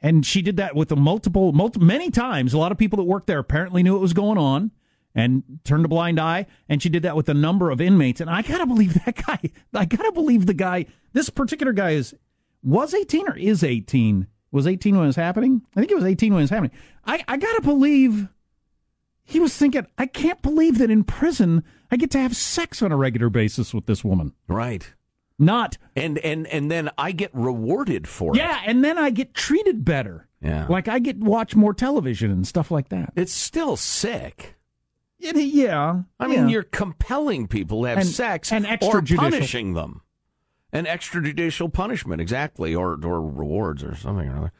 And 0.00 0.26
she 0.26 0.42
did 0.42 0.58
that 0.58 0.76
with 0.76 0.92
a 0.92 0.96
multiple, 0.96 1.52
many 1.78 2.10
times. 2.10 2.52
A 2.52 2.58
lot 2.58 2.72
of 2.72 2.78
people 2.78 2.98
that 2.98 3.04
worked 3.04 3.26
there 3.26 3.38
apparently 3.38 3.82
knew 3.82 3.92
what 3.92 4.02
was 4.02 4.12
going 4.12 4.36
on 4.36 4.70
and 5.14 5.42
turned 5.64 5.84
a 5.84 5.88
blind 5.88 6.20
eye. 6.20 6.46
And 6.68 6.82
she 6.82 6.90
did 6.90 7.04
that 7.04 7.16
with 7.16 7.28
a 7.28 7.34
number 7.34 7.70
of 7.70 7.80
inmates. 7.80 8.20
And 8.20 8.28
I 8.28 8.42
gotta 8.42 8.66
believe 8.66 8.94
that 9.04 9.16
guy. 9.24 9.38
I 9.72 9.86
gotta 9.86 10.12
believe 10.12 10.46
the 10.46 10.54
guy. 10.54 10.86
This 11.12 11.30
particular 11.30 11.72
guy 11.72 11.92
is 11.92 12.14
was 12.62 12.92
eighteen 12.92 13.28
or 13.28 13.36
is 13.36 13.64
eighteen. 13.64 14.26
Was 14.50 14.66
eighteen 14.66 14.96
when 14.96 15.04
it 15.04 15.08
was 15.08 15.16
happening? 15.16 15.62
I 15.74 15.80
think 15.80 15.90
it 15.90 15.96
was 15.96 16.04
eighteen 16.04 16.34
when 16.34 16.40
it 16.40 16.44
was 16.44 16.50
happening. 16.50 16.72
I, 17.06 17.24
I 17.26 17.36
gotta 17.36 17.62
believe 17.62 18.28
he 19.24 19.40
was 19.40 19.56
thinking. 19.56 19.86
I 19.96 20.06
can't 20.06 20.42
believe 20.42 20.78
that 20.78 20.90
in 20.90 21.04
prison 21.04 21.64
I 21.94 21.96
get 21.96 22.10
to 22.10 22.18
have 22.18 22.34
sex 22.34 22.82
on 22.82 22.90
a 22.90 22.96
regular 22.96 23.30
basis 23.30 23.72
with 23.72 23.86
this 23.86 24.02
woman. 24.02 24.32
Right. 24.48 24.92
Not 25.38 25.78
And 25.94 26.18
and 26.18 26.44
and 26.48 26.68
then 26.72 26.90
I 26.98 27.12
get 27.12 27.30
rewarded 27.32 28.08
for 28.08 28.34
it. 28.34 28.38
yeah, 28.38 28.60
and 28.66 28.84
then 28.84 28.98
I 28.98 29.10
get 29.10 29.32
treated 29.32 29.84
better. 29.84 30.26
Yeah. 30.42 30.66
Like 30.68 30.88
I 30.88 30.98
get 30.98 31.18
watch 31.18 31.54
more 31.54 31.72
television 31.72 32.32
and 32.32 32.44
stuff 32.46 32.72
like 32.72 32.88
that. 32.88 33.12
It's 33.14 33.32
still 33.32 33.76
sick. 33.76 34.56
It- 35.20 35.36
yeah. 35.36 36.02
I 36.18 36.26
mean, 36.26 36.40
yeah. 36.40 36.48
you're 36.48 36.62
compelling 36.64 37.46
people 37.46 37.82
to 37.82 37.88
have 37.90 37.98
And- 37.98 38.06
sex 38.08 38.50
and 38.50 38.66
or 38.82 39.00
punishing 39.02 39.74
them. 39.74 40.00
An 40.72 40.86
extrajudicial 40.86 41.72
punishment, 41.72 42.20
exactly, 42.20 42.74
or 42.74 42.98
or 43.04 43.22
rewards 43.22 43.84
or 43.84 43.94
something 43.94 44.28
or 44.28 44.36
other. 44.36 44.52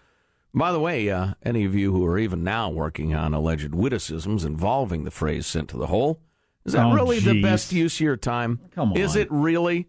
By 0.55 0.71
the 0.71 0.79
way, 0.79 1.11
uh, 1.11 1.35
any 1.43 1.65
of 1.65 1.75
you 1.75 1.91
who 1.93 2.07
are 2.07 2.17
even 2.17 2.45
now 2.45 2.71
working 2.71 3.13
on 3.13 3.35
alleged 3.35 3.75
witticisms 3.75 4.45
involving 4.45 5.03
the 5.03 5.11
phrase 5.11 5.47
"sent 5.49 5.69
to 5.71 5.77
the 5.77 5.89
hole," 5.89 6.21
is 6.65 6.73
that 6.73 6.87
Oh, 6.87 6.95
really 6.95 7.19
the 7.21 7.43
best 7.43 7.73
use 7.73 7.95
of 7.97 8.01
your 8.01 8.17
time? 8.17 8.61
Come 8.75 8.93
on. 8.93 8.97
Is 8.99 9.17
it 9.17 9.29
really? 9.31 9.89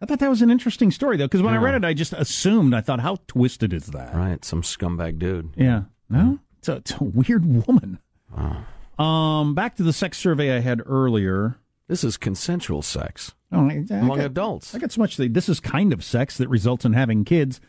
I 0.00 0.06
thought 0.06 0.20
that 0.20 0.30
was 0.30 0.42
an 0.42 0.50
interesting 0.50 0.90
story 0.90 1.16
though, 1.16 1.26
because 1.26 1.42
when 1.42 1.54
I 1.54 1.56
read 1.56 1.74
it, 1.74 1.84
I 1.84 1.92
just 1.94 2.12
assumed. 2.12 2.74
I 2.74 2.80
thought, 2.80 3.00
how 3.00 3.16
twisted 3.26 3.72
is 3.72 3.86
that? 3.86 4.14
Right, 4.14 4.44
some 4.44 4.62
scumbag 4.62 5.18
dude. 5.18 5.50
Yeah. 5.56 5.84
No, 6.08 6.38
it's 6.58 6.68
a, 6.68 6.76
it's 6.76 6.94
a 6.94 7.04
weird 7.04 7.44
woman. 7.66 7.98
Um, 8.98 9.54
back 9.54 9.76
to 9.76 9.82
the 9.82 9.92
sex 9.92 10.18
survey 10.18 10.56
I 10.56 10.60
had 10.60 10.82
earlier. 10.86 11.58
This 11.88 12.04
is 12.04 12.16
consensual 12.16 12.82
sex 12.82 13.32
Oh, 13.50 13.66
I, 13.68 13.82
I 13.90 13.94
among 13.96 14.18
got- 14.18 14.26
adults. 14.26 14.74
I 14.74 14.78
got 14.78 14.92
so 14.92 15.00
much. 15.00 15.16
This 15.16 15.48
is 15.48 15.58
kind 15.58 15.92
of 15.92 16.04
sex 16.04 16.36
that 16.36 16.48
results 16.48 16.84
in 16.84 16.92
having 16.92 17.24
kids. 17.24 17.60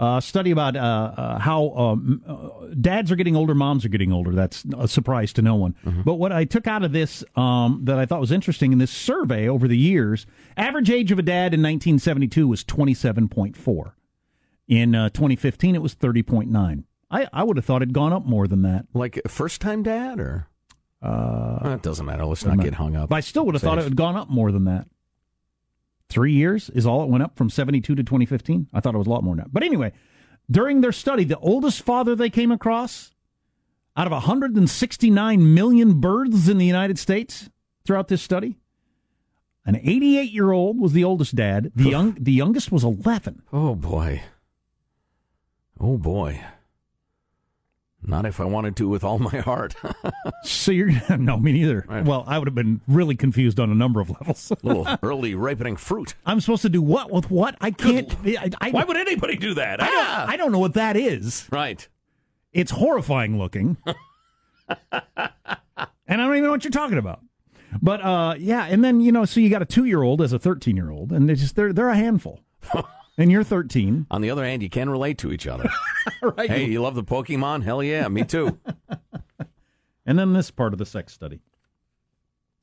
Uh, 0.00 0.18
study 0.18 0.50
about 0.50 0.74
uh, 0.74 0.80
uh, 0.80 1.38
how 1.38 1.70
um, 1.76 2.22
uh, 2.26 2.74
dads 2.80 3.12
are 3.12 3.16
getting 3.16 3.36
older, 3.36 3.54
moms 3.54 3.84
are 3.84 3.88
getting 3.88 4.12
older. 4.12 4.32
That's 4.32 4.64
a 4.76 4.88
surprise 4.88 5.32
to 5.34 5.42
no 5.42 5.54
one. 5.54 5.76
But 6.04 6.14
what 6.14 6.32
I 6.32 6.44
took 6.44 6.66
out 6.66 6.82
of 6.82 6.90
this 6.92 7.22
um, 7.36 7.80
that 7.84 7.98
I 7.98 8.06
thought 8.06 8.18
was 8.20 8.32
interesting 8.32 8.72
in 8.72 8.78
this 8.78 8.90
survey 8.90 9.46
over 9.48 9.68
the 9.68 9.76
years, 9.78 10.26
average 10.56 10.90
age 10.90 11.12
of 11.12 11.20
a 11.20 11.22
dad 11.22 11.54
in 11.54 11.60
1972 11.62 12.48
was 12.48 12.64
27.4. 12.64 13.92
In 14.68 14.94
uh, 14.94 15.08
2015, 15.10 15.74
it 15.76 15.82
was 15.82 15.94
30.9. 15.94 16.84
I, 17.10 17.28
I 17.32 17.44
would 17.44 17.56
have 17.56 17.64
thought 17.66 17.82
it'd 17.82 17.92
gone 17.94 18.12
up 18.12 18.24
more 18.24 18.48
than 18.48 18.62
that. 18.62 18.86
Like 18.94 19.20
first 19.28 19.60
time 19.60 19.82
dad, 19.82 20.18
or 20.18 20.46
Uh, 21.02 21.58
Well, 21.62 21.72
it 21.74 21.82
doesn't 21.82 22.06
matter. 22.06 22.24
Let's 22.24 22.44
not 22.44 22.58
get 22.58 22.74
hung 22.74 22.96
up. 22.96 23.10
But 23.10 23.16
I 23.16 23.20
still 23.20 23.44
would 23.46 23.54
have 23.54 23.62
thought 23.62 23.78
it 23.78 23.84
had 23.84 23.96
gone 23.96 24.16
up 24.16 24.30
more 24.30 24.50
than 24.50 24.64
that. 24.64 24.86
Three 26.12 26.34
years 26.34 26.68
is 26.68 26.84
all 26.86 27.02
it 27.02 27.08
went 27.08 27.22
up 27.24 27.38
from 27.38 27.48
72 27.48 27.94
to 27.94 28.02
2015. 28.02 28.68
I 28.74 28.80
thought 28.80 28.94
it 28.94 28.98
was 28.98 29.06
a 29.06 29.10
lot 29.10 29.24
more 29.24 29.34
that. 29.36 29.50
But 29.50 29.62
anyway, 29.62 29.92
during 30.50 30.82
their 30.82 30.92
study, 30.92 31.24
the 31.24 31.38
oldest 31.38 31.80
father 31.82 32.14
they 32.14 32.28
came 32.28 32.52
across 32.52 33.12
out 33.96 34.06
of 34.06 34.12
169 34.12 35.54
million 35.54 36.00
births 36.00 36.48
in 36.48 36.58
the 36.58 36.66
United 36.66 36.98
States 36.98 37.48
throughout 37.86 38.08
this 38.08 38.20
study, 38.20 38.58
an 39.64 39.76
88 39.76 40.30
year 40.30 40.52
old 40.52 40.78
was 40.78 40.92
the 40.92 41.02
oldest 41.02 41.34
dad. 41.34 41.72
The 41.74 41.84
young, 41.88 42.14
the 42.20 42.32
youngest 42.32 42.70
was 42.70 42.84
11. 42.84 43.42
Oh 43.50 43.74
boy. 43.74 44.22
Oh 45.80 45.96
boy. 45.96 46.44
Not 48.04 48.26
if 48.26 48.40
I 48.40 48.44
wanted 48.44 48.74
to 48.76 48.88
with 48.88 49.04
all 49.04 49.18
my 49.18 49.38
heart. 49.40 49.74
So 50.44 50.72
you're 50.72 50.90
no, 51.18 51.36
me 51.38 51.52
neither. 51.52 51.84
Right. 51.88 52.04
Well, 52.04 52.24
I 52.26 52.36
would 52.38 52.48
have 52.48 52.54
been 52.54 52.80
really 52.88 53.14
confused 53.14 53.60
on 53.60 53.70
a 53.70 53.74
number 53.76 54.00
of 54.00 54.10
levels. 54.10 54.50
Little 54.62 54.88
early 55.02 55.36
ripening 55.36 55.76
fruit. 55.76 56.14
I'm 56.26 56.40
supposed 56.40 56.62
to 56.62 56.68
do 56.68 56.82
what 56.82 57.12
with 57.12 57.30
what? 57.30 57.56
I 57.60 57.70
can't. 57.70 58.12
I, 58.26 58.50
I, 58.60 58.70
Why 58.70 58.82
would 58.84 58.96
anybody 58.96 59.36
do 59.36 59.54
that? 59.54 59.80
I 59.80 59.86
Ah! 59.88 60.20
don't, 60.26 60.30
I 60.30 60.36
don't 60.36 60.50
know 60.52 60.58
what 60.58 60.74
that 60.74 60.96
is. 60.96 61.46
Right. 61.52 61.86
It's 62.52 62.72
horrifying 62.72 63.38
looking. 63.38 63.76
and 64.68 64.78
I 66.08 66.16
don't 66.16 66.32
even 66.32 66.44
know 66.44 66.50
what 66.50 66.64
you're 66.64 66.70
talking 66.72 66.98
about. 66.98 67.20
But 67.80 68.00
uh, 68.04 68.34
yeah, 68.38 68.66
and 68.66 68.84
then 68.84 69.00
you 69.00 69.12
know, 69.12 69.24
so 69.24 69.38
you 69.40 69.48
got 69.48 69.62
a 69.62 69.66
two 69.66 69.84
year 69.84 70.02
old 70.02 70.20
as 70.20 70.32
a 70.32 70.38
thirteen 70.38 70.76
year 70.76 70.90
old, 70.90 71.12
and 71.12 71.28
they're 71.28 71.36
just 71.36 71.54
they're 71.56 71.72
they're 71.72 71.88
a 71.88 71.96
handful. 71.96 72.40
And 73.18 73.30
you're 73.30 73.44
thirteen, 73.44 74.06
On 74.10 74.20
the 74.20 74.30
other 74.30 74.44
hand, 74.44 74.62
you 74.62 74.70
can 74.70 74.90
relate 74.90 75.18
to 75.18 75.32
each 75.32 75.46
other. 75.46 75.68
right? 76.22 76.50
hey, 76.50 76.64
you 76.66 76.80
love 76.82 76.94
the 76.94 77.04
Pokemon? 77.04 77.62
Hell 77.62 77.82
yeah, 77.82 78.08
me 78.08 78.24
too. 78.24 78.58
And 80.04 80.18
then 80.18 80.32
this 80.32 80.50
part 80.50 80.72
of 80.72 80.78
the 80.78 80.86
sex 80.86 81.12
study. 81.12 81.40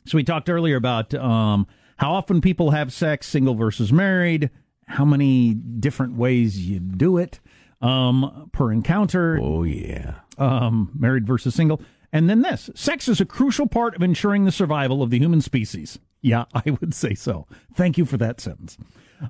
So 0.06 0.18
we 0.18 0.24
talked 0.24 0.50
earlier 0.50 0.76
about 0.76 1.14
um, 1.14 1.68
how 1.98 2.14
often 2.14 2.42
people 2.42 2.72
have 2.72 2.92
sex, 2.92 3.28
single 3.28 3.56
versus 3.56 3.94
married, 3.94 4.50
how 4.88 5.06
many 5.06 5.54
different 5.54 6.16
ways 6.16 6.68
you 6.68 6.80
do 6.80 7.18
it 7.18 7.40
um, 7.82 8.50
per 8.52 8.72
encounter. 8.72 9.40
oh 9.42 9.64
yeah. 9.64 10.16
um, 10.38 10.92
married 10.98 11.26
versus 11.26 11.56
single. 11.56 11.82
And 12.12 12.30
then 12.30 12.42
this 12.42 12.70
sex 12.76 13.08
is 13.08 13.22
a 13.22 13.26
crucial 13.26 13.68
part 13.68 13.96
of 13.96 14.02
ensuring 14.02 14.46
the 14.46 14.52
survival 14.52 15.04
of 15.04 15.12
the 15.12 15.20
human 15.20 15.42
species. 15.42 16.00
Yeah, 16.22 16.46
I 16.54 16.72
would 16.82 16.94
say 16.94 17.14
so. 17.14 17.48
Thank 17.74 17.98
you 17.98 18.06
for 18.06 18.18
that 18.18 18.42
sentence. 18.42 18.78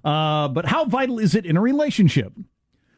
Uh, 0.03 0.47
but 0.47 0.65
how 0.67 0.85
vital 0.85 1.19
is 1.19 1.35
it 1.35 1.45
in 1.45 1.57
a 1.57 1.61
relationship? 1.61 2.33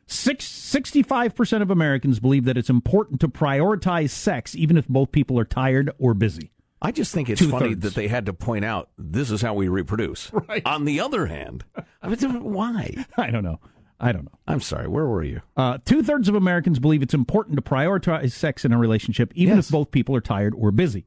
Six, 0.07 0.45
65% 0.45 1.61
of 1.61 1.71
Americans 1.71 2.19
believe 2.19 2.43
that 2.45 2.57
it's 2.57 2.69
important 2.69 3.21
to 3.21 3.29
prioritize 3.29 4.09
sex 4.09 4.55
even 4.55 4.77
if 4.77 4.87
both 4.87 5.11
people 5.11 5.39
are 5.39 5.45
tired 5.45 5.91
or 5.99 6.13
busy. 6.13 6.51
I 6.81 6.91
just 6.91 7.13
think 7.13 7.29
it's 7.29 7.39
Two-thirds. 7.39 7.61
funny 7.61 7.73
that 7.75 7.93
they 7.95 8.07
had 8.07 8.25
to 8.25 8.33
point 8.33 8.65
out 8.65 8.89
this 8.97 9.29
is 9.31 9.41
how 9.41 9.53
we 9.53 9.67
reproduce. 9.67 10.31
Right. 10.49 10.65
On 10.65 10.83
the 10.85 10.99
other 10.99 11.27
hand, 11.27 11.63
I 12.01 12.09
mean, 12.09 12.43
why? 12.43 13.05
I 13.17 13.29
don't 13.29 13.43
know. 13.43 13.59
I 13.99 14.11
don't 14.11 14.25
know. 14.25 14.37
I'm 14.47 14.61
sorry. 14.61 14.87
Where 14.87 15.05
were 15.05 15.23
you? 15.23 15.41
Uh, 15.55 15.77
Two 15.85 16.01
thirds 16.03 16.27
of 16.27 16.33
Americans 16.35 16.79
believe 16.79 17.03
it's 17.03 17.13
important 17.13 17.55
to 17.55 17.61
prioritize 17.61 18.31
sex 18.31 18.65
in 18.65 18.73
a 18.73 18.77
relationship, 18.79 19.31
even 19.35 19.55
Yes. 19.57 19.67
if 19.67 19.71
both 19.71 19.91
people 19.91 20.15
are 20.15 20.21
tired 20.21 20.53
or 20.57 20.71
busy. 20.71 21.05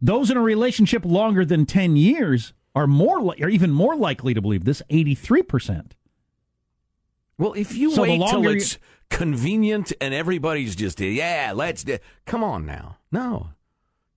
Those 0.00 0.30
in 0.30 0.36
a 0.36 0.42
relationship 0.42 1.04
longer 1.04 1.44
than 1.44 1.66
10 1.66 1.96
years 1.96 2.52
are 2.78 2.86
more 2.86 3.20
li- 3.20 3.42
are 3.42 3.48
even 3.48 3.70
more 3.72 3.96
likely 3.96 4.34
to 4.34 4.40
believe 4.40 4.64
this 4.64 4.82
83%. 4.90 5.92
Well, 7.36 7.52
if 7.54 7.74
you 7.76 7.90
So 7.92 8.02
wait 8.02 8.08
till 8.18 8.18
longer 8.18 8.50
you- 8.50 8.56
it's 8.56 8.78
convenient 9.10 9.92
and 10.00 10.12
everybody's 10.14 10.76
just 10.76 11.00
yeah, 11.00 11.52
let's 11.54 11.84
do. 11.84 11.98
Come 12.26 12.42
on 12.44 12.64
now, 12.66 12.98
no. 13.10 13.50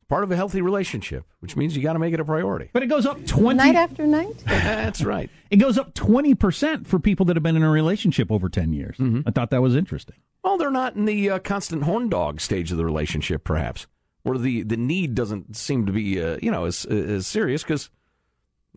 Part 0.09 0.23
of 0.25 0.31
a 0.31 0.35
healthy 0.35 0.61
relationship, 0.61 1.23
which 1.39 1.55
means 1.55 1.75
you 1.75 1.81
got 1.81 1.93
to 1.93 1.99
make 1.99 2.13
it 2.13 2.19
a 2.19 2.25
priority. 2.25 2.69
But 2.73 2.83
it 2.83 2.87
goes 2.87 3.05
up 3.05 3.25
20 3.25 3.55
Night 3.57 3.75
after 3.75 4.05
night? 4.05 4.37
That's 4.45 5.01
right. 5.03 5.29
It 5.49 5.55
goes 5.55 5.77
up 5.77 5.93
20% 5.93 6.85
for 6.85 6.99
people 6.99 7.25
that 7.27 7.37
have 7.37 7.43
been 7.43 7.55
in 7.55 7.63
a 7.63 7.69
relationship 7.69 8.29
over 8.29 8.49
10 8.49 8.73
years. 8.73 8.97
Mm-hmm. 8.97 9.21
I 9.25 9.31
thought 9.31 9.51
that 9.51 9.61
was 9.61 9.73
interesting. 9.73 10.17
Well, 10.43 10.57
they're 10.57 10.69
not 10.69 10.95
in 10.97 11.05
the 11.05 11.29
uh, 11.29 11.39
constant 11.39 11.83
horn 11.83 12.09
dog 12.09 12.41
stage 12.41 12.71
of 12.73 12.77
the 12.77 12.83
relationship, 12.83 13.45
perhaps, 13.45 13.87
where 14.23 14.37
the, 14.37 14.63
the 14.63 14.75
need 14.75 15.15
doesn't 15.15 15.55
seem 15.55 15.85
to 15.85 15.93
be, 15.93 16.21
uh, 16.21 16.37
you 16.41 16.51
know, 16.51 16.65
as, 16.65 16.83
as 16.85 17.25
serious 17.25 17.63
because 17.63 17.89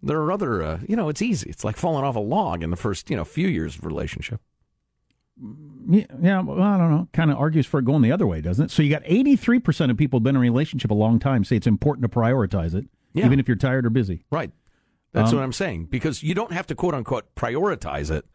there 0.07 0.21
are 0.21 0.31
other, 0.33 0.63
uh, 0.63 0.79
you 0.89 0.97
know, 0.97 1.09
it's 1.09 1.23
easy. 1.23 1.49
It's 1.51 1.65
like 1.65 1.77
falling 1.77 2.05
off 2.05 2.17
a 2.17 2.21
log 2.21 2.63
in 2.63 2.71
the 2.71 2.77
first, 2.77 3.11
you 3.11 3.17
know, 3.17 3.25
few 3.25 3.49
years 3.49 3.77
of 3.77 3.85
relationship. 3.85 4.41
Yeah, 5.89 6.41
well, 6.43 6.63
I 6.63 6.79
don't 6.79 6.91
know. 6.91 7.09
Kind 7.13 7.31
of 7.31 7.39
argues 7.39 7.67
for 7.67 7.81
it 7.81 7.85
going 7.85 8.03
the 8.03 8.13
other 8.13 8.27
way, 8.27 8.41
doesn't 8.41 8.67
it? 8.67 8.71
So 8.71 8.83
you 8.83 8.91
got 8.91 9.03
83% 9.05 9.91
of 9.91 9.97
people 9.97 10.21
been 10.21 10.31
in 10.31 10.37
a 10.37 10.41
relationship 10.41 10.91
a 10.91 10.95
long 10.95 11.19
time 11.19 11.43
say 11.45 11.57
it's 11.57 11.67
important 11.67 12.03
to 12.05 12.09
prioritize 12.09 12.75
it, 12.75 12.87
Yeah. 13.15 13.27
even 13.27 13.41
if 13.41 13.49
you're 13.49 13.57
tired 13.57 13.85
or 13.85 13.91
busy. 13.91 14.25
Right. 14.31 14.53
That's 15.13 15.31
Um, 15.33 15.39
what 15.39 15.45
I'm 15.45 15.53
saying 15.53 15.87
because 15.87 16.23
you 16.23 16.35
don't 16.35 16.53
have 16.53 16.67
to 16.69 16.75
quote 16.75 16.95
unquote 16.95 17.35
prioritize 17.35 18.11
it 18.11 18.27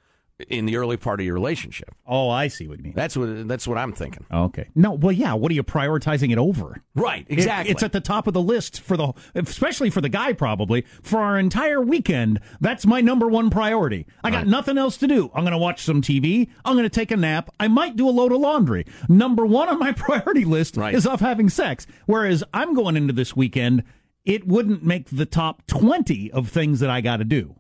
in 0.48 0.66
the 0.66 0.78
early 0.78 0.96
part 0.98 1.20
of 1.20 1.26
your 1.26 1.34
relationship. 1.36 1.94
Oh, 2.08 2.30
I 2.30 2.48
see 2.48 2.68
what 2.68 2.78
you 2.78 2.86
mean. 2.86 2.94
That's 2.96 3.18
what 3.18 3.48
that's 3.48 3.68
what 3.68 3.78
I'm 3.78 3.92
thinking. 3.92 4.26
Okay. 4.32 4.70
No, 4.74 4.94
well, 4.94 5.12
yeah. 5.12 5.34
What 5.34 5.52
are 5.52 5.56
you 5.56 5.64
prioritizing 5.64 6.32
it 6.32 6.38
over? 6.38 6.82
Right, 6.96 7.26
It- 7.28 7.34
exactly. 7.34 7.72
it's 7.72 7.84
at 7.84 7.92
the 7.92 8.00
top 8.00 8.26
of 8.28 8.34
the 8.34 8.42
list 8.42 8.80
for 8.80 8.96
the, 8.98 9.12
especially 9.36 9.90
for 9.90 10.02
the 10.02 10.10
guy, 10.10 10.34
probably 10.34 10.86
for 11.02 11.20
our 11.20 11.38
entire 11.38 11.82
weekend. 11.82 12.40
That's 12.62 12.86
my 12.86 13.02
number 13.02 13.28
one 13.28 13.50
priority. 13.50 14.06
I 14.24 14.32
got 14.32 14.48
nothing 14.48 14.78
else 14.78 14.98
to 14.98 15.08
do. 15.08 15.26
I'm 15.34 15.44
going 15.44 15.52
to 15.52 15.58
watch 15.58 15.84
some 15.84 16.02
TV. 16.02 16.50
I'm 16.64 16.74
going 16.76 16.84
to 16.84 16.90
take 16.90 17.12
a 17.12 17.18
nap. 17.18 17.50
I 17.60 17.68
might 17.68 17.96
do 17.96 18.08
a 18.08 18.12
load 18.12 18.32
of 18.32 18.40
laundry. 18.40 18.86
Number 19.10 19.46
one 19.46 19.68
on 19.70 19.80
my 19.80 19.92
priority 19.94 20.46
list 20.46 20.78
Right. 20.78 20.94
is 20.96 21.06
off 21.06 21.20
having 21.20 21.50
sex. 21.50 21.86
Whereas 22.06 22.44
I'm 22.54 22.74
going 22.74 22.96
into 22.96 23.14
this 23.14 23.36
weekend, 23.36 23.84
it 24.26 24.48
wouldn't 24.48 24.84
make 24.84 25.10
the 25.10 25.26
top 25.26 25.66
20 25.68 26.32
of 26.32 26.50
things 26.50 26.80
that 26.82 26.90
I 26.90 27.02
got 27.02 27.18
to 27.18 27.24
do. 27.26 27.56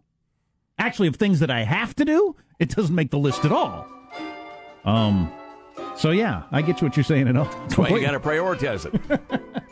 Actually, 0.79 1.09
of 1.09 1.17
things 1.17 1.39
that 1.41 1.51
I 1.51 1.63
have 1.63 1.95
to 1.97 2.05
do, 2.05 2.35
it 2.57 2.69
doesn't 2.69 2.95
make 2.95 3.11
the 3.11 3.19
list 3.19 3.45
at 3.45 3.51
all. 3.51 3.85
Um, 4.85 5.31
so 5.95 6.11
yeah, 6.11 6.43
I 6.51 6.61
get 6.61 6.81
what 6.81 6.95
you're 6.95 7.03
saying. 7.03 7.27
And 7.27 7.37
all. 7.37 7.45
That's 7.45 7.77
why 7.77 7.89
you 7.89 8.01
got 8.01 8.11
to 8.11 8.19
prioritize 8.19 8.85
it. 8.91 9.21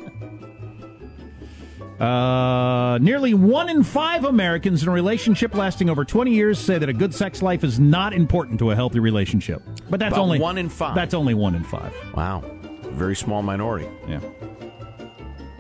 Uh, 2.00 3.00
nearly 3.00 3.34
one 3.34 3.70
in 3.70 3.84
five 3.84 4.24
Americans 4.24 4.84
in 4.84 4.90
a 4.90 4.92
relationship 4.92 5.56
lasting 5.56 5.90
over 5.90 6.06
20 6.06 6.32
years 6.32 6.60
say 6.60 6.78
that 6.78 6.88
a 6.88 6.94
good 6.94 7.12
sex 7.12 7.42
life 7.42 7.64
is 7.64 7.80
not 7.80 8.14
important 8.14 8.60
to 8.60 8.70
a 8.70 8.76
healthy 8.76 9.00
relationship. 9.00 9.64
But 9.90 10.00
that's 10.00 10.14
About 10.14 10.22
only 10.22 10.40
one 10.40 10.60
in 10.60 10.70
five. 10.70 10.94
That's 10.94 11.16
only 11.16 11.34
one 11.34 11.56
in 11.56 11.64
five. 11.64 11.92
Wow, 12.14 12.44
very 12.92 13.16
small 13.16 13.42
minority. 13.42 13.88
Yeah. 14.08 14.20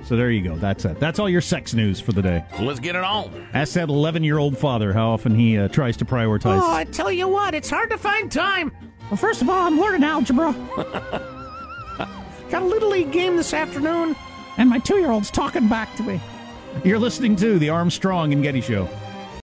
So 0.07 0.15
there 0.15 0.31
you 0.31 0.41
go. 0.41 0.55
That's 0.55 0.85
it. 0.85 1.01
That's 1.01 1.19
all 1.19 1.29
your 1.29 1.41
sex 1.41 1.73
news 1.73 1.99
for 1.99 2.13
the 2.13 2.21
day. 2.21 2.45
Let's 2.61 2.79
get 2.79 2.95
it 2.95 3.03
on. 3.03 3.49
Ask 3.53 3.73
that 3.73 3.89
11 3.89 4.23
year 4.23 4.37
old 4.37 4.57
father 4.57 4.93
how 4.93 5.09
often 5.09 5.35
he 5.35 5.57
uh, 5.57 5.67
tries 5.67 5.97
to 5.97 6.05
prioritize. 6.05 6.61
Oh, 6.61 6.71
I 6.71 6.85
tell 6.85 7.11
you 7.11 7.27
what, 7.27 7.53
it's 7.53 7.69
hard 7.69 7.89
to 7.89 7.97
find 7.97 8.31
time. 8.31 8.71
Well, 9.09 9.17
first 9.17 9.41
of 9.41 9.49
all, 9.49 9.67
I'm 9.67 9.77
learning 9.77 10.05
algebra. 10.05 10.53
Got 12.49 12.61
a 12.61 12.65
little 12.65 12.89
league 12.89 13.11
game 13.11 13.35
this 13.35 13.53
afternoon, 13.53 14.15
and 14.57 14.69
my 14.69 14.79
two 14.79 14.95
year 14.95 15.11
old's 15.11 15.29
talking 15.29 15.67
back 15.67 15.93
to 15.97 16.03
me. 16.03 16.21
You're 16.85 16.99
listening 16.99 17.35
to 17.37 17.59
the 17.59 17.69
Armstrong 17.69 18.31
and 18.31 18.41
Getty 18.41 18.61
Show. 18.61 18.87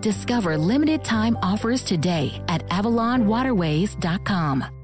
Discover 0.00 0.56
limited 0.56 1.04
time 1.04 1.36
offers 1.42 1.82
today 1.82 2.40
at 2.48 2.66
AvalonWaterways.com. 2.68 4.79